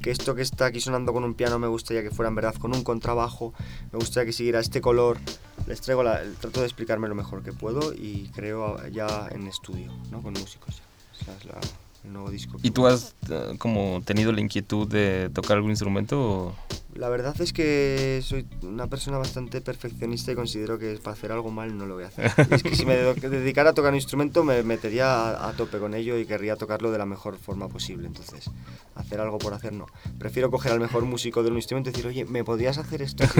que 0.00 0.10
esto 0.10 0.34
que 0.34 0.42
está 0.42 0.66
aquí 0.66 0.80
sonando 0.80 1.12
con 1.12 1.24
un 1.24 1.34
piano 1.34 1.58
me 1.58 1.66
gustaría 1.66 2.02
que 2.02 2.10
fuera 2.10 2.28
en 2.30 2.36
verdad 2.36 2.54
con 2.54 2.74
un 2.74 2.82
contrabajo, 2.84 3.52
me 3.92 3.98
gustaría 3.98 4.26
que 4.26 4.32
siguiera 4.32 4.60
este 4.60 4.80
color. 4.80 5.18
Les 5.66 5.80
traigo 5.82 6.02
la, 6.02 6.22
trato 6.40 6.60
de 6.60 6.66
explicarme 6.66 7.06
lo 7.08 7.14
mejor 7.14 7.42
que 7.42 7.52
puedo 7.52 7.92
y 7.92 8.30
creo 8.34 8.78
ya 8.88 9.28
en 9.30 9.46
estudio, 9.46 9.92
¿no? 10.10 10.22
Con 10.22 10.32
músicos. 10.32 10.76
ya. 10.76 11.20
Esa 11.22 11.36
es 11.36 11.44
la- 11.44 11.60
nuevo 12.04 12.30
disco. 12.30 12.58
que 12.58 12.68
¿Y 12.68 12.70
tú 12.70 12.86
has 12.86 13.14
eh, 13.30 13.54
como 13.58 14.00
tenido 14.04 14.32
la 14.32 14.40
inquietud 14.40 14.88
de 14.88 15.30
tocar 15.32 15.56
algún 15.56 15.70
instrumento? 15.70 16.20
o- 16.20 16.54
La 16.94 17.08
verdad 17.08 17.34
es 17.40 17.52
que 17.52 18.20
soy 18.22 18.46
una 18.62 18.86
persona 18.88 19.16
bastante 19.16 19.60
perfeccionista 19.60 20.32
y 20.32 20.34
considero 20.34 20.78
que 20.78 20.98
para 21.02 21.14
hacer 21.14 21.32
algo 21.32 21.50
mal 21.50 21.78
no 21.78 21.86
lo 21.86 21.94
voy 21.94 22.04
a 22.04 22.08
hacer. 22.08 22.30
Y 22.50 22.54
es 22.54 22.62
que 22.62 22.74
si 22.76 22.84
me 22.84 22.96
de- 22.96 23.14
dedicara 23.30 23.70
a 23.70 23.72
tocar 23.74 23.92
un 23.92 23.96
instrumento 23.96 24.44
me 24.44 24.62
metería 24.64 25.30
a, 25.30 25.48
a 25.48 25.52
tope 25.52 25.78
con 25.78 25.94
ello 25.94 26.18
y 26.18 26.26
querría 26.26 26.56
tocarlo 26.56 26.90
de 26.90 26.98
la 26.98 27.06
mejor 27.06 27.38
forma 27.38 27.68
posible. 27.68 28.06
Entonces, 28.08 28.50
hacer 28.96 29.20
algo 29.20 29.38
por 29.38 29.54
hacer 29.54 29.72
no. 29.72 29.86
Prefiero 30.18 30.50
coger 30.50 30.72
al 30.72 30.80
mejor 30.80 31.04
músico 31.04 31.42
de 31.42 31.50
un 31.50 31.56
instrumento 31.56 31.90
y 31.90 31.92
decir, 31.92 32.06
oye, 32.08 32.24
¿me 32.26 32.44
podrías 32.44 32.76
hacer 32.76 33.02
esto? 33.02 33.24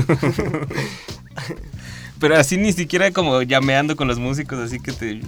Pero 2.21 2.37
así 2.37 2.57
ni 2.57 2.73
siquiera 2.73 3.11
como 3.13 3.43
llameando 3.43 3.97
con 3.97 4.07
los 4.07 4.19
músicos, 4.19 4.59
así 4.59 4.79
que 4.79 4.93
te... 4.93 5.21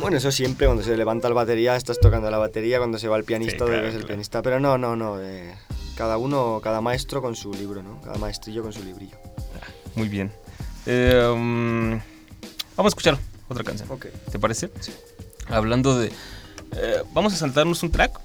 bueno, 0.00 0.16
eso 0.16 0.32
siempre, 0.32 0.66
cuando 0.66 0.82
se 0.82 0.96
levanta 0.96 1.28
el 1.28 1.34
batería 1.34 1.76
estás 1.76 2.00
tocando 2.00 2.30
la 2.30 2.38
batería, 2.38 2.78
cuando 2.78 2.98
se 2.98 3.06
va 3.08 3.18
el 3.18 3.24
pianista, 3.24 3.64
Sí, 3.66 3.70
debes 3.70 3.80
claro, 3.80 3.86
el 3.88 3.92
claro. 3.92 4.06
pianista. 4.06 4.42
Pero 4.42 4.58
no, 4.60 4.78
no, 4.78 4.96
no. 4.96 5.20
eh, 5.20 5.54
cada 5.98 6.16
uno, 6.16 6.60
cada 6.62 6.80
maestro 6.80 7.20
con 7.20 7.34
su 7.34 7.52
libro, 7.52 7.82
¿no? 7.82 8.00
Cada 8.02 8.16
maestrillo 8.18 8.62
con 8.62 8.72
su 8.72 8.84
librillo. 8.84 9.16
Muy 9.96 10.08
bien. 10.08 10.32
Eh, 10.86 11.28
um, 11.34 11.90
vamos 12.76 12.90
a 12.90 12.94
escuchar 12.94 13.18
otra 13.48 13.64
canción. 13.64 13.90
Ok. 13.90 14.06
¿Te 14.30 14.38
parece? 14.38 14.70
Hablando 15.48 15.98
de... 15.98 16.12
eh, 16.76 17.02
vamos 17.12 17.32
a 17.32 17.36
saltarnos 17.36 17.82
un 17.82 17.90
track 17.90 18.16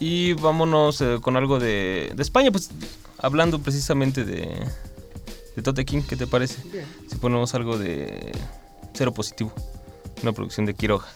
y 0.00 0.32
vámonos 0.32 1.00
eh, 1.00 1.18
con 1.22 1.36
algo 1.36 1.60
de, 1.60 2.10
de 2.16 2.22
España, 2.24 2.50
pues 2.50 2.70
hablando 3.18 3.60
precisamente 3.60 4.24
de, 4.24 4.66
de 5.54 5.62
Tote 5.62 5.84
King, 5.84 6.02
¿qué 6.08 6.16
te 6.16 6.26
parece? 6.26 6.60
Bien. 6.72 6.86
Si 7.08 7.14
ponemos 7.18 7.54
algo 7.54 7.78
de 7.78 8.32
Cero 8.94 9.14
Positivo, 9.14 9.52
una 10.24 10.32
producción 10.32 10.66
de 10.66 10.74
Quiroga. 10.74 11.06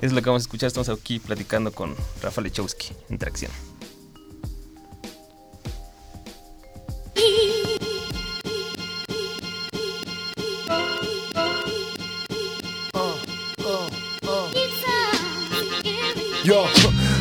Es 0.00 0.12
lo 0.12 0.20
que 0.20 0.30
vamos 0.30 0.42
a 0.42 0.46
escuchar, 0.46 0.66
estamos 0.66 0.88
aquí 0.88 1.20
platicando 1.20 1.70
con 1.70 1.94
Rafa 2.20 2.40
Lechowski 2.40 2.88
en 3.08 3.18
Tracción. 3.18 3.52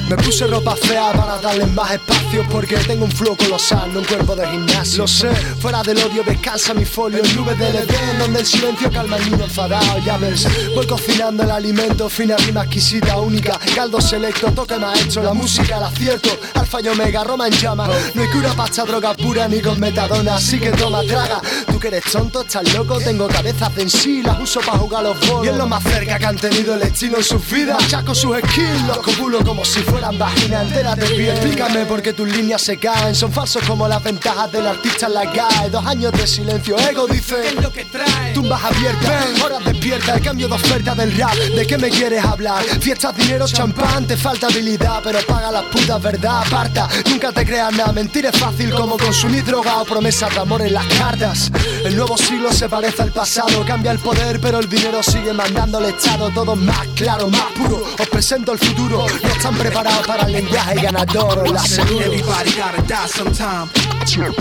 Me 0.09 0.17
puse 0.17 0.47
ropa 0.47 0.75
fea 0.75 1.11
para 1.13 1.37
darle 1.37 1.67
más 1.67 1.91
espacio 1.91 2.43
porque 2.49 2.75
tengo 2.77 3.05
un 3.05 3.11
flow 3.11 3.37
colosal, 3.37 3.93
no 3.93 3.99
un 3.99 4.05
cuerpo 4.05 4.35
de 4.35 4.47
gimnasio. 4.47 5.03
Lo 5.03 5.07
sé, 5.07 5.29
fuera 5.61 5.83
del 5.83 5.99
odio 5.99 6.23
descansa 6.23 6.73
mi 6.73 6.83
folio 6.83 7.23
en 7.23 7.35
nubes 7.35 7.57
de 7.59 7.67
Edén 7.69 8.17
donde 8.17 8.39
el 8.39 8.45
silencio 8.45 8.91
calma 8.91 9.17
al 9.17 9.29
niño 9.29 9.43
enfadado. 9.43 9.99
Ya 9.99 10.17
ves, 10.17 10.47
voy 10.73 10.87
cocinando 10.87 11.43
el 11.43 11.51
alimento, 11.51 12.09
fina 12.09 12.35
rima 12.37 12.63
exquisita, 12.63 13.17
única, 13.17 13.59
caldo 13.75 14.01
selecto, 14.01 14.51
toque 14.51 14.77
maestro, 14.77 15.21
la 15.21 15.33
música, 15.33 15.77
el 15.77 15.83
acierto, 15.83 16.29
alfa 16.55 16.81
y 16.81 16.87
omega, 16.87 17.23
Roma 17.23 17.47
en 17.47 17.53
llama. 17.53 17.87
No 18.15 18.21
hay 18.23 18.29
cura 18.29 18.53
para 18.53 18.69
esta 18.69 18.85
droga 18.85 19.13
pura 19.13 19.47
ni 19.47 19.61
con 19.61 19.79
metadona, 19.79 20.35
así 20.35 20.59
que 20.59 20.71
toma, 20.71 21.03
traga. 21.03 21.39
Tú 21.67 21.79
que 21.79 21.89
eres 21.89 22.05
tonto, 22.05 22.41
estás 22.41 22.73
loco, 22.73 22.99
tengo 22.99 23.27
cabezas 23.27 23.75
de 23.75 23.83
en 23.83 23.89
sí, 23.89 24.23
las 24.23 24.39
uso 24.39 24.59
para 24.61 24.79
jugar 24.79 25.03
los 25.03 25.19
bolos. 25.27 25.45
Y 25.45 25.49
es 25.49 25.55
lo 25.55 25.67
más 25.67 25.83
cerca 25.83 26.17
que 26.17 26.25
han 26.25 26.35
tenido 26.35 26.73
el 26.73 26.81
estilo 26.81 27.17
en 27.17 27.23
sus 27.23 27.47
vidas. 27.49 27.87
Chaco 27.87 28.15
sus 28.15 28.35
skills, 28.39 28.87
los 28.87 28.97
copulo 28.97 29.43
como 29.43 29.63
si 29.63 29.81
fueran 29.99 30.17
vagina, 30.17 30.61
entérate 30.61 31.13
bien. 31.13 31.31
Explícame 31.31 31.85
por 31.85 32.01
qué 32.01 32.13
tus 32.13 32.29
líneas 32.29 32.61
se 32.61 32.77
caen, 32.77 33.13
son 33.13 33.31
falsos 33.31 33.61
como 33.67 33.87
las 33.87 34.01
ventajas 34.01 34.51
del 34.51 34.65
artista 34.65 35.07
en 35.07 35.13
la 35.13 35.25
GAE. 35.25 35.69
Dos 35.69 35.85
años 35.85 36.13
de 36.13 36.25
silencio, 36.25 36.77
ego 36.79 37.05
dice. 37.07 37.35
¿Qué 37.41 37.47
es 37.49 37.61
lo 37.61 37.71
que 37.71 37.85
trae? 37.85 38.33
Tumbas 38.33 38.63
abiertas, 38.63 39.41
horas 39.43 39.63
despierta, 39.65 40.15
el 40.15 40.21
cambio 40.21 40.47
de 40.47 40.53
oferta 40.53 40.95
del 40.95 41.17
rap. 41.17 41.35
¿De 41.35 41.67
qué 41.67 41.77
me 41.77 41.89
quieres 41.89 42.23
hablar? 42.23 42.63
Fiestas, 42.79 43.15
dinero, 43.17 43.45
champán, 43.47 44.07
te 44.07 44.15
falta 44.15 44.47
habilidad, 44.47 45.01
pero 45.03 45.19
paga 45.27 45.51
las 45.51 45.63
putas, 45.65 46.01
verdad, 46.01 46.43
aparta. 46.45 46.87
Nunca 47.09 47.31
te 47.31 47.45
creas 47.45 47.73
nada, 47.73 47.91
mentir 47.91 48.25
es 48.25 48.37
fácil 48.37 48.71
como 48.71 48.97
consumir 48.97 49.43
droga 49.43 49.81
o 49.81 49.85
promesas 49.85 50.33
de 50.33 50.39
amor 50.39 50.61
en 50.61 50.73
las 50.73 50.85
cartas. 50.85 51.51
El 51.83 51.97
nuevo 51.97 52.17
siglo 52.17 52.53
se 52.53 52.69
parece 52.69 53.01
al 53.01 53.11
pasado, 53.11 53.65
cambia 53.65 53.91
el 53.91 53.99
poder, 53.99 54.39
pero 54.39 54.59
el 54.59 54.69
dinero 54.69 55.03
sigue 55.03 55.33
mandando 55.33 55.77
al 55.79 55.85
Estado. 55.85 56.29
Todo 56.29 56.55
más 56.55 56.87
claro, 56.95 57.27
más 57.27 57.51
puro. 57.57 57.83
Os 57.99 58.07
presento 58.07 58.53
el 58.53 58.59
futuro, 58.59 59.05
no 59.23 59.29
están 59.29 59.55
preparados 59.57 59.88
para 60.05 60.23
el 60.25 60.31
lenguaje 60.33 60.75
ganador, 60.81 61.39
os 61.43 61.51
lo 61.51 61.57
aseguro. 61.59 62.05
Everybody 62.05 62.51
gotta 62.51 62.81
die 62.81 63.07
sometime. 63.07 63.69
Damn, 64.15 64.33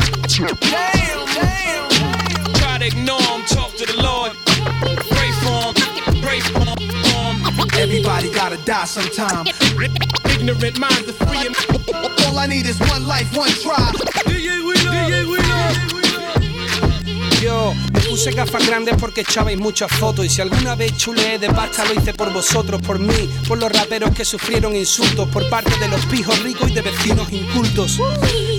damn. 1.35 2.53
Try 2.55 2.79
to 2.79 2.87
ignore 2.87 3.21
him, 3.23 3.43
talk 3.47 3.75
to 3.77 3.87
the 3.87 3.97
Lord. 4.03 4.33
Pray 5.11 5.31
for 5.43 5.61
him, 5.63 5.75
pray 6.23 6.41
for 6.41 6.61
him. 6.61 6.79
Everybody 7.79 8.31
gotta 8.33 8.57
die 8.65 8.85
sometime. 8.87 9.47
Ignorant 10.31 10.79
minds 10.79 11.09
are 11.09 11.27
free. 11.27 11.47
and- 11.47 11.57
All 12.27 12.39
I 12.39 12.47
need 12.47 12.67
is 12.67 12.79
one 12.81 13.07
life, 13.07 13.29
one 13.37 13.51
try. 13.63 13.93
DJ 14.27 14.61
Wheeler, 14.67 14.93
DJ 14.93 15.25
Wheeler. 15.31 15.75
Yo 17.43 17.73
me 17.95 17.98
puse 18.19 18.33
gafas 18.33 18.67
grandes 18.67 18.97
porque 18.99 19.21
echabais 19.21 19.57
muchas 19.57 19.93
fotos. 19.93 20.27
Y 20.27 20.29
si 20.29 20.41
alguna 20.41 20.75
vez 20.75 20.97
chuleé 20.97 21.39
de 21.39 21.49
pasta 21.51 21.85
lo 21.85 21.95
hice 21.95 22.13
por 22.15 22.33
vosotros, 22.33 22.83
por 22.83 22.99
mí 22.99 23.31
Por 23.47 23.59
los 23.59 23.71
raperos 23.71 24.11
que 24.11 24.25
sufrieron 24.25 24.75
insultos 24.75 25.29
Por 25.29 25.49
parte 25.49 25.79
de 25.79 25.87
los 25.87 26.05
pijos 26.07 26.37
ricos 26.43 26.69
y 26.71 26.75
de 26.75 26.83
vecinos 26.83 27.31
incultos. 27.33 28.01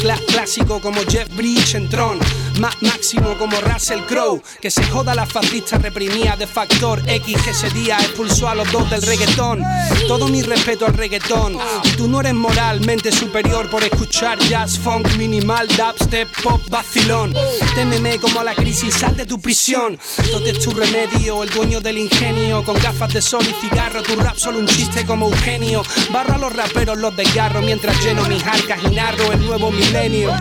Cla- 0.02 0.20
clásico 0.28 0.80
como 0.80 1.02
Jeff 1.02 1.28
Bridge 1.36 1.76
en 1.76 1.90
Tron 1.90 2.20
Más 2.60 2.76
máximo 2.82 3.38
como 3.38 3.60
Russell 3.62 4.02
Crowe. 4.02 4.42
Que 4.62 4.70
se 4.70 4.84
joda 4.86 5.16
la 5.16 5.26
fascista 5.26 5.78
reprimida 5.78 6.36
de 6.36 6.46
Factor 6.46 7.02
X 7.08 7.38
Que 7.44 7.52
ese 7.52 7.70
día 7.70 7.98
expulsó 8.00 8.50
a 8.50 8.56
los 8.56 8.72
dos 8.72 8.90
del 8.90 9.02
reggaetón. 9.02 9.64
Todo 10.08 10.28
mi 10.28 10.42
respeto 10.42 10.86
al 10.86 10.94
reggaetón. 10.94 11.58
Y 11.84 11.90
tú 11.92 12.08
no 12.08 12.20
eres 12.20 12.34
moralmente 12.34 13.12
superior 13.12 13.70
por 13.70 13.84
escuchar 13.84 14.38
jazz, 14.40 14.78
funk, 14.78 15.08
minimal, 15.18 15.68
dubstep, 15.68 16.28
pop, 16.44 16.62
vacilón. 16.70 17.34
Témeme 17.76 18.20
como 18.20 18.44
la 18.44 18.56
crisis, 18.56 18.94
sal 18.94 19.16
de 19.16 19.26
tu 19.26 19.40
prisión. 19.40 19.98
Todo 20.32 20.46
es 20.46 20.60
tu 20.60 20.72
remedio, 20.72 21.44
el 21.44 21.50
dueño 21.50 21.80
del 21.80 21.98
ingenio. 21.98 22.64
Con 22.64 22.78
gafas 22.80 23.14
de 23.14 23.22
sol 23.22 23.44
y 23.44 23.54
cigarro, 23.62 24.04
tu 24.04 24.16
rap 24.16 24.36
solo 24.36 24.60
un 24.60 24.68
chiste 24.68 25.06
como 25.06 25.28
Eugenio. 25.28 25.84
Barro 26.12 26.36
a 26.36 26.38
los 26.38 26.54
raperos, 26.54 26.98
los 26.98 27.16
desgarro 27.16 27.62
Mientras 27.62 28.04
lleno 28.04 28.26
mis 28.26 28.44
arcas 28.46 28.80
y 28.84 28.96
narro 28.96 29.32
el 29.32 29.46
nuevo 29.46 29.72
milenio 29.72 30.32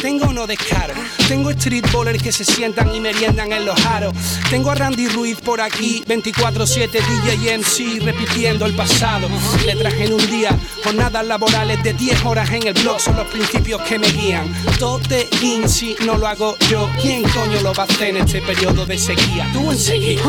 Tengo 0.00 0.32
no 0.32 0.46
descaro 0.46 0.94
Tengo 1.28 1.50
street 1.50 1.84
ballers 1.92 2.22
que 2.22 2.32
se 2.32 2.44
sientan 2.44 2.94
y 2.94 3.00
meriendan 3.00 3.52
en 3.52 3.64
los 3.64 3.78
aros. 3.86 4.14
Tengo 4.50 4.70
a 4.70 4.74
Randy 4.74 5.06
Ruiz 5.08 5.38
por 5.40 5.60
aquí 5.60 6.02
24-7 6.06 6.90
DJ 6.90 7.58
MC 7.58 8.02
repitiendo 8.04 8.66
el 8.66 8.74
pasado. 8.74 9.28
Le 9.64 9.76
traje 9.76 10.06
en 10.06 10.14
un 10.14 10.30
día 10.30 10.50
jornadas 10.82 11.24
laborales 11.26 11.82
de 11.82 11.92
10 11.92 12.24
horas 12.24 12.50
en 12.50 12.66
el 12.66 12.74
blog. 12.74 13.00
Son 13.00 13.14
los 13.16 13.26
principios 13.28 13.80
que 13.82 13.98
me 13.98 14.08
guían. 14.08 14.52
Tote 14.78 15.28
in 15.42 15.68
si 15.68 15.94
no 16.04 16.16
lo 16.16 16.26
hago 16.26 16.56
yo 16.68 16.88
¿Quién 17.00 17.22
coño 17.22 17.60
lo 17.62 17.72
va 17.74 17.86
en 18.00 18.16
este 18.16 18.40
periodo 18.42 18.86
de 18.86 18.98
sequía? 18.98 19.48
Tú 19.52 19.70
en 19.70 19.78
sequía. 19.78 20.20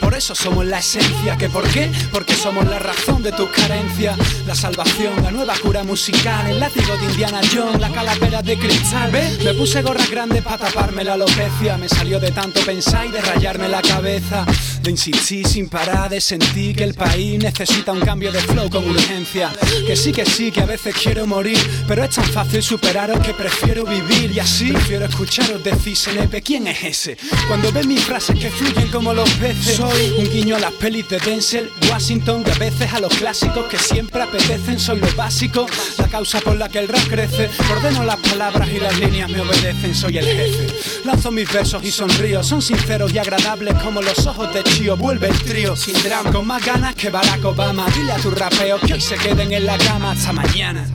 Por 0.00 0.14
eso 0.14 0.34
somos 0.34 0.64
la 0.64 0.78
esencia, 0.78 1.36
¿que 1.36 1.48
por 1.48 1.68
qué? 1.68 1.90
Porque 2.12 2.34
somos 2.34 2.64
la 2.66 2.78
razón 2.78 3.22
de 3.22 3.32
tus 3.32 3.48
carencias, 3.50 4.16
la 4.46 4.54
salvación, 4.54 5.20
la 5.22 5.30
nueva 5.30 5.54
cura 5.60 5.82
musical, 5.82 6.46
el 6.46 6.60
látigo 6.60 6.96
de 6.96 7.06
Indiana 7.06 7.40
Jones, 7.52 7.80
la 7.80 7.90
calavera 7.90 8.40
de 8.40 8.56
cristal. 8.56 9.10
¿Ves? 9.16 9.42
Me 9.44 9.54
puse 9.54 9.80
gorras 9.80 10.10
grandes 10.10 10.42
para 10.42 10.58
taparme 10.58 11.04
la 11.04 11.14
alopecia, 11.14 11.78
me 11.78 11.88
salió 11.88 12.20
de 12.20 12.32
tanto 12.32 12.60
pensar 12.66 13.06
y 13.06 13.12
de 13.12 13.20
rayarme 13.20 13.68
la 13.68 13.80
cabeza, 13.80 14.44
de 14.82 14.90
insistir 14.90 15.46
sin 15.46 15.68
parar, 15.68 16.10
de 16.10 16.20
sentir 16.20 16.76
que 16.76 16.84
el 16.84 16.94
país 16.94 17.42
necesita 17.42 17.92
un 17.92 18.00
cambio 18.00 18.30
de 18.32 18.40
flow 18.40 18.68
con 18.68 18.86
urgencia. 18.90 19.52
Que 19.86 19.94
sí, 19.94 20.12
que 20.12 20.26
sí, 20.26 20.50
que 20.50 20.60
a 20.60 20.66
veces 20.66 20.94
quiero 21.00 21.26
morir, 21.26 21.58
pero 21.86 22.04
es 22.04 22.10
tan 22.10 22.24
fácil 22.24 22.62
superaros 22.62 23.20
que 23.20 23.32
prefiero 23.32 23.84
vivir 23.84 24.32
y 24.32 24.40
así 24.40 24.72
prefiero 24.72 25.06
escucharos 25.06 25.62
decir, 25.62 25.96
Senepe, 25.96 26.42
¿quién 26.42 26.66
es 26.66 26.82
ese? 26.82 27.16
Cuando 27.48 27.70
ven 27.72 27.88
mis 27.88 28.04
frases 28.04 28.38
que 28.38 28.50
fluyen 28.50 28.88
como 28.88 29.14
los 29.14 29.30
peces, 29.34 29.76
soy 29.76 30.14
un 30.18 30.28
guiño 30.28 30.56
a 30.56 30.60
las 30.60 30.72
pelis 30.72 31.08
de 31.08 31.20
Denzel 31.20 31.70
Washington 31.88 32.42
y 32.46 32.50
a 32.50 32.54
veces 32.54 32.92
a 32.92 33.00
los 33.00 33.14
clásicos 33.14 33.64
que 33.66 33.78
siempre 33.78 34.22
apetecen. 34.22 34.78
Soy 34.80 34.98
lo 34.98 35.10
básico, 35.14 35.66
la 35.98 36.08
causa 36.08 36.40
por 36.40 36.56
la 36.56 36.68
que 36.68 36.80
el 36.80 36.88
rap 36.88 37.06
crece. 37.08 37.48
Ordeno 37.70 38.04
las 38.04 38.16
palabras 38.16 38.68
y 38.70 38.80
las 38.80 38.98
líneas 39.06 39.30
me 39.30 39.40
obedecen. 39.40 39.94
Soy 39.94 40.18
el 40.18 40.26
jefe. 40.26 40.66
Lanzo 41.04 41.30
mis 41.30 41.50
versos 41.52 41.82
y 41.84 41.90
sonrío. 41.90 42.42
Son 42.42 42.60
sinceros 42.60 43.12
y 43.12 43.18
agradables 43.18 43.74
como 43.82 44.02
los 44.02 44.26
ojos 44.26 44.52
de 44.52 44.62
Chio. 44.64 44.96
Vuelve 44.96 45.28
el 45.28 45.38
trío 45.42 45.76
sin 45.76 45.94
drama, 46.02 46.32
con 46.32 46.46
más 46.46 46.64
ganas 46.64 46.94
que 46.94 47.10
Barack 47.10 47.44
Obama. 47.44 47.86
Dile 47.94 48.12
a 48.12 48.16
tu 48.16 48.30
rapeo 48.30 48.78
que 48.80 48.94
hoy 48.94 49.00
se 49.00 49.16
queden 49.16 49.52
en 49.52 49.66
la 49.66 49.78
cama 49.78 50.12
hasta 50.12 50.32
mañana. 50.32 50.86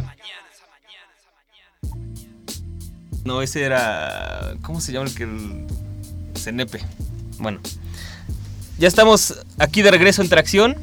No, 3.24 3.41
ese 3.41 3.64
era... 3.64 4.55
¿Cómo 4.62 4.82
se 4.82 4.91
llama 4.91 5.07
el 5.07 5.16
que... 5.16 5.24
el 5.24 5.68
Cenepe. 6.36 6.80
Bueno, 7.38 7.59
ya 8.80 8.88
estamos 8.88 9.36
aquí 9.59 9.82
de 9.84 9.91
regreso 9.91 10.22
en 10.22 10.30
Tracción. 10.30 10.76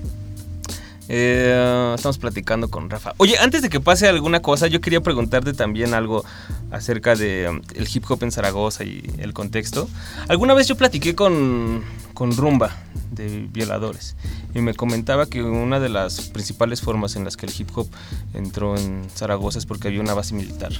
Eh, 1.09 1.95
estamos 1.95 2.19
platicando 2.19 2.69
con 2.69 2.91
Rafa. 2.91 3.15
Oye, 3.17 3.39
antes 3.39 3.63
de 3.63 3.71
que 3.71 3.81
pase 3.81 4.09
alguna 4.09 4.41
cosa, 4.41 4.67
yo 4.67 4.81
quería 4.81 5.01
preguntarte 5.01 5.55
también 5.55 5.95
algo 5.95 6.25
acerca 6.71 7.15
de 7.17 7.49
um, 7.49 7.63
el 7.75 7.89
hip 7.93 8.05
hop 8.09 8.23
en 8.23 8.31
Zaragoza 8.31 8.85
y 8.85 9.03
el 9.19 9.33
contexto. 9.33 9.89
Alguna 10.29 10.55
vez 10.55 10.69
yo 10.69 10.77
platiqué 10.77 11.15
con, 11.15 11.83
con 12.13 12.37
Rumba 12.37 12.77
de 13.11 13.49
Violadores 13.51 14.17
y 14.55 14.61
me 14.61 14.75
comentaba 14.75 15.27
que 15.27 15.43
una 15.43 15.81
de 15.81 15.89
las 15.89 16.29
principales 16.29 16.83
formas 16.83 17.17
en 17.17 17.25
las 17.25 17.37
que 17.37 17.47
el 17.47 17.53
hip 17.59 17.71
hop 17.75 17.89
entró 18.35 18.77
en 18.77 19.09
Zaragoza 19.15 19.59
es 19.59 19.67
porque 19.67 19.89
había 19.89 20.01
una 20.01 20.15
base 20.15 20.35
militar 20.35 20.73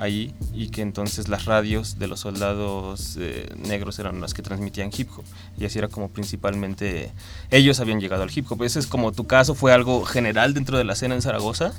ahí 0.00 0.34
y 0.54 0.68
que 0.70 0.82
entonces 0.82 1.28
las 1.28 1.44
radios 1.44 1.98
de 1.98 2.06
los 2.08 2.20
soldados 2.20 3.16
eh, 3.20 3.48
negros 3.56 3.98
eran 3.98 4.20
las 4.20 4.32
que 4.34 4.42
transmitían 4.42 4.90
hip 4.96 5.08
hop 5.16 5.24
y 5.58 5.64
así 5.66 5.78
era 5.78 5.88
como 5.88 6.08
principalmente 6.08 7.10
ellos 7.50 7.78
habían 7.80 8.00
llegado 8.00 8.22
al 8.22 8.30
hip 8.34 8.50
hop. 8.50 8.62
Ese 8.64 8.78
es 8.78 8.86
como 8.86 9.12
tu 9.12 9.26
caso, 9.26 9.54
fue 9.54 9.72
algo 9.72 10.04
general 10.04 10.54
dentro 10.54 10.78
de 10.78 10.84
la 10.84 10.94
escena 10.94 11.14
en 11.14 11.22
Zaragoza. 11.22 11.72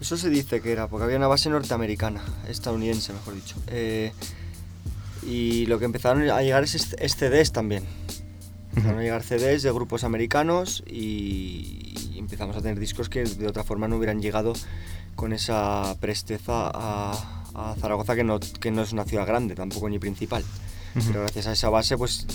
Eso 0.00 0.16
se 0.16 0.28
dice 0.30 0.60
que 0.60 0.72
era, 0.72 0.88
porque 0.88 1.04
había 1.04 1.16
una 1.16 1.26
base 1.26 1.48
norteamericana, 1.50 2.22
estadounidense 2.48 3.12
mejor 3.14 3.34
dicho. 3.34 3.56
Eh, 3.68 4.12
y 5.26 5.66
lo 5.66 5.78
que 5.78 5.86
empezaron 5.86 6.28
a 6.30 6.42
llegar 6.42 6.62
es, 6.64 6.74
est- 6.74 6.94
es 7.00 7.16
CDs 7.16 7.52
también. 7.52 7.84
Empezaron 8.70 9.00
a 9.00 9.02
llegar 9.02 9.22
CDs 9.22 9.62
de 9.62 9.72
grupos 9.72 10.04
americanos 10.04 10.84
y, 10.86 11.94
y 12.12 12.18
empezamos 12.18 12.54
a 12.56 12.60
tener 12.62 12.78
discos 12.78 13.08
que 13.08 13.24
de 13.24 13.46
otra 13.48 13.64
forma 13.64 13.88
no 13.88 13.96
hubieran 13.96 14.20
llegado 14.20 14.52
con 15.14 15.32
esa 15.32 15.96
presteza 15.98 16.70
a, 16.74 17.44
a 17.56 17.74
Zaragoza, 17.80 18.14
que 18.14 18.24
no, 18.24 18.38
que 18.38 18.70
no 18.70 18.82
es 18.82 18.92
una 18.92 19.04
ciudad 19.04 19.26
grande, 19.26 19.54
tampoco 19.54 19.88
ni 19.88 19.98
principal. 19.98 20.44
Pero 20.94 21.20
gracias 21.20 21.46
a 21.46 21.52
esa 21.52 21.68
base, 21.68 21.96
pues 21.98 22.26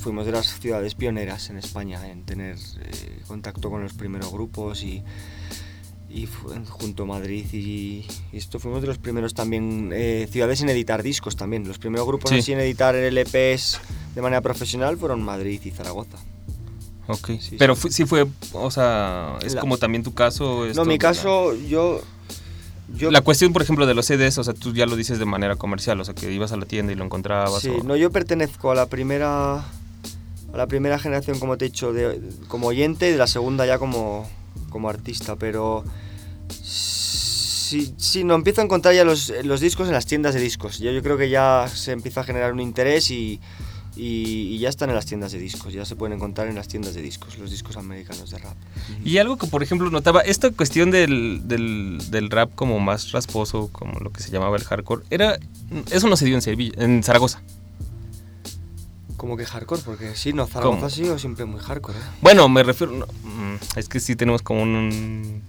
fuimos 0.00 0.26
de 0.26 0.32
las 0.32 0.58
ciudades 0.60 0.94
pioneras 0.94 1.48
en 1.50 1.58
España 1.58 2.06
en 2.10 2.24
tener 2.24 2.56
eh, 2.80 3.20
contacto 3.26 3.70
con 3.70 3.82
los 3.82 3.92
primeros 3.94 4.30
grupos 4.32 4.82
y, 4.82 5.02
y 6.10 6.28
junto 6.68 7.04
a 7.04 7.06
Madrid 7.06 7.46
y, 7.52 8.06
y 8.32 8.36
esto 8.36 8.58
fuimos 8.58 8.80
de 8.82 8.88
los 8.88 8.98
primeros 8.98 9.32
también 9.32 9.90
eh, 9.94 10.28
ciudades 10.30 10.60
en 10.60 10.68
editar 10.70 11.02
discos 11.02 11.36
también. 11.36 11.66
Los 11.66 11.78
primeros 11.78 12.06
grupos 12.06 12.30
Sí. 12.30 12.38
así 12.40 12.52
en 12.52 12.60
editar 12.60 12.94
LPs 12.94 13.80
de 14.14 14.20
manera 14.22 14.40
profesional 14.42 14.98
fueron 14.98 15.22
Madrid 15.22 15.60
y 15.64 15.70
Zaragoza. 15.70 16.18
Ok. 17.06 17.30
Sí, 17.40 17.56
Pero 17.58 17.74
sí. 17.74 17.80
fu- 17.80 17.88
sí 17.90 18.04
fue, 18.04 18.26
o 18.52 18.70
sea, 18.70 19.38
es 19.42 19.54
La- 19.54 19.60
como 19.60 19.78
también 19.78 20.02
tu 20.02 20.12
caso. 20.14 20.66
No, 20.74 20.84
mi 20.84 20.98
caso, 20.98 21.54
yo... 21.54 22.00
yo 22.96 23.10
La 23.10 23.20
cuestión, 23.22 23.52
por 23.52 23.62
ejemplo, 23.62 23.86
de 23.86 23.94
los 23.94 24.06
CDs, 24.06 24.38
o 24.38 24.44
sea, 24.44 24.54
tú 24.54 24.72
ya 24.74 24.86
lo 24.86 24.96
dices 24.96 25.18
de 25.18 25.24
manera 25.24 25.56
comercial, 25.56 26.00
o 26.00 26.04
sea, 26.04 26.14
que 26.14 26.30
ibas 26.32 26.52
a 26.52 26.56
la 26.56 26.66
tienda 26.66 26.92
y 26.92 26.96
lo 26.96 27.04
encontrabas. 27.04 27.62
Sí, 27.62 27.70
o- 27.70 27.84
no, 27.84 27.96
yo 27.96 28.10
pertenezco 28.10 28.70
a 28.70 28.74
la 28.74 28.86
primera 28.86 29.56
a 29.56 30.56
la 30.56 30.66
primera 30.66 30.98
generación, 30.98 31.38
como 31.40 31.56
te 31.56 31.64
he 31.64 31.68
dicho, 31.70 31.92
de, 31.94 32.20
como 32.48 32.66
oyente 32.66 33.08
y 33.08 33.12
de 33.12 33.16
la 33.16 33.26
segunda 33.26 33.64
ya 33.64 33.78
como, 33.78 34.28
como 34.68 34.90
artista, 34.90 35.36
pero 35.36 35.82
sí, 36.50 37.94
sí, 37.96 38.24
no 38.24 38.34
empiezo 38.34 38.60
a 38.60 38.64
encontrar 38.64 38.94
ya 38.94 39.04
los, 39.04 39.32
los 39.44 39.60
discos 39.60 39.88
en 39.88 39.94
las 39.94 40.04
tiendas 40.06 40.34
de 40.34 40.40
discos. 40.40 40.78
Yo, 40.78 40.90
yo 40.90 41.02
creo 41.02 41.16
que 41.16 41.30
ya 41.30 41.66
se 41.72 41.92
empieza 41.92 42.20
a 42.20 42.24
generar 42.24 42.52
un 42.52 42.60
interés 42.60 43.10
y, 43.10 43.40
y- 43.96 44.54
y 44.54 44.58
ya 44.58 44.68
están 44.68 44.88
en 44.88 44.94
las 44.96 45.06
tiendas 45.06 45.32
de 45.32 45.38
discos, 45.38 45.72
ya 45.72 45.84
se 45.84 45.96
pueden 45.96 46.16
encontrar 46.16 46.48
en 46.48 46.54
las 46.54 46.66
tiendas 46.68 46.94
de 46.94 47.02
discos, 47.02 47.38
los 47.38 47.50
discos 47.50 47.76
americanos 47.76 48.30
de 48.30 48.38
rap. 48.38 48.56
Y 49.04 49.18
algo 49.18 49.36
que, 49.36 49.46
por 49.46 49.62
ejemplo, 49.62 49.90
notaba, 49.90 50.20
esta 50.22 50.50
cuestión 50.50 50.90
del, 50.90 51.42
del, 51.44 51.98
del 52.10 52.30
rap 52.30 52.54
como 52.54 52.80
más 52.80 53.12
rasposo, 53.12 53.68
como 53.72 54.00
lo 54.00 54.10
que 54.12 54.22
se 54.22 54.30
llamaba 54.30 54.56
el 54.56 54.64
hardcore, 54.64 55.02
era 55.10 55.38
eso 55.90 56.08
no 56.08 56.16
se 56.16 56.24
dio 56.24 56.34
en 56.34 56.42
Sevilla, 56.42 56.72
en 56.78 57.02
Zaragoza. 57.02 57.42
Como 59.16 59.36
que 59.36 59.44
hardcore, 59.46 59.82
porque 59.84 60.16
sí, 60.16 60.32
no, 60.32 60.46
Zaragoza 60.46 60.76
¿Cómo? 60.76 60.86
ha 60.86 60.90
sido 60.90 61.18
siempre 61.18 61.44
muy 61.44 61.60
hardcore. 61.60 61.96
¿eh? 61.98 62.02
Bueno, 62.22 62.48
me 62.48 62.62
refiero, 62.64 62.92
no, 62.92 63.06
mm, 63.06 63.78
es 63.78 63.88
que 63.88 64.00
sí 64.00 64.16
tenemos 64.16 64.42
como 64.42 64.62
un... 64.62 65.42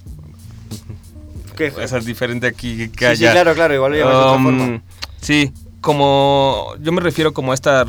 ¿Qué? 1.55 1.71
Es 1.81 2.05
diferente 2.05 2.47
aquí 2.47 2.89
que 2.89 3.05
Sí, 3.05 3.05
allá. 3.05 3.29
sí, 3.29 3.33
claro, 3.33 3.53
claro, 3.55 3.73
igual 3.75 3.91
lo 3.93 3.97
llamas 3.97 4.13
de 4.13 4.19
otra 4.21 4.35
Um, 4.35 4.43
forma. 4.43 4.81
Sí, 5.21 5.51
como 5.83 6.73
yo 6.81 6.91
me 6.91 7.01
refiero 7.01 7.33
como 7.33 7.51
a 7.51 7.55
esta 7.55 7.85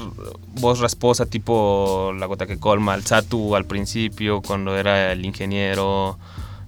voz 0.61 0.81
rasposa 0.81 1.25
tipo 1.27 2.13
La 2.19 2.27
Gota 2.27 2.47
que 2.47 2.59
Colma, 2.59 2.95
el 2.95 3.05
Satu 3.07 3.55
al 3.57 3.65
principio, 3.65 4.43
cuando 4.43 4.77
era 4.77 5.13
el 5.13 5.25
ingeniero, 5.25 6.19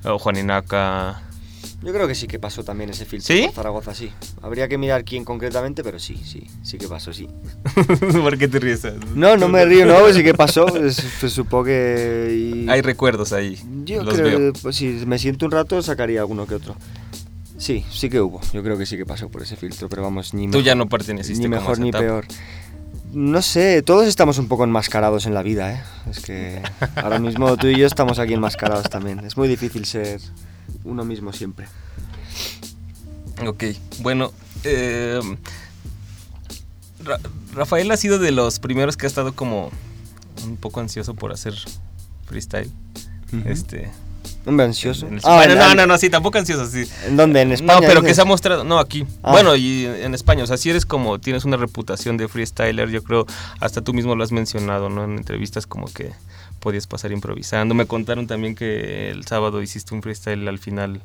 o 0.05 0.19
Juaninaka. 0.19 1.23
Yo 1.83 1.93
creo 1.93 2.09
que 2.09 2.15
sí 2.15 2.27
que 2.27 2.39
pasó 2.39 2.65
también 2.65 2.91
ese 2.91 3.05
filtro. 3.05 3.27
¿Sí? 3.35 3.49
Zaragoza, 3.55 3.93
sí. 3.95 4.11
Habría 4.41 4.67
que 4.67 4.79
mirar 4.79 5.05
quién 5.05 5.25
concretamente, 5.25 5.85
pero 5.85 5.99
sí, 5.99 6.17
sí, 6.25 6.47
sí 6.63 6.79
que 6.79 6.89
pasó, 6.89 7.13
sí. 7.13 7.29
¿Por 8.23 8.39
qué 8.39 8.49
te 8.49 8.59
ríes? 8.59 8.83
No, 9.15 9.37
no 9.37 9.49
me 9.49 9.65
río, 9.65 9.85
no, 9.85 10.11
sí 10.13 10.23
que 10.25 10.33
pasó. 10.35 10.67
Pues 10.67 10.97
supongo 11.33 11.65
que. 11.65 12.63
y- 12.67 12.71
Hay 12.71 12.81
recuerdos 12.83 13.33
ahí. 13.33 13.59
Yo 13.85 14.03
los 14.03 14.15
creo 14.15 14.39
veo. 14.39 14.53
que 14.53 14.59
pues, 14.61 14.77
si 14.77 14.87
me 15.07 15.19
siento 15.19 15.45
un 15.45 15.53
rato 15.53 15.83
sacaría 15.83 16.21
alguno 16.21 16.47
que 16.47 16.55
otro. 16.55 16.77
Sí, 17.59 17.85
sí 17.91 18.09
que 18.11 18.21
hubo. 18.21 18.41
Yo 18.53 18.63
creo 18.63 18.77
que 18.77 18.85
sí 18.87 18.97
que 18.97 19.07
pasó 19.07 19.29
por 19.31 19.43
ese 19.43 19.57
filtro, 19.57 19.89
pero 19.89 20.03
vamos, 20.03 20.35
ni 20.35 20.43
Tú 20.45 20.59
mejor, 20.59 20.63
ya 20.65 20.75
no 20.75 20.89
perteneciste 20.89 21.43
ni 21.43 21.49
mejor 21.49 21.79
ni 21.79 21.89
etapa. 21.89 22.05
peor. 22.05 22.27
No 23.13 23.41
sé, 23.41 23.83
todos 23.83 24.07
estamos 24.07 24.37
un 24.39 24.47
poco 24.49 24.65
enmascarados 24.65 25.25
en 25.27 25.33
la 25.33 25.43
vida, 25.43 25.73
¿eh? 25.73 25.83
Es 26.11 26.21
que 26.21 26.61
ahora 26.97 27.19
mismo 27.19 27.57
tú 27.57 27.69
y 27.69 27.79
yo 27.79 27.87
estamos 27.87 28.19
aquí 28.19 28.35
enmascarados 28.35 28.91
también. 28.91 29.21
Es 29.21 29.37
muy 29.39 29.49
difícil 29.49 29.87
ser 29.87 30.21
uno 30.85 31.05
mismo 31.05 31.33
siempre. 31.33 31.67
Ok, 33.47 33.65
bueno. 34.01 34.33
eh, 34.65 35.21
Ra- 37.05 37.21
Rafael 37.55 37.91
ha 37.91 37.97
sido 37.97 38.19
de 38.19 38.33
los 38.33 38.59
primeros 38.59 38.97
que 38.97 39.07
ha 39.07 39.09
estado 39.09 39.35
como 39.35 39.71
un 40.45 40.57
poco 40.57 40.81
ansioso 40.81 41.15
por 41.15 41.33
hacer 41.33 41.55
freestyle. 42.27 42.71
Este. 43.45 43.91
Hombre, 44.47 44.65
ansioso. 44.67 45.07
en 45.09 45.19
Ah, 45.25 45.37
bueno, 45.37 45.55
en- 45.55 45.59
no, 45.59 45.75
no, 45.75 45.87
no, 45.87 45.99
sí, 45.99 46.09
tampoco 46.09 46.39
ansioso, 46.39 46.67
sí. 46.67 46.85
¿En 47.07 47.17
dónde? 47.17 47.41
¿En 47.43 47.53
España? 47.53 47.81
No, 47.81 47.87
pero 47.87 48.03
que 48.03 48.15
se 48.15 48.21
ha 48.21 48.25
mostrado, 48.25 48.63
no, 48.65 48.79
aquí. 48.79 49.05
Ah. 49.23 49.33
Bueno, 49.33 49.57
y 49.57 49.85
en 49.87 50.15
España, 50.15 50.45
o 50.45 50.47
sea, 50.47 50.57
si 50.57 50.71
eres 50.71 50.87
como, 50.87 51.19
tienes 51.19 51.45
una 51.45 51.57
reputación 51.57 52.17
de 52.17 52.29
freestyler, 52.29 52.89
yo 52.91 53.03
creo, 53.03 53.27
hasta 53.61 53.81
tú 53.81 53.93
mismo 53.93 54.15
lo 54.15 54.23
has 54.23 54.31
mencionado, 54.33 54.89
¿no? 54.89 55.05
En 55.05 55.17
entrevistas 55.17 55.67
como 55.67 55.87
que 55.87 56.13
podías 56.61 56.87
pasar 56.87 57.11
improvisando. 57.13 57.75
Me 57.75 57.87
contaron 57.87 58.27
también 58.27 58.55
que 58.55 59.11
el 59.11 59.27
sábado 59.27 59.61
hiciste 59.63 59.95
un 59.95 60.03
freestyle 60.03 60.47
al 60.49 60.59
final, 60.59 61.03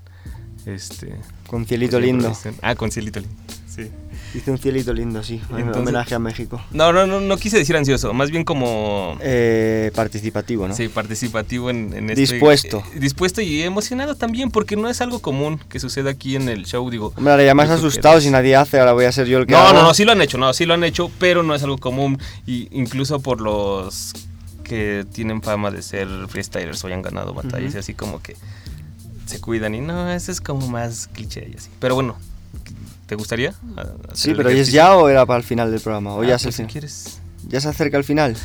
este... 0.65 1.15
Con 1.47 1.65
cielito 1.65 1.99
lindo. 1.99 2.31
Ah, 2.61 2.75
con 2.75 2.91
cielito 2.91 3.19
lindo, 3.19 3.35
sí. 3.67 3.89
Hice 4.33 4.49
un 4.51 4.57
cielito 4.57 4.93
lindo, 4.93 5.21
sí. 5.23 5.41
en 5.51 5.57
Entonces- 5.57 5.81
homenaje 5.81 6.15
a 6.15 6.19
México. 6.19 6.61
No, 6.71 6.93
no, 6.93 7.05
no, 7.05 7.19
no 7.19 7.37
quise 7.37 7.57
decir 7.57 7.75
ansioso, 7.75 8.13
más 8.13 8.31
bien 8.31 8.43
como... 8.45 9.17
Eh, 9.21 9.91
participativo, 9.93 10.67
¿no? 10.67 10.75
Sí, 10.75 10.87
participativo 10.87 11.69
en, 11.69 11.93
en 11.93 12.09
este- 12.09 12.21
Dispuesto. 12.21 12.83
eh, 12.95 12.99
dispuesto 12.99 13.41
y 13.41 13.61
emocionado 13.63 14.15
también, 14.15 14.49
porque 14.51 14.75
no 14.77 14.89
es 14.89 15.01
algo 15.01 15.19
común 15.19 15.59
que 15.69 15.79
suceda 15.79 16.11
aquí 16.11 16.35
en 16.35 16.47
el 16.49 16.65
show, 16.65 16.89
digo... 16.89 17.13
Hombre, 17.17 17.31
ahora 17.31 17.43
ya 17.43 17.53
que 17.53 17.61
asustado 17.73 18.21
si 18.21 18.29
nadie 18.29 18.55
hace, 18.55 18.79
ahora 18.79 18.93
voy 18.93 19.05
a 19.05 19.11
ser 19.11 19.27
yo 19.27 19.37
el 19.39 19.45
que 19.47 19.53
No, 19.53 19.73
no, 19.73 19.83
no, 19.83 19.93
sí 19.93 20.05
lo 20.05 20.13
han 20.13 20.21
hecho, 20.21 20.37
no, 20.37 20.53
sí 20.53 20.65
lo 20.65 20.73
han 20.75 20.83
hecho, 20.83 21.11
pero 21.19 21.43
no 21.43 21.53
es 21.53 21.63
algo 21.63 21.77
común. 21.77 22.17
Y 22.45 22.67
incluso 22.71 23.19
por 23.19 23.41
los 23.41 24.13
que 24.63 25.05
tienen 25.11 25.41
fama 25.41 25.69
de 25.71 25.81
ser 25.81 26.07
freestylers 26.29 26.81
o 26.83 26.87
hayan 26.87 27.01
ganado 27.01 27.33
batallas, 27.33 27.75
y 27.75 27.77
así 27.79 27.93
como 27.93 28.21
que 28.21 28.37
se 29.25 29.41
cuidan. 29.41 29.75
Y 29.75 29.81
no, 29.81 30.09
eso 30.11 30.31
es 30.31 30.39
como 30.39 30.67
más 30.69 31.07
cliché 31.07 31.49
y 31.53 31.57
así. 31.57 31.69
Pero 31.79 31.95
bueno, 31.95 32.15
¿te 33.11 33.15
gustaría? 33.17 33.53
a- 33.75 33.81
hacer 33.81 33.97
Sí, 34.13 34.33
pero 34.33 34.49
¿y 34.53 34.59
es 34.59 34.71
ya 34.71 34.95
o 34.95 35.09
era 35.09 35.25
para 35.25 35.37
el 35.37 35.43
final 35.43 35.69
del 35.69 35.81
programa? 35.81 36.13
¿O 36.13 36.21
Ah, 36.21 36.27
ya, 36.27 36.35
es 36.35 36.43
el 36.43 36.47
pues 36.47 36.55
si 36.55 36.63
quieres. 36.63 37.19
ya 37.45 37.59
se 37.59 37.67
acerca 37.67 37.97
el 37.97 38.05
final? 38.05 38.37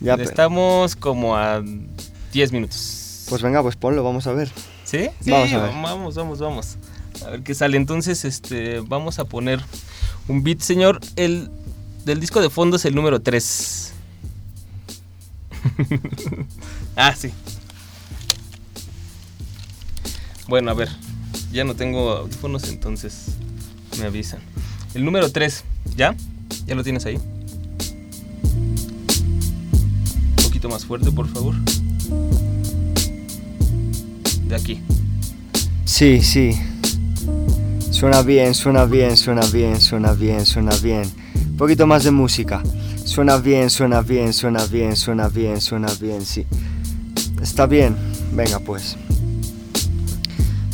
Ya, 0.00 0.14
Estamos 0.14 0.96
como 0.96 1.36
a 1.36 1.62
10 2.32 2.50
minutos. 2.50 3.26
Pues 3.28 3.42
venga, 3.42 3.60
pues 3.60 3.76
ponlo, 3.76 4.02
vamos 4.02 4.26
a 4.26 4.32
ver. 4.32 4.50
¿Sí? 4.84 5.10
Sí, 5.20 5.30
Vamos 5.30 5.52
a 5.52 5.58
ver. 5.58 5.70
vamos, 5.82 6.14
vamos, 6.14 6.38
vamos. 6.38 6.76
A 7.26 7.30
ver 7.30 7.42
qué 7.42 7.54
sale. 7.54 7.76
Entonces, 7.76 8.24
este, 8.24 8.80
vamos 8.80 9.18
a 9.18 9.26
poner 9.26 9.60
un 10.28 10.42
beat, 10.42 10.60
señor. 10.60 10.98
El 11.16 11.50
del 12.06 12.18
disco 12.18 12.40
de 12.40 12.48
fondo 12.48 12.76
es 12.78 12.86
el 12.86 12.94
número 12.94 13.20
3. 13.20 13.92
ah, 16.96 17.14
sí. 17.14 17.34
Bueno, 20.48 20.70
a 20.70 20.74
ver. 20.74 20.88
Ya 21.52 21.64
no 21.64 21.74
tengo 21.76 22.12
audífonos, 22.12 22.64
entonces 22.68 23.35
me 23.98 24.06
avisan. 24.06 24.40
El 24.94 25.04
número 25.04 25.30
3, 25.30 25.64
¿ya? 25.96 26.14
¿Ya 26.66 26.74
lo 26.74 26.82
tienes 26.82 27.06
ahí? 27.06 27.16
Un 30.36 30.42
poquito 30.42 30.68
más 30.68 30.84
fuerte, 30.84 31.10
por 31.10 31.28
favor. 31.28 31.54
De 34.48 34.54
aquí. 34.54 34.80
Sí, 35.84 36.20
sí. 36.22 36.52
Suena 37.90 38.22
bien, 38.22 38.54
suena 38.54 38.84
bien, 38.84 39.16
suena 39.16 39.46
bien, 39.46 39.80
suena 39.80 40.12
bien, 40.12 40.44
suena 40.44 40.76
bien. 40.82 41.10
Un 41.34 41.56
poquito 41.56 41.86
más 41.86 42.04
de 42.04 42.10
música. 42.10 42.62
Suena 43.04 43.38
bien, 43.38 43.70
suena 43.70 44.02
bien, 44.02 44.32
suena 44.32 44.66
bien, 44.66 44.96
suena 44.96 45.28
bien, 45.28 45.60
suena 45.60 45.88
bien, 46.00 46.24
sí. 46.24 46.46
Está 47.40 47.66
bien. 47.66 47.96
Venga, 48.32 48.58
pues. 48.58 48.96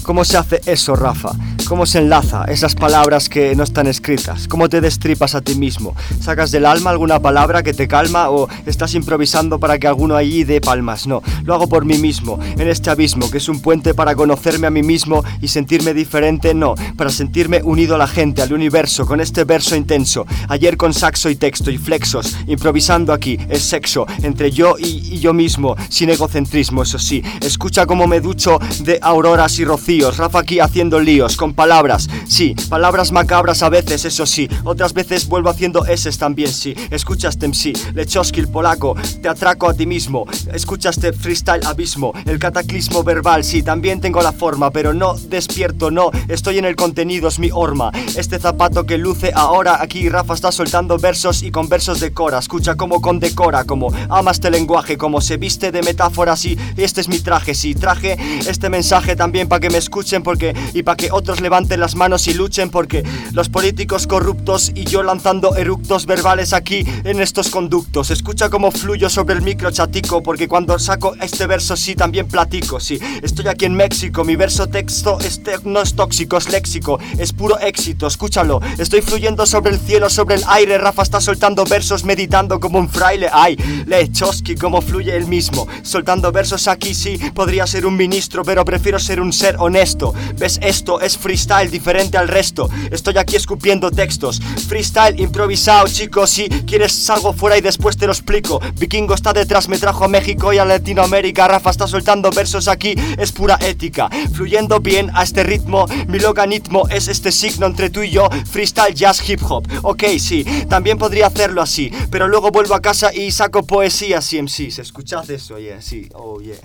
¿Cómo 0.02 0.24
se 0.24 0.36
hace 0.36 0.60
eso, 0.66 0.96
Rafa? 0.96 1.30
¿Cómo 1.68 1.86
se 1.86 1.98
enlaza 1.98 2.44
esas 2.44 2.74
palabras 2.74 3.28
que 3.28 3.54
no 3.54 3.62
están 3.62 3.86
escritas? 3.86 4.48
¿Cómo 4.48 4.68
te 4.68 4.80
destripas 4.80 5.36
a 5.36 5.40
ti 5.40 5.54
mismo? 5.54 5.94
¿Sacas 6.20 6.50
del 6.50 6.66
alma 6.66 6.90
alguna 6.90 7.20
palabra 7.20 7.62
que 7.62 7.72
te 7.72 7.86
calma 7.86 8.28
o 8.28 8.48
estás 8.66 8.94
improvisando 8.94 9.60
para 9.60 9.78
que 9.78 9.86
alguno 9.86 10.16
allí 10.16 10.42
dé 10.42 10.60
palmas? 10.60 11.06
No, 11.06 11.22
lo 11.44 11.54
hago 11.54 11.68
por 11.68 11.84
mí 11.84 11.98
mismo, 11.98 12.38
en 12.42 12.68
este 12.68 12.90
abismo, 12.90 13.30
que 13.30 13.38
es 13.38 13.48
un 13.48 13.60
puente 13.60 13.94
para 13.94 14.16
conocerme 14.16 14.66
a 14.66 14.70
mí 14.70 14.82
mismo 14.82 15.22
y 15.40 15.48
sentirme 15.48 15.94
diferente, 15.94 16.52
no, 16.52 16.74
para 16.96 17.10
sentirme 17.10 17.62
unido 17.62 17.94
a 17.94 17.98
la 17.98 18.08
gente, 18.08 18.42
al 18.42 18.52
universo, 18.52 19.06
con 19.06 19.20
este 19.20 19.44
verso 19.44 19.76
intenso. 19.76 20.26
Ayer 20.48 20.76
con 20.76 20.92
saxo 20.92 21.30
y 21.30 21.36
texto 21.36 21.70
y 21.70 21.78
flexos, 21.78 22.36
improvisando 22.48 23.12
aquí, 23.12 23.38
es 23.48 23.62
sexo, 23.62 24.06
entre 24.22 24.50
yo 24.50 24.74
y, 24.78 25.14
y 25.14 25.20
yo 25.20 25.32
mismo, 25.32 25.76
sin 25.88 26.10
egocentrismo, 26.10 26.82
eso 26.82 26.98
sí. 26.98 27.22
Escucha 27.40 27.86
cómo 27.86 28.08
me 28.08 28.20
ducho 28.20 28.58
de 28.80 28.98
auroras 29.00 29.58
y 29.60 29.64
rocíos, 29.92 30.16
Rafa 30.16 30.38
aquí 30.38 30.58
haciendo 30.58 31.00
líos, 31.00 31.36
con 31.36 31.52
palabras, 31.52 32.08
sí, 32.26 32.54
palabras 32.70 33.12
macabras 33.12 33.62
a 33.62 33.68
veces, 33.68 34.06
eso 34.06 34.24
sí, 34.24 34.48
otras 34.64 34.94
veces 34.94 35.28
vuelvo 35.28 35.50
haciendo 35.50 35.84
eses 35.84 36.16
también, 36.16 36.50
sí. 36.50 36.74
Escucha 36.90 37.28
este 37.28 37.46
MC, 37.46 37.74
Lechowski 37.94 38.40
el 38.40 38.48
polaco, 38.48 38.94
te 39.20 39.28
atraco 39.28 39.68
a 39.68 39.74
ti 39.74 39.84
mismo, 39.84 40.24
escucha 40.52 40.90
este 40.90 41.12
freestyle 41.12 41.66
abismo, 41.66 42.12
el 42.24 42.38
cataclismo 42.38 43.02
verbal, 43.02 43.44
sí, 43.44 43.62
también 43.62 44.00
tengo 44.00 44.22
la 44.22 44.32
forma, 44.32 44.70
pero 44.70 44.94
no 44.94 45.14
despierto, 45.14 45.90
no, 45.90 46.10
estoy 46.28 46.56
en 46.56 46.64
el 46.64 46.74
contenido, 46.74 47.28
es 47.28 47.38
mi 47.38 47.50
horma. 47.52 47.90
Este 48.16 48.38
zapato 48.38 48.86
que 48.86 48.96
luce 48.96 49.32
ahora, 49.34 49.82
aquí 49.82 50.08
Rafa 50.08 50.32
está 50.32 50.52
soltando 50.52 50.96
versos 50.96 51.42
y 51.42 51.50
con 51.50 51.68
versos 51.68 52.00
decora, 52.00 52.38
escucha 52.38 52.76
cómo 52.76 53.02
condecora, 53.02 53.64
como 53.64 53.92
ama 54.08 54.30
este 54.30 54.50
lenguaje, 54.50 54.96
como 54.96 55.20
se 55.20 55.36
viste 55.36 55.70
de 55.70 55.82
metáforas 55.82 56.44
y 56.46 56.56
este 56.76 57.02
es 57.02 57.08
mi 57.08 57.18
traje, 57.18 57.54
sí, 57.54 57.74
traje 57.74 58.16
este 58.46 58.70
mensaje 58.70 59.16
también 59.16 59.48
para 59.48 59.60
que 59.60 59.68
me 59.68 59.81
escuchen 59.82 60.22
porque 60.22 60.54
y 60.72 60.82
para 60.82 60.96
que 60.96 61.10
otros 61.10 61.40
levanten 61.40 61.80
las 61.80 61.94
manos 61.94 62.26
y 62.28 62.34
luchen 62.34 62.70
porque 62.70 63.02
los 63.32 63.48
políticos 63.48 64.06
corruptos 64.06 64.72
y 64.74 64.84
yo 64.84 65.02
lanzando 65.02 65.56
eructos 65.56 66.06
verbales 66.06 66.52
aquí 66.52 66.84
en 67.04 67.20
estos 67.20 67.50
conductos. 67.50 68.10
Escucha 68.10 68.48
cómo 68.48 68.70
fluyo 68.70 69.10
sobre 69.10 69.34
el 69.34 69.42
micro 69.42 69.70
chatico 69.70 70.22
porque 70.22 70.48
cuando 70.48 70.78
saco 70.78 71.14
este 71.20 71.46
verso 71.46 71.76
sí 71.76 71.94
también 71.94 72.28
platico, 72.28 72.80
sí. 72.80 72.98
Estoy 73.22 73.48
aquí 73.48 73.64
en 73.64 73.74
México, 73.74 74.24
mi 74.24 74.36
verso 74.36 74.68
texto 74.68 75.18
este 75.20 75.52
no 75.64 75.82
es 75.82 75.94
tóxico, 75.94 76.38
es 76.38 76.48
léxico, 76.50 76.98
es 77.18 77.32
puro 77.32 77.58
éxito, 77.58 78.06
escúchalo. 78.06 78.60
Estoy 78.78 79.02
fluyendo 79.02 79.46
sobre 79.46 79.72
el 79.72 79.80
cielo, 79.80 80.08
sobre 80.08 80.36
el 80.36 80.44
aire, 80.48 80.78
Rafa 80.78 81.02
está 81.02 81.20
soltando 81.20 81.64
versos 81.64 82.04
meditando 82.04 82.60
como 82.60 82.78
un 82.78 82.88
fraile. 82.88 83.28
Ay, 83.32 83.56
Lechowski 83.86 84.54
como 84.54 84.80
fluye 84.80 85.16
el 85.16 85.26
mismo, 85.26 85.66
soltando 85.82 86.30
versos 86.30 86.68
aquí 86.68 86.94
sí, 86.94 87.18
podría 87.34 87.66
ser 87.66 87.86
un 87.86 87.96
ministro, 87.96 88.44
pero 88.44 88.64
prefiero 88.64 88.98
ser 88.98 89.20
un 89.20 89.32
ser 89.32 89.56
honesto. 89.58 89.71
¿Ves 89.72 90.58
esto? 90.62 91.00
Es 91.00 91.16
freestyle 91.16 91.70
diferente 91.70 92.18
al 92.18 92.28
resto. 92.28 92.68
Estoy 92.90 93.18
aquí 93.18 93.36
escupiendo 93.36 93.90
textos. 93.90 94.40
Freestyle 94.68 95.18
improvisado, 95.20 95.88
chicos. 95.88 96.30
Si 96.30 96.48
quieres 96.48 96.92
salgo 96.92 97.32
fuera 97.32 97.56
y 97.56 97.60
después 97.60 97.96
te 97.96 98.06
lo 98.06 98.12
explico. 98.12 98.60
Vikingo 98.76 99.14
está 99.14 99.32
detrás, 99.32 99.68
me 99.68 99.78
trajo 99.78 100.04
a 100.04 100.08
México 100.08 100.52
y 100.52 100.58
a 100.58 100.64
Latinoamérica. 100.64 101.48
Rafa 101.48 101.70
está 101.70 101.86
soltando 101.86 102.30
versos 102.30 102.68
aquí, 102.68 102.94
es 103.18 103.32
pura 103.32 103.58
ética. 103.60 104.08
Fluyendo 104.32 104.80
bien 104.80 105.10
a 105.14 105.22
este 105.22 105.42
ritmo, 105.42 105.86
mi 106.06 106.18
logaritmo 106.18 106.88
es 106.88 107.08
este 107.08 107.32
signo 107.32 107.66
entre 107.66 107.90
tú 107.90 108.02
y 108.02 108.10
yo. 108.10 108.28
Freestyle 108.50 108.94
jazz 108.94 109.28
hip 109.28 109.40
hop. 109.48 109.66
Ok, 109.82 110.04
sí, 110.18 110.44
también 110.68 110.98
podría 110.98 111.28
hacerlo 111.28 111.62
así. 111.62 111.90
Pero 112.10 112.28
luego 112.28 112.50
vuelvo 112.50 112.74
a 112.74 112.82
casa 112.82 113.12
y 113.14 113.30
saco 113.30 113.62
poesía, 113.64 114.20
CMCs. 114.20 114.78
Escuchad 114.78 115.30
eso, 115.30 115.58
yeah, 115.58 115.80
sí, 115.80 116.08
oh 116.14 116.40
yeah. 116.40 116.56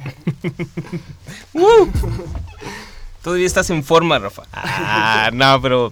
Todavía 3.28 3.46
estás 3.46 3.70
en 3.72 3.84
forma, 3.84 4.18
Rafa. 4.20 4.44
Ah, 4.54 5.30
no, 5.34 5.62
pero 5.62 5.92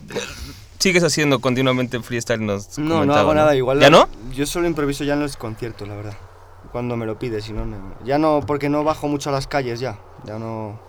sigues 0.80 1.04
haciendo 1.04 1.40
continuamente 1.42 2.00
freestyle. 2.02 2.46
Nos 2.46 2.78
No, 2.80 3.04
no 3.04 3.14
hago 3.14 3.34
nada 3.34 3.54
igual. 3.58 3.82
¿Ya 3.82 3.90
no? 3.90 4.08
Yo 4.34 4.46
solo 4.46 4.68
improviso 4.68 5.04
ya 5.04 5.16
en 5.16 5.20
los 5.20 5.36
conciertos, 5.36 5.86
la 5.86 5.96
verdad. 5.96 6.14
Cuando 6.72 6.96
me 6.96 7.06
lo 7.06 7.20
pides, 7.20 7.44
si 7.44 7.52
no, 7.52 7.66
no. 7.66 7.76
Ya 8.06 8.18
no, 8.18 8.40
porque 8.48 8.70
no 8.70 8.86
bajo 8.86 9.10
mucho 9.10 9.32
a 9.32 9.34
las 9.34 9.48
calles 9.48 9.82
ya. 9.82 10.00
Ya 10.24 10.40
no. 10.40 10.80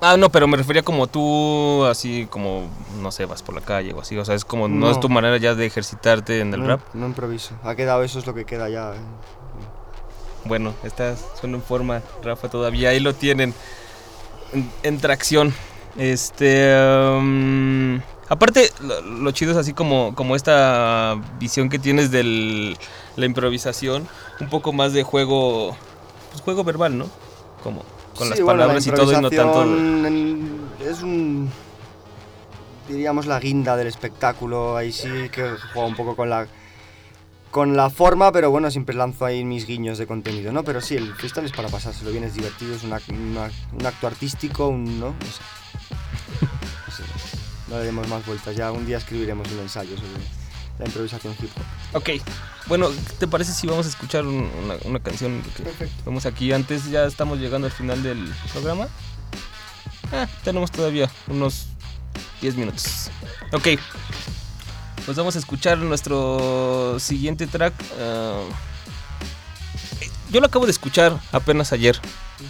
Ah, 0.00 0.16
no, 0.16 0.28
pero 0.28 0.48
me 0.48 0.56
refería 0.56 0.82
como 0.82 1.06
tú, 1.06 1.84
así 1.84 2.26
como, 2.30 2.68
no 3.00 3.12
sé, 3.12 3.24
vas 3.26 3.44
por 3.44 3.54
la 3.54 3.60
calle 3.60 3.92
o 3.92 4.00
así. 4.00 4.18
O 4.18 4.24
sea, 4.24 4.34
es 4.34 4.44
como, 4.44 4.66
no, 4.66 4.90
es 4.90 4.96
No. 4.96 5.00
tu 5.02 5.08
manera 5.08 5.36
ya 5.36 5.54
de 5.54 5.66
ejercitarte 5.66 6.40
en 6.40 6.52
el 6.52 6.62
no, 6.62 6.66
rap. 6.66 6.80
No 6.94 7.06
improviso. 7.06 7.54
Ha 7.62 7.76
quedado, 7.76 8.02
eso 8.02 8.18
es 8.18 8.26
lo 8.26 8.34
que 8.34 8.44
queda 8.44 8.68
ya. 8.68 8.92
eh. 8.92 8.98
Bueno, 10.46 10.74
estás 10.82 11.24
suena 11.40 11.58
en 11.58 11.62
forma, 11.62 12.02
Rafa, 12.24 12.48
todavía. 12.48 12.88
Ahí 12.88 12.98
lo 12.98 13.14
tienen. 13.14 13.54
En, 14.52 14.68
en 14.82 14.98
tracción. 14.98 15.54
Este. 15.98 16.74
um, 17.18 18.00
aparte, 18.28 18.70
lo, 18.82 19.00
lo 19.00 19.30
chido 19.32 19.52
es 19.52 19.56
así 19.56 19.72
como, 19.72 20.14
como 20.14 20.36
esta 20.36 21.16
visión 21.38 21.68
que 21.68 21.78
tienes 21.78 22.10
de 22.10 22.76
la 23.16 23.26
improvisación. 23.26 24.06
Un 24.40 24.48
poco 24.48 24.72
más 24.72 24.92
de 24.92 25.02
juego. 25.02 25.76
Pues 26.30 26.42
juego 26.42 26.64
verbal, 26.64 26.98
¿no? 26.98 27.06
Como 27.62 27.82
con 28.16 28.24
Sí, 28.28 28.30
las 28.30 28.40
bueno, 28.42 28.58
la 28.60 28.64
palabras 28.64 28.86
y 28.86 28.90
todo 28.90 29.12
y 29.12 29.20
no 29.20 29.30
tanto. 29.30 29.62
en- 29.62 30.60
Es 30.86 31.02
un. 31.02 31.50
Diríamos 32.88 33.26
la 33.26 33.40
guinda 33.40 33.76
del 33.76 33.86
espectáculo. 33.88 34.76
Ahí 34.76 34.92
sí 34.92 35.08
que 35.32 35.50
juega 35.72 35.88
un 35.88 35.96
poco 35.96 36.14
con 36.16 36.28
la. 36.30 36.46
Con 37.50 37.74
la 37.74 37.88
forma, 37.88 38.32
pero 38.32 38.50
bueno, 38.50 38.70
siempre 38.70 38.94
lanzo 38.94 39.24
ahí 39.24 39.42
mis 39.42 39.66
guiños 39.66 39.96
de 39.96 40.06
contenido, 40.06 40.52
¿no? 40.52 40.62
Pero 40.62 40.82
sí, 40.82 40.94
el 40.96 41.14
freestyle 41.14 41.46
es 41.46 41.52
para 41.52 41.68
pasárselo 41.68 42.10
bien, 42.10 42.24
es 42.24 42.34
divertido, 42.34 42.74
es 42.74 42.82
un 42.84 42.92
acto 42.92 44.06
artístico, 44.06 44.68
un. 44.68 45.00
¿no? 45.00 45.06
No 45.06 45.14
sé. 45.26 45.40
No 46.86 46.92
sé. 46.94 47.02
No 47.68 47.78
le 47.78 47.84
demos 47.84 48.06
más 48.08 48.24
vueltas, 48.26 48.54
ya 48.56 48.70
un 48.72 48.86
día 48.86 48.98
escribiremos 48.98 49.50
un 49.50 49.58
ensayo 49.60 49.96
sobre 49.96 50.10
la 50.78 50.86
improvisación 50.86 51.34
hip 51.40 51.50
hop. 51.56 51.96
Ok, 51.96 52.10
bueno, 52.68 52.88
¿qué 52.90 53.14
te 53.20 53.26
parece 53.26 53.52
si 53.52 53.66
vamos 53.66 53.86
a 53.86 53.88
escuchar 53.88 54.24
un- 54.26 54.50
una, 54.64 54.74
una 54.84 55.00
canción? 55.00 55.42
que 55.56 55.88
Vamos 56.04 56.26
aquí, 56.26 56.52
antes 56.52 56.88
ya 56.90 57.04
estamos 57.06 57.38
llegando 57.38 57.66
al 57.66 57.72
final 57.72 58.02
del 58.02 58.32
programa. 58.52 58.86
Ah, 60.12 60.28
tenemos 60.44 60.70
todavía 60.70 61.10
unos 61.28 61.66
10 62.40 62.54
minutos. 62.56 63.10
Ok, 63.52 63.68
pues 65.04 65.16
vamos 65.16 65.34
a 65.36 65.38
escuchar 65.38 65.78
nuestro 65.78 66.98
siguiente 67.00 67.46
track. 67.46 67.74
ah, 68.00 68.42
yo 70.30 70.40
lo 70.40 70.46
acabo 70.46 70.66
de 70.66 70.72
escuchar 70.72 71.18
apenas 71.32 71.72
ayer. 71.72 71.98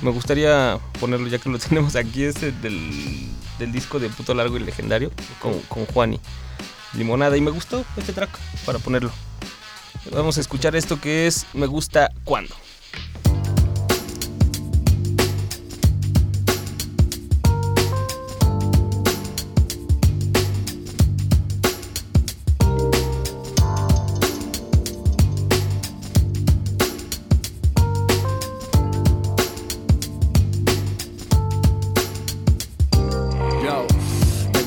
Me 0.03 0.11
gustaría 0.11 0.79
ponerlo 1.01 1.29
ya 1.29 1.39
que 1.39 1.49
lo 1.49 1.59
tenemos 1.61 1.97
aquí, 1.97 2.25
este 2.25 2.53
del, 2.53 3.29
del 3.59 3.73
disco 3.73 3.99
de 3.99 4.09
Puto 4.09 4.35
Largo 4.35 4.57
y 4.57 4.61
Legendario 4.61 5.11
con, 5.41 5.59
con 5.63 5.87
Juani. 5.87 6.21
Limonada 6.95 7.37
y 7.37 7.41
me 7.41 7.51
gustó 7.51 7.85
este 7.97 8.13
track 8.13 8.31
para 8.65 8.79
ponerlo. 8.79 9.11
Vamos 10.13 10.39
a 10.39 10.41
escuchar 10.41 10.77
esto 10.77 11.01
que 11.01 11.27
es 11.27 11.47
Me 11.53 11.67
gusta 11.67 12.11
cuando. 12.25 12.55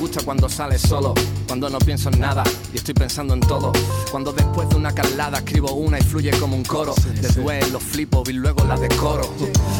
Gusta 0.09 0.25
cuando 0.25 0.49
sales 0.49 0.81
solo, 0.81 1.13
cuando 1.45 1.69
no 1.69 1.77
pienso 1.77 2.09
en 2.09 2.19
nada 2.19 2.43
y 2.73 2.77
estoy 2.77 2.95
pensando 2.95 3.35
en 3.35 3.41
todo. 3.41 3.71
Cuando 4.09 4.31
después 4.33 4.67
de 4.69 4.75
una 4.75 4.91
calada 4.91 5.37
escribo 5.37 5.73
una 5.73 5.99
y 5.99 6.01
fluye 6.01 6.31
como 6.39 6.55
un 6.55 6.63
coro. 6.63 6.95
Después 7.21 7.71
lo 7.71 7.79
flipo 7.79 8.23
y 8.27 8.33
luego 8.33 8.63
la 8.65 8.75
decoro. 8.75 9.31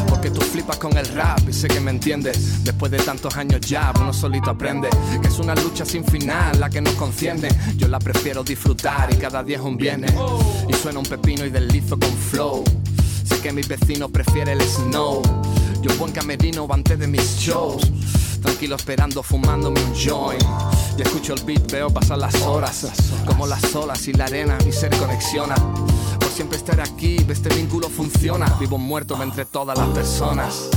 Porque 0.08 0.30
tú 0.30 0.40
flipas 0.40 0.76
con 0.76 0.96
el 0.96 1.06
rap 1.14 1.40
y 1.48 1.52
sé 1.52 1.66
que 1.66 1.80
me 1.80 1.90
entiendes. 1.90 2.62
Después 2.62 2.92
de 2.92 2.98
tantos 2.98 3.36
años 3.36 3.60
ya, 3.62 3.92
uno 4.00 4.12
solito 4.12 4.50
aprende 4.50 4.88
que 5.20 5.26
es 5.26 5.38
una 5.40 5.56
lucha 5.56 5.84
sin 5.84 6.04
final 6.04 6.60
la 6.60 6.70
que 6.70 6.80
nos 6.80 6.94
conciende. 6.94 7.48
Yo 7.76 7.88
la 7.88 7.98
prefiero 7.98 8.44
disfrutar 8.44 9.12
y 9.12 9.16
cada 9.16 9.42
día 9.42 9.56
es 9.56 9.62
un 9.64 9.76
viernes. 9.76 10.12
Y 10.68 10.74
suena 10.74 11.00
un 11.00 11.06
pepino 11.06 11.44
y 11.44 11.50
deslizo 11.50 11.98
con 11.98 12.12
flow. 12.12 12.62
Sé 13.24 13.40
que 13.40 13.52
mis 13.52 13.66
vecinos 13.66 14.12
prefieren 14.12 14.60
el 14.60 14.68
snow. 14.68 15.22
Yo 15.82 15.92
buen 15.98 16.12
camerino 16.12 16.68
antes 16.70 16.98
de 16.98 17.08
mis 17.08 17.36
shows. 17.36 17.90
Tranquilo 18.40 18.76
esperando, 18.76 19.22
fumándome 19.22 19.82
un 19.82 19.94
joint. 19.94 20.42
Y 20.98 21.02
escucho 21.02 21.34
el 21.34 21.42
beat, 21.44 21.70
veo 21.70 21.90
pasar 21.90 22.18
las 22.18 22.34
horas. 22.42 22.86
Como 23.26 23.46
las 23.46 23.74
olas 23.74 24.06
y 24.08 24.12
la 24.12 24.24
arena, 24.24 24.58
mi 24.64 24.72
ser 24.72 24.96
conexiona. 24.96 25.54
Por 26.18 26.28
siempre 26.28 26.58
estar 26.58 26.80
aquí, 26.80 27.16
este 27.28 27.54
vínculo 27.54 27.88
funciona. 27.88 28.46
Vivo 28.58 28.78
muerto 28.78 29.20
entre 29.22 29.44
todas 29.44 29.78
las 29.78 29.88
personas. 29.88 30.70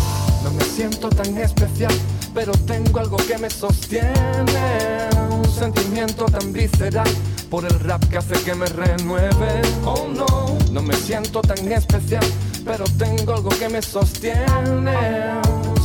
No 0.44 0.52
me 0.52 0.64
siento 0.64 1.10
tan 1.10 1.38
especial, 1.38 1.94
pero 2.34 2.52
tengo 2.52 3.00
algo 3.00 3.18
que 3.18 3.38
me 3.38 3.50
sostiene. 3.50 5.10
Un 5.30 5.50
sentimiento 5.50 6.26
tan 6.26 6.52
visceral 6.52 7.08
por 7.50 7.64
el 7.66 7.80
rap 7.80 8.04
que 8.10 8.18
hace 8.18 8.34
que 8.44 8.54
me 8.54 8.66
renueve. 8.66 9.62
Oh 9.86 10.08
no, 10.14 10.58
no 10.72 10.82
me 10.82 10.96
siento 10.96 11.42
tan 11.42 11.72
especial, 11.72 12.26
pero 12.66 12.84
tengo 12.98 13.34
algo 13.34 13.50
que 13.50 13.70
me 13.70 13.82
sostiene. 13.82 14.44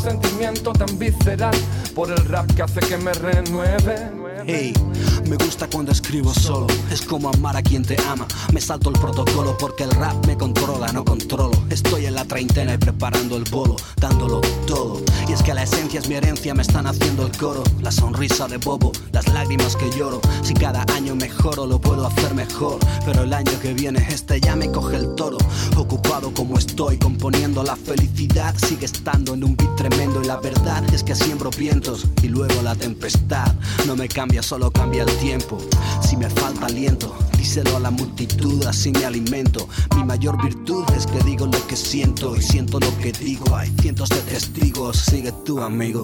Sentimiento 0.02 0.72
tan 0.72 0.98
visceral 0.98 1.54
por 1.94 2.10
el 2.10 2.24
rap 2.26 2.50
que 2.54 2.62
hace 2.62 2.80
que 2.80 2.96
me 2.96 3.12
renueve. 3.12 4.17
Hey, 4.50 4.72
me 5.28 5.36
gusta 5.36 5.68
cuando 5.68 5.92
escribo 5.92 6.32
solo, 6.32 6.68
es 6.90 7.02
como 7.02 7.28
amar 7.28 7.54
a 7.58 7.62
quien 7.62 7.84
te 7.84 7.98
ama. 8.08 8.26
Me 8.50 8.62
salto 8.62 8.88
el 8.88 8.98
protocolo 8.98 9.54
porque 9.58 9.84
el 9.84 9.90
rap 9.90 10.26
me 10.26 10.38
controla, 10.38 10.90
no 10.90 11.04
controlo. 11.04 11.52
Estoy 11.68 12.06
en 12.06 12.14
la 12.14 12.24
treintena 12.24 12.72
y 12.72 12.78
preparando 12.78 13.36
el 13.36 13.44
bolo, 13.44 13.76
dándolo 14.00 14.40
todo. 14.66 15.02
Y 15.28 15.32
es 15.34 15.42
que 15.42 15.52
la 15.52 15.64
esencia 15.64 16.00
es 16.00 16.08
mi 16.08 16.14
herencia, 16.14 16.54
me 16.54 16.62
están 16.62 16.86
haciendo 16.86 17.26
el 17.26 17.36
coro. 17.36 17.62
La 17.82 17.92
sonrisa 17.92 18.48
de 18.48 18.56
bobo, 18.56 18.90
las 19.12 19.28
lágrimas 19.28 19.76
que 19.76 19.90
lloro. 19.90 20.22
Si 20.42 20.54
cada 20.54 20.86
año 20.94 21.14
mejoro, 21.14 21.66
lo 21.66 21.78
puedo 21.78 22.06
hacer 22.06 22.34
mejor. 22.34 22.78
Pero 23.04 23.24
el 23.24 23.34
año 23.34 23.52
que 23.60 23.74
viene, 23.74 24.06
este 24.08 24.40
ya 24.40 24.56
me 24.56 24.72
coge 24.72 24.96
el 24.96 25.14
toro. 25.14 25.36
Ocupado 25.76 26.32
como 26.32 26.56
estoy, 26.56 26.96
componiendo 26.96 27.62
la 27.62 27.76
felicidad, 27.76 28.54
sigue 28.66 28.86
estando 28.86 29.34
en 29.34 29.44
un 29.44 29.56
beat 29.56 29.76
tremendo. 29.76 30.22
Y 30.22 30.26
la 30.26 30.36
verdad 30.36 30.82
es 30.94 31.02
que 31.02 31.14
siembro 31.14 31.50
vientos 31.50 32.06
y 32.22 32.28
luego 32.28 32.62
la 32.62 32.74
tempestad. 32.74 33.54
No 33.86 33.94
me 33.94 34.08
cambia, 34.08 34.37
solo 34.42 34.70
cambia 34.70 35.02
el 35.02 35.16
tiempo. 35.18 35.58
Si 36.06 36.16
me 36.16 36.28
falta 36.30 36.66
aliento, 36.66 37.14
díselo 37.36 37.76
a 37.76 37.80
la 37.80 37.90
multitud, 37.90 38.64
así 38.66 38.90
me 38.92 39.04
alimento. 39.04 39.68
Mi 39.96 40.04
mayor 40.04 40.42
virtud 40.42 40.84
es 40.96 41.06
que 41.06 41.18
digo 41.24 41.46
lo 41.46 41.66
que 41.66 41.76
siento 41.76 42.36
y 42.36 42.42
siento 42.42 42.78
lo 42.80 42.96
que 42.98 43.12
digo. 43.12 43.56
Hay 43.56 43.72
cientos 43.80 44.08
de 44.10 44.20
testigos, 44.20 44.96
sigue 44.98 45.32
tú, 45.44 45.60
amigo. 45.60 46.02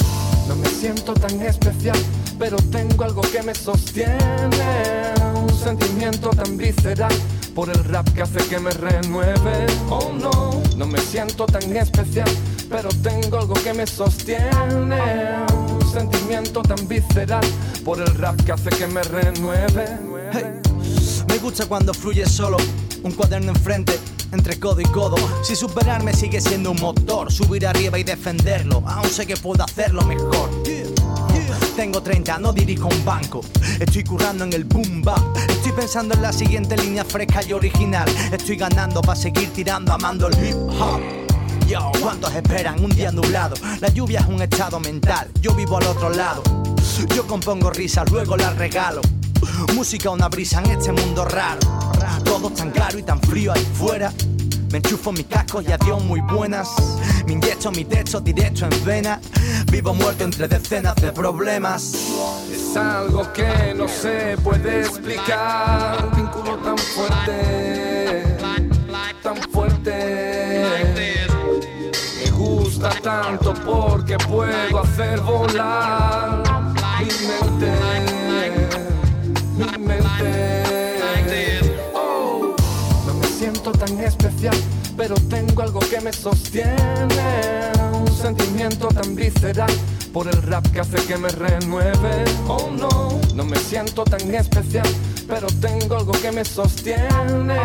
No 0.48 0.56
me 0.56 0.68
siento 0.68 1.14
tan 1.14 1.40
especial, 1.42 1.98
pero 2.38 2.56
tengo 2.70 3.04
algo 3.04 3.22
que 3.22 3.42
me 3.42 3.54
sostiene. 3.54 5.12
Un 5.34 5.54
sentimiento 5.58 6.30
tan 6.30 6.56
visceral 6.56 7.12
por 7.54 7.68
el 7.68 7.84
rap 7.84 8.08
que 8.10 8.22
hace 8.22 8.38
que 8.48 8.58
me 8.58 8.70
renueve. 8.70 9.66
Oh 9.88 10.12
no, 10.12 10.62
no 10.76 10.86
me 10.86 10.98
siento 11.00 11.46
tan 11.46 11.76
especial, 11.76 12.28
pero 12.68 12.88
tengo 13.02 13.38
algo 13.38 13.54
que 13.54 13.72
me 13.72 13.86
sostiene. 13.86 15.00
Un 15.52 15.92
sentimiento 15.92 16.62
tan 16.62 16.88
visceral 16.88 17.44
por 17.84 18.00
el 18.00 18.14
rap 18.14 18.40
que 18.42 18.52
hace 18.52 18.70
que 18.70 18.86
me 18.86 19.02
renueve. 19.02 19.98
Hey, 20.32 20.44
me 21.28 21.38
gusta 21.38 21.66
cuando 21.66 21.92
fluye 21.92 22.26
solo, 22.26 22.56
un 23.02 23.12
cuaderno 23.12 23.52
enfrente, 23.52 23.98
entre 24.32 24.58
codo 24.58 24.80
y 24.80 24.84
codo. 24.84 25.16
Si 25.42 25.54
superarme 25.54 26.14
sigue 26.14 26.40
siendo 26.40 26.70
un 26.70 26.80
motor, 26.80 27.30
subir 27.30 27.66
arriba 27.66 27.98
y 27.98 28.04
defenderlo, 28.04 28.82
aún 28.86 29.08
sé 29.08 29.26
que 29.26 29.36
puedo 29.36 29.62
hacerlo 29.62 30.02
mejor. 30.02 30.50
Tengo 31.76 32.02
30, 32.02 32.38
no 32.38 32.52
dirijo 32.52 32.88
un 32.88 33.04
banco. 33.04 33.42
Estoy 33.78 34.04
currando 34.04 34.44
en 34.44 34.52
el 34.52 34.64
boom 34.64 35.02
bap. 35.02 35.18
Estoy 35.48 35.72
pensando 35.72 36.14
en 36.14 36.22
la 36.22 36.32
siguiente 36.32 36.76
línea 36.76 37.04
fresca 37.04 37.42
y 37.46 37.52
original. 37.52 38.08
Estoy 38.32 38.56
ganando 38.56 39.02
para 39.02 39.20
seguir 39.20 39.52
tirando, 39.52 39.92
amando 39.92 40.28
el 40.28 40.34
hip 40.34 40.56
hop. 40.80 41.00
Yo, 41.66 41.90
¿cuántos 42.00 42.32
esperan 42.34 42.82
un 42.82 42.90
día 42.90 43.10
nublado? 43.10 43.56
La 43.80 43.88
lluvia 43.88 44.20
es 44.20 44.26
un 44.26 44.40
estado 44.40 44.78
mental, 44.80 45.30
yo 45.40 45.54
vivo 45.54 45.78
al 45.78 45.86
otro 45.86 46.10
lado. 46.10 46.63
Yo 47.14 47.26
compongo 47.26 47.70
risas, 47.70 48.10
luego 48.10 48.36
las 48.36 48.56
regalo. 48.56 49.00
Música, 49.74 50.10
una 50.10 50.28
brisa 50.28 50.60
en 50.62 50.70
este 50.70 50.92
mundo 50.92 51.24
raro. 51.24 51.60
Todo 52.24 52.50
tan 52.50 52.70
claro 52.70 52.98
y 52.98 53.02
tan 53.02 53.20
frío 53.20 53.52
ahí 53.52 53.66
fuera. 53.74 54.12
Me 54.70 54.78
enchufo 54.78 55.12
mi 55.12 55.24
casco 55.24 55.62
y 55.62 55.70
adiós 55.70 56.02
muy 56.04 56.20
buenas. 56.20 56.68
Me 57.26 57.32
inyecto 57.32 57.70
mi 57.70 57.84
techo 57.84 58.20
directo 58.20 58.66
en 58.66 58.84
vena. 58.84 59.20
Vivo 59.70 59.94
muerto 59.94 60.24
entre 60.24 60.48
decenas 60.48 60.96
de 60.96 61.12
problemas. 61.12 61.94
Es 62.52 62.76
algo 62.76 63.32
que 63.32 63.74
no 63.76 63.86
se 63.88 64.36
puede 64.42 64.80
explicar. 64.80 66.04
Un 66.04 66.16
vínculo 66.16 66.56
tan 66.58 66.76
fuerte, 66.76 68.36
tan 69.22 69.36
fuerte. 69.50 70.64
Me 72.24 72.30
gusta 72.30 72.90
tanto 73.00 73.54
porque 73.54 74.18
puedo 74.18 74.80
hacer 74.80 75.20
volar 75.20 76.43
tan 83.72 84.00
especial, 84.00 84.56
pero 84.96 85.14
tengo 85.28 85.62
algo 85.62 85.80
que 85.80 86.00
me 86.00 86.12
sostiene. 86.12 87.72
Un 87.92 88.12
sentimiento 88.16 88.88
tan 88.88 89.14
visceral 89.14 89.70
por 90.12 90.26
el 90.28 90.42
rap 90.42 90.66
que 90.72 90.80
hace 90.80 90.96
que 91.06 91.16
me 91.16 91.28
renueve. 91.28 92.24
Oh 92.48 92.70
no, 92.70 93.20
no 93.34 93.44
me 93.44 93.56
siento 93.58 94.04
tan 94.04 94.34
especial, 94.34 94.86
pero 95.28 95.46
tengo 95.60 95.96
algo 95.96 96.12
que 96.12 96.32
me 96.32 96.44
sostiene. 96.44 97.58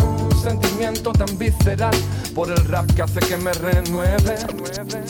Un 0.00 0.42
sentimiento 0.42 1.12
tan 1.12 1.36
visceral 1.38 1.94
por 2.34 2.50
el 2.50 2.64
rap 2.66 2.90
que 2.94 3.02
hace 3.02 3.20
que 3.20 3.36
me 3.36 3.52
renueve. 3.52 4.36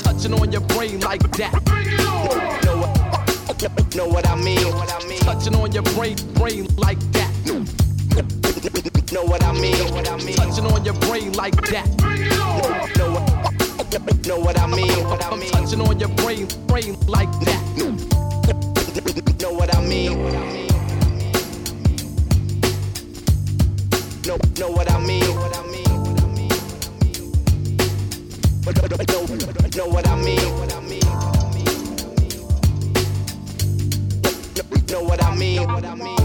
Touching 0.03 0.35
on 0.35 0.51
your 0.51 0.62
brain 0.66 1.01
like 1.01 1.29
that. 1.39 3.05
Know 3.94 4.07
what, 4.07 4.28
I 4.28 4.36
mean? 4.36 4.59
Touching 5.20 5.54
on 5.54 5.72
your 5.72 5.82
brain, 5.82 6.16
brain 6.34 6.66
like 6.76 6.98
that. 7.12 7.32
Know 9.12 9.24
what 9.24 9.42
I 9.42 9.52
mean? 9.52 9.74
Touching 10.34 10.66
on 10.66 10.84
your 10.84 10.94
brain 10.94 11.32
like 11.32 11.57
that. 11.70 11.86
Know 14.26 14.40
what, 14.40 14.59
I 14.61 14.66
mean? 14.66 14.88
Touching 15.52 15.80
on 15.80 15.98
your 15.98 16.11
brain, 16.11 16.46
brain 16.66 16.96
like 17.07 17.30
that. 17.46 17.62
Know 19.40 19.52
what 19.52 19.74
I 19.74 19.80
mean? 19.80 20.12
Know, 24.26 24.36
know 24.59 24.70
what 24.70 24.90
I 24.90 25.00
mean? 25.00 25.20
Know, 29.07 29.16
know 29.76 29.86
what 29.88 30.07
I 30.09 30.16
mean? 30.16 30.86
Know 34.89 35.03
what 35.03 35.20
I 35.22 35.37
mean? 35.37 35.57
Know 35.62 35.74
what 35.74 35.84
I 35.84 35.95
mean? 35.95 36.16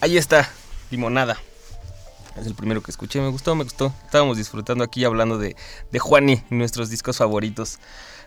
Ahí 0.00 0.18
está, 0.18 0.50
Limonada. 0.90 1.38
Es 2.36 2.46
el 2.46 2.54
primero 2.54 2.82
que 2.82 2.90
escuché, 2.90 3.20
me 3.20 3.28
gustó, 3.28 3.54
me 3.54 3.64
gustó. 3.64 3.90
Estábamos 4.04 4.36
disfrutando 4.36 4.84
aquí 4.84 5.04
hablando 5.04 5.38
de, 5.38 5.56
de 5.90 5.98
Juani, 5.98 6.42
nuestros 6.50 6.90
discos 6.90 7.16
favoritos. 7.16 7.78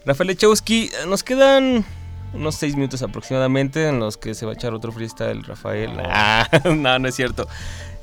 Rafael 0.06 0.32
Echowski, 0.32 0.90
nos 1.08 1.24
quedan 1.24 1.86
unos 2.34 2.56
seis 2.56 2.76
minutos 2.76 3.04
aproximadamente 3.04 3.90
en 3.90 4.00
los 4.00 4.18
que 4.18 4.34
se 4.34 4.46
va 4.46 4.54
a 4.54 4.56
echar 4.56 4.74
otro 4.74 4.92
freestyle, 4.92 5.44
Rafael. 5.44 5.92
Ah, 6.00 6.48
no, 6.66 6.98
no 6.98 7.08
es 7.08 7.16
cierto. 7.16 7.48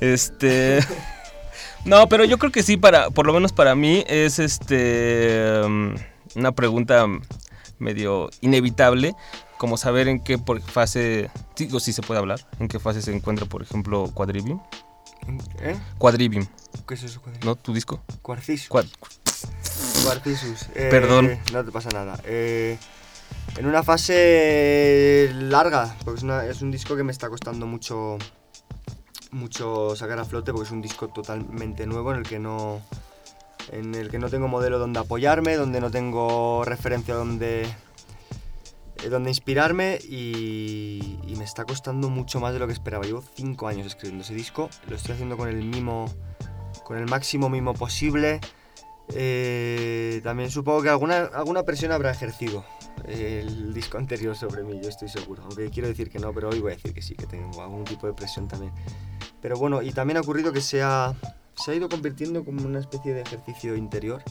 Este. 0.00 0.78
No, 1.84 2.08
pero 2.08 2.24
yo 2.24 2.38
creo 2.38 2.50
que 2.50 2.62
sí, 2.62 2.76
para, 2.76 3.10
por 3.10 3.26
lo 3.26 3.32
menos 3.32 3.52
para 3.52 3.74
mí, 3.74 4.04
es 4.06 4.38
este. 4.38 5.60
um, 5.64 5.94
una 6.34 6.52
pregunta 6.52 7.06
medio 7.78 8.30
inevitable. 8.40 9.14
Como 9.58 9.76
saber 9.76 10.08
en 10.08 10.20
qué 10.20 10.38
fase. 10.66 11.30
Digo, 11.56 11.80
si 11.80 11.92
se 11.92 12.02
puede 12.02 12.18
hablar. 12.20 12.40
En 12.58 12.68
qué 12.68 12.78
fase 12.78 13.00
se 13.02 13.14
encuentra, 13.14 13.46
por 13.46 13.62
ejemplo, 13.62 14.10
Quadrivium. 14.12 14.60
¿Eh? 15.60 15.76
Quadrivium, 15.96 16.44
¿Qué 16.86 16.94
es 16.94 17.02
eso? 17.04 17.22
Cuadri- 17.22 17.44
¿no? 17.44 17.56
¿Tu 17.56 17.72
disco? 17.72 18.02
Cuarcisus. 18.20 18.68
Cuad- 18.68 18.88
Cuarcisus. 20.04 20.66
Eh, 20.74 20.88
Perdón. 20.90 21.38
No 21.52 21.64
te 21.64 21.70
pasa 21.72 21.88
nada. 21.90 22.20
Eh, 22.24 22.76
en 23.56 23.64
una 23.66 23.82
fase 23.82 25.30
larga, 25.34 25.96
porque 26.04 26.18
es, 26.18 26.24
una- 26.24 26.44
es 26.44 26.60
un 26.60 26.70
disco 26.70 26.94
que 26.96 27.04
me 27.04 27.12
está 27.12 27.30
costando 27.30 27.64
mucho 27.66 28.18
mucho 29.34 29.94
sacar 29.96 30.18
a 30.18 30.24
flote 30.24 30.52
porque 30.52 30.66
es 30.66 30.72
un 30.72 30.80
disco 30.80 31.08
totalmente 31.08 31.86
nuevo 31.86 32.12
en 32.12 32.18
el 32.18 32.24
que 32.24 32.38
no 32.38 32.80
en 33.72 33.94
el 33.94 34.10
que 34.10 34.18
no 34.18 34.28
tengo 34.28 34.46
modelo 34.46 34.78
donde 34.78 35.00
apoyarme, 35.00 35.56
donde 35.56 35.80
no 35.80 35.90
tengo 35.90 36.64
referencia 36.64 37.14
donde 37.14 37.62
eh, 39.02 39.08
donde 39.08 39.30
inspirarme 39.30 39.98
y, 40.02 41.18
me 41.36 41.44
está 41.44 41.64
costando 41.64 42.08
mucho 42.08 42.38
más 42.38 42.52
de 42.52 42.60
lo 42.60 42.66
que 42.68 42.72
esperaba. 42.72 43.04
Llevo 43.04 43.22
cinco 43.34 43.66
años 43.66 43.86
escribiendo 43.88 44.22
ese 44.22 44.34
disco, 44.34 44.70
lo 44.88 44.94
estoy 44.94 45.14
haciendo 45.14 45.36
con 45.36 45.48
el 45.48 45.64
mimo, 45.64 46.06
con 46.84 46.96
el 46.96 47.06
máximo 47.06 47.48
mimo 47.50 47.74
posible. 47.74 48.40
Eh, 49.12 50.20
también 50.22 50.50
supongo 50.50 50.82
que 50.82 50.90
alguna, 50.90 51.24
alguna 51.34 51.64
presión 51.64 51.90
habrá 51.90 52.12
ejercido 52.12 52.64
el 53.06 53.74
disco 53.74 53.98
anterior 53.98 54.36
sobre 54.36 54.62
mí, 54.62 54.80
yo 54.82 54.88
estoy 54.88 55.08
seguro. 55.08 55.42
Aunque 55.44 55.70
quiero 55.70 55.88
decir 55.88 56.10
que 56.10 56.18
no, 56.18 56.32
pero 56.32 56.48
hoy 56.48 56.60
voy 56.60 56.72
a 56.72 56.74
decir 56.76 56.94
que 56.94 57.02
sí, 57.02 57.14
que 57.14 57.26
tengo 57.26 57.62
algún 57.62 57.84
tipo 57.84 58.06
de 58.06 58.14
presión 58.14 58.48
también. 58.48 58.72
Pero 59.40 59.56
bueno, 59.56 59.82
y 59.82 59.92
también 59.92 60.16
ha 60.16 60.20
ocurrido 60.20 60.52
que 60.52 60.60
se 60.60 60.82
ha, 60.82 61.14
se 61.54 61.72
ha 61.72 61.74
ido 61.74 61.88
convirtiendo 61.88 62.44
como 62.44 62.64
una 62.64 62.80
especie 62.80 63.12
de 63.12 63.22
ejercicio 63.22 63.76
interior. 63.76 64.22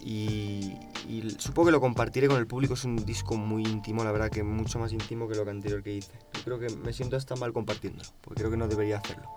Y, 0.00 0.76
y 1.08 1.34
supongo 1.38 1.66
que 1.66 1.72
lo 1.72 1.80
compartiré 1.80 2.28
con 2.28 2.36
el 2.36 2.46
público. 2.46 2.74
Es 2.74 2.84
un 2.84 2.96
disco 2.96 3.36
muy 3.36 3.62
íntimo, 3.62 4.04
la 4.04 4.12
verdad 4.12 4.30
que 4.30 4.42
mucho 4.42 4.78
más 4.78 4.92
íntimo 4.92 5.28
que 5.28 5.34
lo 5.34 5.48
anterior 5.48 5.82
que 5.82 5.94
hice. 5.94 6.12
Yo 6.34 6.42
creo 6.44 6.58
que 6.58 6.68
me 6.76 6.92
siento 6.92 7.16
hasta 7.16 7.36
mal 7.36 7.52
compartiéndolo, 7.52 8.10
porque 8.20 8.40
creo 8.40 8.50
que 8.50 8.56
no 8.56 8.68
debería 8.68 8.98
hacerlo. 8.98 9.30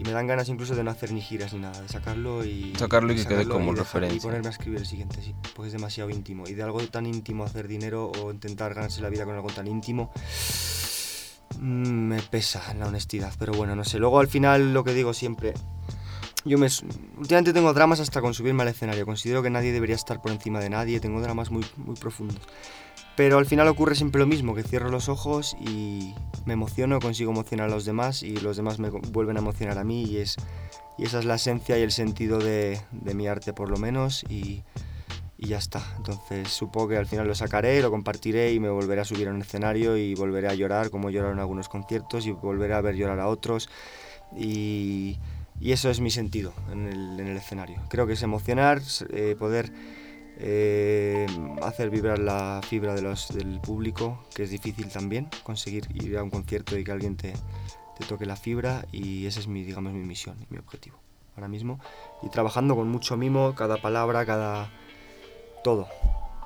Y 0.00 0.02
me 0.02 0.12
dan 0.12 0.26
ganas 0.26 0.48
incluso 0.48 0.74
de 0.74 0.82
no 0.82 0.90
hacer 0.90 1.12
ni 1.12 1.20
giras 1.20 1.52
ni 1.52 1.58
nada, 1.58 1.78
de 1.78 1.86
sacarlo 1.86 2.42
y. 2.42 2.72
Sacarlo 2.74 3.12
y 3.12 3.16
que 3.16 3.26
quede 3.26 3.46
como 3.46 3.74
y 3.74 3.76
referencia. 3.76 4.16
Y 4.16 4.20
ponerme 4.20 4.46
a 4.46 4.50
escribir 4.50 4.78
el 4.78 4.86
siguiente, 4.86 5.20
sí. 5.20 5.34
Porque 5.54 5.66
es 5.66 5.74
demasiado 5.74 6.08
íntimo. 6.08 6.48
Y 6.48 6.54
de 6.54 6.62
algo 6.62 6.80
tan 6.86 7.04
íntimo 7.04 7.44
hacer 7.44 7.68
dinero 7.68 8.10
o 8.18 8.32
intentar 8.32 8.72
ganarse 8.72 9.02
la 9.02 9.10
vida 9.10 9.26
con 9.26 9.34
algo 9.34 9.50
tan 9.50 9.66
íntimo. 9.66 10.10
Mm, 11.58 12.08
Me 12.08 12.22
pesa 12.22 12.72
la 12.78 12.86
honestidad, 12.86 13.34
pero 13.38 13.52
bueno, 13.52 13.76
no 13.76 13.84
sé. 13.84 13.98
Luego 13.98 14.20
al 14.20 14.28
final 14.28 14.72
lo 14.72 14.84
que 14.84 14.94
digo 14.94 15.12
siempre, 15.12 15.52
yo 16.46 16.56
me 16.56 16.68
últimamente 17.18 17.52
tengo 17.52 17.74
dramas 17.74 18.00
hasta 18.00 18.22
con 18.22 18.32
subirme 18.32 18.62
al 18.62 18.70
escenario. 18.70 19.04
Considero 19.04 19.42
que 19.42 19.50
nadie 19.50 19.70
debería 19.70 19.96
estar 19.96 20.22
por 20.22 20.32
encima 20.32 20.60
de 20.60 20.70
nadie. 20.70 20.98
Tengo 21.00 21.20
dramas 21.20 21.50
muy, 21.50 21.66
muy 21.76 21.96
profundos. 21.96 22.40
Pero 23.20 23.36
al 23.36 23.44
final 23.44 23.68
ocurre 23.68 23.96
siempre 23.96 24.18
lo 24.18 24.26
mismo, 24.26 24.54
que 24.54 24.62
cierro 24.62 24.88
los 24.88 25.10
ojos 25.10 25.54
y 25.60 26.14
me 26.46 26.54
emociono, 26.54 27.00
consigo 27.00 27.32
emocionar 27.32 27.68
a 27.68 27.70
los 27.70 27.84
demás 27.84 28.22
y 28.22 28.34
los 28.38 28.56
demás 28.56 28.78
me 28.78 28.88
vuelven 28.88 29.36
a 29.36 29.40
emocionar 29.40 29.76
a 29.76 29.84
mí 29.84 30.04
y 30.04 30.16
es 30.16 30.36
esa 30.96 31.18
es 31.18 31.26
la 31.26 31.34
esencia 31.34 31.78
y 31.78 31.82
el 31.82 31.92
sentido 31.92 32.38
de, 32.38 32.80
mi 32.90 33.26
arte 33.26 33.52
por 33.52 33.68
lo 33.68 33.76
menos 33.76 34.24
y, 34.30 34.62
y 35.36 35.48
ya 35.48 35.58
está. 35.58 35.82
Entonces 35.98 36.48
supongo 36.48 36.88
que 36.88 36.96
al 36.96 37.04
final 37.04 37.28
lo 37.28 37.34
sacaré, 37.34 37.82
lo 37.82 37.90
compartiré 37.90 38.54
y 38.54 38.58
me 38.58 38.70
volveré 38.70 39.02
a 39.02 39.04
subir 39.04 39.28
a 39.28 39.32
un 39.32 39.42
escenario 39.42 39.98
y 39.98 40.14
volveré 40.14 40.48
a 40.48 40.54
llorar 40.54 40.88
como 40.88 41.10
lloraron 41.10 41.40
algunos 41.40 41.68
conciertos 41.68 42.24
y 42.24 42.30
volveré 42.30 42.72
a 42.72 42.80
ver 42.80 42.94
llorar 42.94 43.20
a 43.20 43.28
otros 43.28 43.68
y, 44.34 45.18
eso 45.60 45.90
es 45.90 46.00
mi 46.00 46.10
sentido 46.10 46.54
en 46.72 46.86
el, 46.86 47.20
en 47.20 47.26
el 47.26 47.36
escenario. 47.36 47.82
Creo 47.90 48.06
que 48.06 48.14
es 48.14 48.22
emocionar, 48.22 48.80
eh, 49.10 49.36
poder 49.38 49.70
eh, 50.42 51.26
hacer 51.62 51.90
vibrar 51.90 52.18
la 52.18 52.60
fibra 52.66 52.94
de 52.94 53.02
los, 53.02 53.28
del 53.28 53.60
público, 53.60 54.24
que 54.34 54.42
es 54.44 54.50
difícil 54.50 54.90
también 54.90 55.28
conseguir 55.42 55.84
ir 55.94 56.16
a 56.16 56.22
un 56.22 56.30
concierto 56.30 56.76
y 56.78 56.84
que 56.84 56.92
alguien 56.92 57.16
te, 57.16 57.32
te 57.98 58.04
toque 58.06 58.26
la 58.26 58.36
fibra 58.36 58.84
y 58.92 59.26
esa 59.26 59.40
es 59.40 59.46
mi, 59.48 59.62
digamos, 59.64 59.92
mi 59.92 60.02
misión 60.04 60.36
y 60.40 60.46
mi 60.52 60.58
objetivo 60.58 60.98
ahora 61.36 61.48
mismo. 61.48 61.78
Y 62.22 62.28
trabajando 62.30 62.74
con 62.74 62.88
mucho 62.88 63.16
mimo, 63.16 63.54
cada 63.54 63.76
palabra, 63.82 64.24
cada 64.26 64.70
todo, 65.62 65.88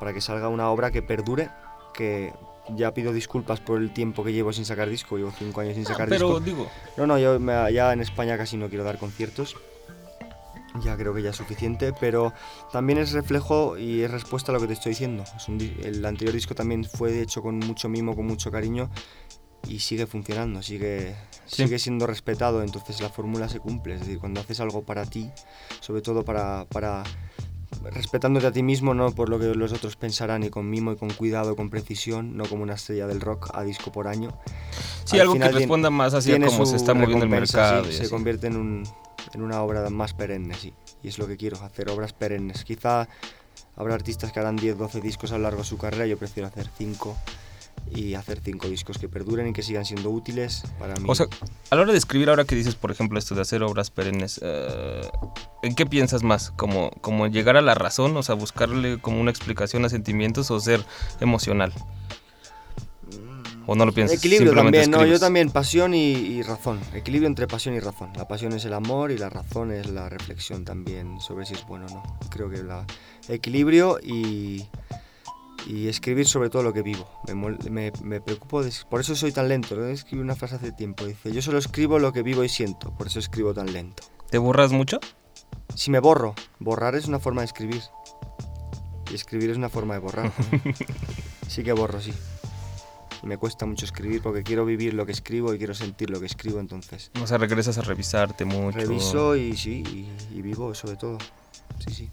para 0.01 0.12
que 0.12 0.20
salga 0.20 0.49
una 0.49 0.70
obra 0.70 0.90
que 0.90 1.03
perdure, 1.03 1.51
que 1.95 2.32
ya 2.76 2.92
pido 2.95 3.12
disculpas 3.12 3.61
por 3.61 3.78
el 3.80 3.92
tiempo 3.92 4.24
que 4.24 4.32
llevo 4.32 4.53
sin 4.53 4.64
sacar 4.64 4.88
disco, 4.88 5.16
llevo 5.16 5.30
cinco 5.38 5.61
años 5.61 5.74
sin 5.74 5.84
sacar 5.84 6.09
pero 6.09 6.38
disco. 6.38 6.40
digo, 6.40 6.68
No, 6.97 7.07
no, 7.07 7.18
yo 7.18 7.38
me- 7.38 7.72
ya 7.72 7.92
en 7.92 8.01
España 8.01 8.36
casi 8.36 8.57
no 8.57 8.68
quiero 8.68 8.84
dar 8.84 8.99
conciertos. 8.99 9.55
Ya 10.83 10.97
creo 10.97 11.14
que 11.14 11.22
ya 11.22 11.31
es 11.31 11.37
suficiente, 11.37 11.93
pero 12.01 12.33
también 12.72 12.99
es 12.99 13.12
reflejo 13.12 13.79
y 13.79 14.03
es 14.03 14.11
respuesta 14.11 14.51
a 14.51 14.55
lo 14.55 14.61
que 14.61 14.66
te 14.66 14.72
estoy 14.72 14.91
diciendo. 14.91 15.22
Es 15.37 15.49
un 15.49 15.61
el 15.61 16.05
anterior 16.05 16.35
disco 16.35 16.55
también 16.55 16.85
fue 16.85 17.20
hecho 17.20 17.43
con 17.43 17.59
mucho 17.61 17.89
mimo, 17.89 18.16
con 18.16 18.27
mucho 18.27 18.51
cariño 18.51 18.91
y 19.68 19.79
sigue 19.79 20.07
funcionando, 20.07 20.62
sigue, 20.62 21.14
Sí. 21.47 21.62
sigue 21.64 21.79
siendo 21.79 22.07
respetado, 22.07 22.62
entonces 22.62 23.01
la 23.01 23.09
fórmula 23.09 23.49
se 23.49 23.61
cumple. 23.61 23.95
Es 23.95 24.01
decir, 24.01 24.18
cuando 24.18 24.41
haces 24.41 24.59
algo 24.61 24.83
para 24.83 25.05
ti, 25.07 25.31
sobre 25.81 26.03
todo 26.03 26.25
para, 26.25 26.66
para 26.70 27.05
respetándote 27.93 28.47
a 28.49 28.53
ti 28.53 28.62
mismo, 28.64 28.95
no 28.95 29.12
por 29.12 29.29
lo 29.29 29.39
que 29.39 29.55
los 29.55 29.72
otros 29.72 29.95
pensarán 29.97 30.43
y 30.43 30.51
con 30.51 30.68
mimo 30.68 30.91
y 30.93 30.97
con 30.97 31.11
cuidado, 31.11 31.55
con 31.55 31.70
precisión, 31.70 32.37
no 32.37 32.47
como 32.47 32.62
una 32.64 32.75
estrella 32.75 33.07
del 33.07 33.20
rock 33.20 33.51
a 33.55 33.62
disco 33.62 33.93
por 33.93 34.09
año. 34.09 34.37
Sí, 35.05 35.16
Al 35.16 35.22
algo 35.22 35.35
que 35.35 35.39
final 35.39 35.53
tien- 35.53 35.59
responda 35.61 35.91
más 35.91 36.14
hacia 36.14 36.39
cómo 36.41 36.66
se 36.66 36.77
está 36.77 36.95
moviendo 36.95 37.25
el 37.25 37.31
mercado 37.31 37.85
sí, 37.85 37.93
se 37.93 38.03
así. 38.03 38.11
convierte 38.11 38.49
en, 38.49 38.57
un, 38.57 38.83
en 39.35 39.43
una 39.43 39.62
obra 39.62 39.89
más 39.91 40.14
perenne, 40.14 40.55
sí. 40.55 40.72
Y 41.03 41.09
es 41.09 41.18
lo 41.18 41.26
que 41.26 41.37
quiero, 41.37 41.61
hacer 41.62 41.91
obras 41.91 42.12
perennes. 42.12 42.64
Quizá 42.64 43.09
habrá 43.76 43.95
artistas 43.95 44.32
que 44.32 44.41
harán 44.41 44.57
10, 44.57 44.78
12 44.78 45.01
discos 45.01 45.32
a 45.32 45.37
lo 45.37 45.45
largo 45.45 45.59
de 45.59 45.64
su 45.64 45.78
carrera, 45.78 46.07
yo 46.07 46.16
prefiero 46.18 46.49
hacer 46.49 46.68
5 46.76 47.16
y 47.95 48.14
hacer 48.14 48.41
5 48.43 48.68
discos 48.68 48.99
que 48.99 49.09
perduren 49.09 49.49
y 49.49 49.53
que 49.53 49.62
sigan 49.62 49.85
siendo 49.85 50.11
útiles 50.11 50.64
para 50.78 50.95
mí. 50.97 51.07
O 51.09 51.14
sea, 51.14 51.26
a 51.70 51.76
la 51.76 51.82
hora 51.82 51.93
de 51.93 51.99
escribir, 51.99 52.30
ahora 52.30 52.45
que 52.45 52.55
dices, 52.55 52.74
por 52.74 52.91
ejemplo, 52.91 53.18
esto 53.18 53.35
de 53.35 53.43
hacer 53.43 53.62
obras 53.62 53.91
perennes, 53.91 54.41
eh, 54.43 55.09
¿en 55.62 55.74
qué 55.74 55.87
piensas 55.87 56.22
más? 56.22 56.51
¿Como, 56.53 56.91
¿Como 57.01 57.26
llegar 57.26 57.57
a 57.57 57.62
la 57.62 57.74
razón? 57.74 58.16
O 58.16 58.22
sea, 58.22 58.35
buscarle 58.35 58.99
como 59.01 59.20
una 59.20 59.30
explicación 59.30 59.85
a 59.85 59.89
sentimientos 59.89 60.51
o 60.51 60.61
ser 60.61 60.85
emocional? 61.20 61.72
¿O 63.67 63.75
no 63.75 63.87
lo 63.87 63.93
piensas? 63.93 64.19
Equilibrio 64.19 64.51
Simplemente 64.51 64.79
también, 64.81 64.91
no, 64.91 65.07
yo 65.07 65.19
también, 65.19 65.51
pasión 65.51 65.95
y, 65.95 66.12
y 66.12 66.43
razón. 66.43 66.79
Equilibrio 66.93 67.27
entre 67.29 67.47
pasión 67.47 67.75
y 67.75 67.81
razón. 67.81 68.11
La 68.17 68.29
pasión 68.29 68.53
es 68.53 68.65
el 68.67 68.75
amor 68.75 69.11
y 69.11 69.19
la 69.19 69.31
razón 69.31 69.73
es 69.73 69.89
la 69.91 70.09
reflexión 70.09 70.65
también 70.65 71.21
sobre 71.21 71.47
si 71.47 71.55
es 71.55 71.67
bueno 71.67 71.87
o 71.87 71.95
no. 71.95 72.03
Creo 72.31 72.51
que 72.51 72.62
la 72.62 72.85
equilibrio 73.29 73.99
y, 74.03 74.67
y 75.67 75.89
escribir 75.89 76.27
sobre 76.27 76.51
todo 76.51 76.62
lo 76.62 76.73
que 76.75 76.83
vivo. 76.83 77.09
Me- 77.71 77.93
me 78.03 78.21
preocupo, 78.21 78.62
de, 78.62 78.71
por 78.91 79.01
eso 79.01 79.17
soy 79.17 79.33
tan 79.33 79.49
lento. 79.49 79.77
¿no? 79.77 79.87
Escribí 79.87 80.21
una 80.23 80.35
frase 80.37 80.57
hace 80.57 80.73
tiempo, 80.73 81.07
dice, 81.07 81.33
yo 81.33 81.41
solo 81.41 81.57
escribo 81.59 81.99
lo 81.99 82.12
que 82.12 82.23
vivo 82.23 82.45
y 82.45 82.49
siento, 82.51 82.95
por 82.95 83.07
eso 83.07 83.19
escribo 83.19 83.55
tan 83.55 83.73
lento. 83.73 84.03
¿Te 84.31 84.37
borras 84.39 84.73
mucho? 84.73 85.01
Si 85.75 85.91
me 85.91 86.01
borro, 86.01 86.35
borrar 86.59 86.95
es 86.97 87.07
una 87.07 87.19
forma 87.19 87.41
de 87.41 87.47
escribir. 87.47 87.81
Y 89.11 89.15
escribir 89.15 89.51
es 89.51 89.57
una 89.57 89.69
forma 89.71 89.95
de 89.95 90.01
borrar. 90.01 90.33
sí 91.49 91.62
que 91.62 91.73
borro, 91.73 92.01
sí. 92.01 92.12
Y 93.25 93.27
me 93.27 93.39
cuesta 93.39 93.64
mucho 93.64 93.87
escribir 93.87 94.20
porque 94.20 94.43
quiero 94.43 94.66
vivir 94.66 94.93
lo 94.93 95.07
que 95.07 95.12
escribo 95.12 95.55
y 95.55 95.59
quiero 95.59 95.72
sentir 95.72 96.11
lo 96.11 96.20
que 96.20 96.27
escribo, 96.27 96.61
entonces. 96.61 97.11
O 97.22 97.27
sea, 97.27 97.39
regresas 97.39 97.79
a 97.79 97.81
revisarte 97.81 98.45
mucho. 98.45 98.77
Reviso 98.77 99.35
y 99.35 99.57
sí, 99.57 99.83
y, 99.91 100.37
y 100.39 100.43
vivo 100.43 100.75
sobre 100.75 100.97
todo. 100.97 101.16
Sí, 101.79 101.95
sí. 101.95 102.11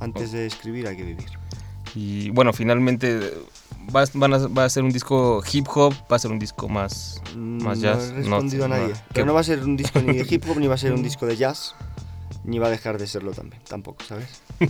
Antes 0.00 0.32
de 0.32 0.46
escribir 0.46 0.88
hay 0.88 0.96
que 0.96 1.04
vivir. 1.04 1.26
Y 1.94 2.30
bueno, 2.30 2.52
finalmente 2.52 3.32
va, 3.94 4.04
van 4.14 4.34
a, 4.34 4.38
va 4.48 4.64
a 4.64 4.68
ser 4.68 4.82
un 4.82 4.90
disco 4.90 5.40
hip 5.52 5.66
hop, 5.72 5.94
va 6.10 6.16
a 6.16 6.18
ser 6.18 6.32
un 6.32 6.40
disco 6.40 6.68
más, 6.68 7.22
más 7.36 7.78
Mm, 7.78 7.80
jazz. 7.80 8.10
No 8.10 8.14
he 8.14 8.16
respondido 8.22 8.64
a 8.64 8.68
nadie. 8.68 8.92
¿Qué? 8.92 9.00
Pero 9.14 9.26
no 9.26 9.34
va 9.34 9.40
a 9.40 9.44
ser 9.44 9.62
un 9.62 9.76
disco 9.76 10.00
ni 10.00 10.16
de 10.18 10.26
hip 10.28 10.44
hop, 10.48 10.58
ni 10.58 10.66
va 10.66 10.74
a 10.74 10.78
ser 10.78 10.92
un 10.92 11.02
disco 11.04 11.26
de 11.26 11.36
jazz, 11.36 11.76
ni 12.44 12.58
va 12.58 12.66
a 12.66 12.70
dejar 12.70 12.98
de 12.98 13.06
serlo 13.06 13.30
también, 13.30 13.62
tampoco, 13.68 14.04
¿sabes? 14.04 14.42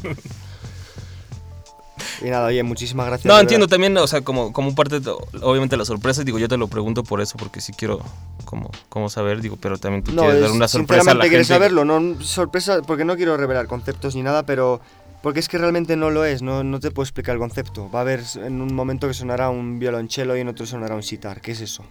y 2.22 2.24
nada, 2.30 2.46
oye, 2.46 2.62
muchísimas 2.62 3.06
gracias. 3.06 3.26
No, 3.32 3.38
entiendo 3.40 3.66
verdad. 3.66 3.74
también, 3.74 3.96
o 3.98 4.06
sea, 4.06 4.20
como, 4.22 4.52
como 4.52 4.74
parte, 4.74 5.00
de, 5.00 5.10
obviamente 5.42 5.76
la 5.76 5.84
sorpresa, 5.84 6.22
digo, 6.24 6.38
yo 6.38 6.48
te 6.48 6.56
lo 6.56 6.68
pregunto 6.68 7.02
por 7.04 7.20
eso, 7.20 7.36
porque 7.38 7.60
sí 7.60 7.72
quiero 7.72 8.00
como, 8.44 8.70
como 8.88 9.08
saber, 9.10 9.40
digo, 9.40 9.56
pero 9.60 9.78
también 9.78 10.02
tú 10.04 10.12
No, 10.12 10.22
quieres 10.22 10.40
dar 10.40 10.50
es- 10.50 10.56
una 10.56 10.68
sorpresa 10.68 11.10
a 11.10 11.14
la 11.14 11.24
sinceramente 11.24 11.24
gente. 11.24 11.30
quieres 11.30 11.46
saberlo, 11.48 11.84
no 11.84 12.20
sorpresa, 12.24 12.82
porque 12.86 13.04
no 13.04 13.16
quiero 13.16 13.36
revelar 13.36 13.66
conceptos 13.66 14.14
ni 14.14 14.22
nada, 14.22 14.44
pero 14.44 14.80
porque 15.22 15.40
es 15.40 15.48
que 15.48 15.58
realmente 15.58 15.96
no 15.96 16.10
lo 16.10 16.24
es, 16.24 16.42
no, 16.42 16.62
no 16.62 16.78
te 16.78 16.90
puedo 16.92 17.04
explicar 17.04 17.34
el 17.34 17.40
concepto. 17.40 17.90
Va 17.90 17.98
a 18.00 18.02
haber 18.02 18.22
en 18.36 18.60
un 18.60 18.72
momento 18.74 19.08
que 19.08 19.14
sonará 19.14 19.48
un 19.50 19.78
violonchelo 19.80 20.36
y 20.36 20.40
en 20.40 20.48
otro 20.48 20.66
sonará 20.66 20.94
un 20.94 21.02
sitar, 21.02 21.40
¿qué 21.40 21.50
es 21.52 21.60
eso? 21.60 21.84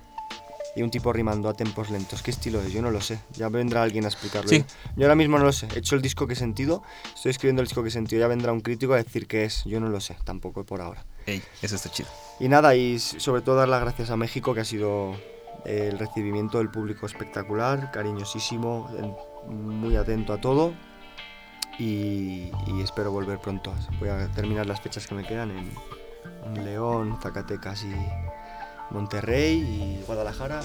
Y 0.76 0.82
un 0.82 0.91
tipo 0.91 1.13
rimando 1.13 1.47
a 1.47 1.53
tempos 1.53 1.89
lentos, 1.89 2.21
¿qué 2.21 2.32
estilo 2.32 2.61
es? 2.61 2.73
Yo 2.73 2.82
no 2.82 2.91
lo 2.91 2.99
sé, 2.99 3.19
ya 3.32 3.47
vendrá 3.47 3.82
alguien 3.82 4.03
a 4.03 4.07
explicarlo. 4.07 4.49
Sí. 4.49 4.65
Yo 4.97 5.05
ahora 5.05 5.15
mismo 5.15 5.39
no 5.39 5.45
lo 5.45 5.53
sé, 5.53 5.67
he 5.73 5.80
hecho 5.80 5.95
el 5.95 6.01
disco 6.01 6.28
que 6.28 6.34
he 6.34 6.36
sentido, 6.36 6.84
estoy 7.15 7.32
escribiendo 7.32 7.61
el 7.61 7.67
disco 7.67 7.82
que 7.82 7.89
he 7.89 7.91
sentido, 7.91 8.19
ya 8.19 8.28
vendrá 8.28 8.51
un 8.51 8.59
crítico 8.59 8.93
a 8.93 8.97
decir 8.97 9.26
qué 9.26 9.45
es, 9.45 9.63
yo 9.63 9.80
no 9.80 9.88
lo 9.88 10.01
sé, 10.01 10.17
tampoco 10.26 10.65
por 10.65 10.82
ahora. 10.82 11.05
Ey, 11.26 11.41
eso 11.61 11.76
está 11.76 11.89
chido. 11.89 12.09
Y 12.39 12.49
nada, 12.49 12.76
y 12.76 12.99
sobre 12.99 13.41
todo 13.41 13.55
dar 13.55 13.69
las 13.69 13.82
gracias 13.82 14.09
a 14.09 14.17
México, 14.17 14.53
que 14.53 14.59
ha 14.59 14.65
sido 14.65 15.13
eh, 15.63 15.89
el 15.91 15.97
recibimiento 15.97 16.57
del 16.57 16.69
público 16.69 17.05
espectacular, 17.05 17.91
cariñosísimo, 17.91 18.89
muy 19.47 19.95
atento 19.95 20.34
a 20.34 20.41
todo. 20.41 20.73
Y, 21.78 22.51
y 22.67 22.82
espero 22.82 23.11
volver 23.11 23.39
pronto. 23.39 23.73
Voy 23.99 24.07
a 24.07 24.28
terminar 24.30 24.65
las 24.65 24.80
fechas 24.80 25.07
que 25.07 25.13
me 25.13 25.26
quedan 25.26 25.51
en, 25.51 25.71
en 26.45 26.63
León, 26.63 27.19
Zacatecas 27.21 27.84
y 27.84 27.93
Monterrey 28.91 29.57
y 29.57 30.03
Guadalajara. 30.05 30.61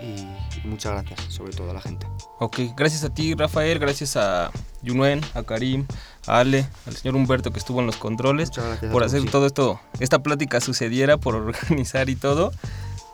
Y, 0.00 0.20
y 0.58 0.66
muchas 0.66 0.92
gracias, 0.92 1.32
sobre 1.32 1.52
todo 1.52 1.70
a 1.70 1.74
la 1.74 1.80
gente. 1.80 2.06
Ok, 2.38 2.60
gracias 2.76 3.04
a 3.04 3.12
ti, 3.12 3.34
Rafael, 3.34 3.78
gracias 3.78 4.16
a 4.16 4.50
Yunuen, 4.82 5.20
a 5.34 5.42
Karim, 5.42 5.86
a 6.26 6.38
Ale, 6.38 6.66
al 6.86 6.96
señor 6.96 7.16
Humberto 7.16 7.50
que 7.50 7.58
estuvo 7.58 7.80
en 7.80 7.86
los 7.86 7.96
controles, 7.96 8.48
Muchas 8.48 8.64
gracias 8.64 8.90
a 8.90 8.92
por 8.92 9.04
hacer 9.04 9.30
todo 9.30 9.46
esto, 9.46 9.80
esta 9.98 10.20
plática 10.22 10.60
sucediera, 10.60 11.18
por 11.18 11.34
organizar 11.36 12.08
y 12.08 12.16
todo. 12.16 12.52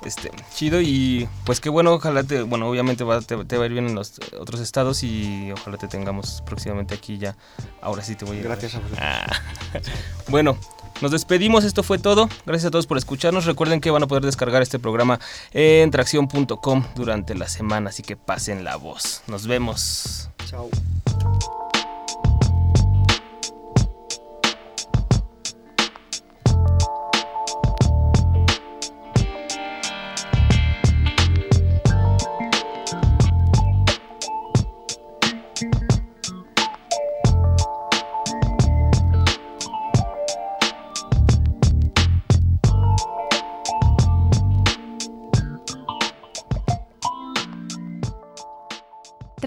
Este, 0.05 0.31
chido 0.55 0.81
y 0.81 1.29
pues 1.45 1.59
qué 1.59 1.69
bueno, 1.69 1.93
ojalá 1.95 2.23
te, 2.23 2.43
bueno, 2.43 2.69
obviamente 2.69 3.03
va, 3.03 3.21
te, 3.21 3.45
te 3.45 3.57
va 3.57 3.65
a 3.65 3.67
ir 3.67 3.73
bien 3.73 3.89
en 3.89 3.97
los 3.97 4.21
otros 4.39 4.61
estados 4.61 5.03
y 5.03 5.51
ojalá 5.51 5.79
te 5.79 5.89
tengamos 5.89 6.45
próximamente 6.47 6.95
aquí 6.95 7.19
ya. 7.19 7.35
Ahora 7.81 8.05
sí 8.05 8.15
te 8.15 8.25
voy 8.25 8.39
a 8.39 8.43
Gracias 8.43 8.77
a 8.77 8.79
vosotros. 8.79 9.01
Ah. 9.03 9.27
Bueno, 10.29 10.59
nos 11.01 11.11
despedimos, 11.11 11.65
esto 11.65 11.83
fue 11.83 11.99
todo. 11.99 12.29
Gracias 12.45 12.69
a 12.69 12.71
todos 12.71 12.87
por 12.87 12.99
escucharnos. 12.99 13.45
Recuerden 13.45 13.81
que 13.81 13.91
van 13.91 14.03
a 14.03 14.07
poder 14.07 14.25
descargar 14.25 14.63
este 14.63 14.79
programa 14.79 15.21
en 15.53 15.91
tracción.com 15.91 16.85
durante 16.95 17.35
la 17.35 17.49
semana, 17.49 17.91
así 17.91 18.03
que 18.03 18.17
pasen 18.17 18.65
la 18.65 18.77
voz. 18.77 19.23
Nos 19.27 19.47
vemos. 19.47 20.31
Chao. 20.47 20.71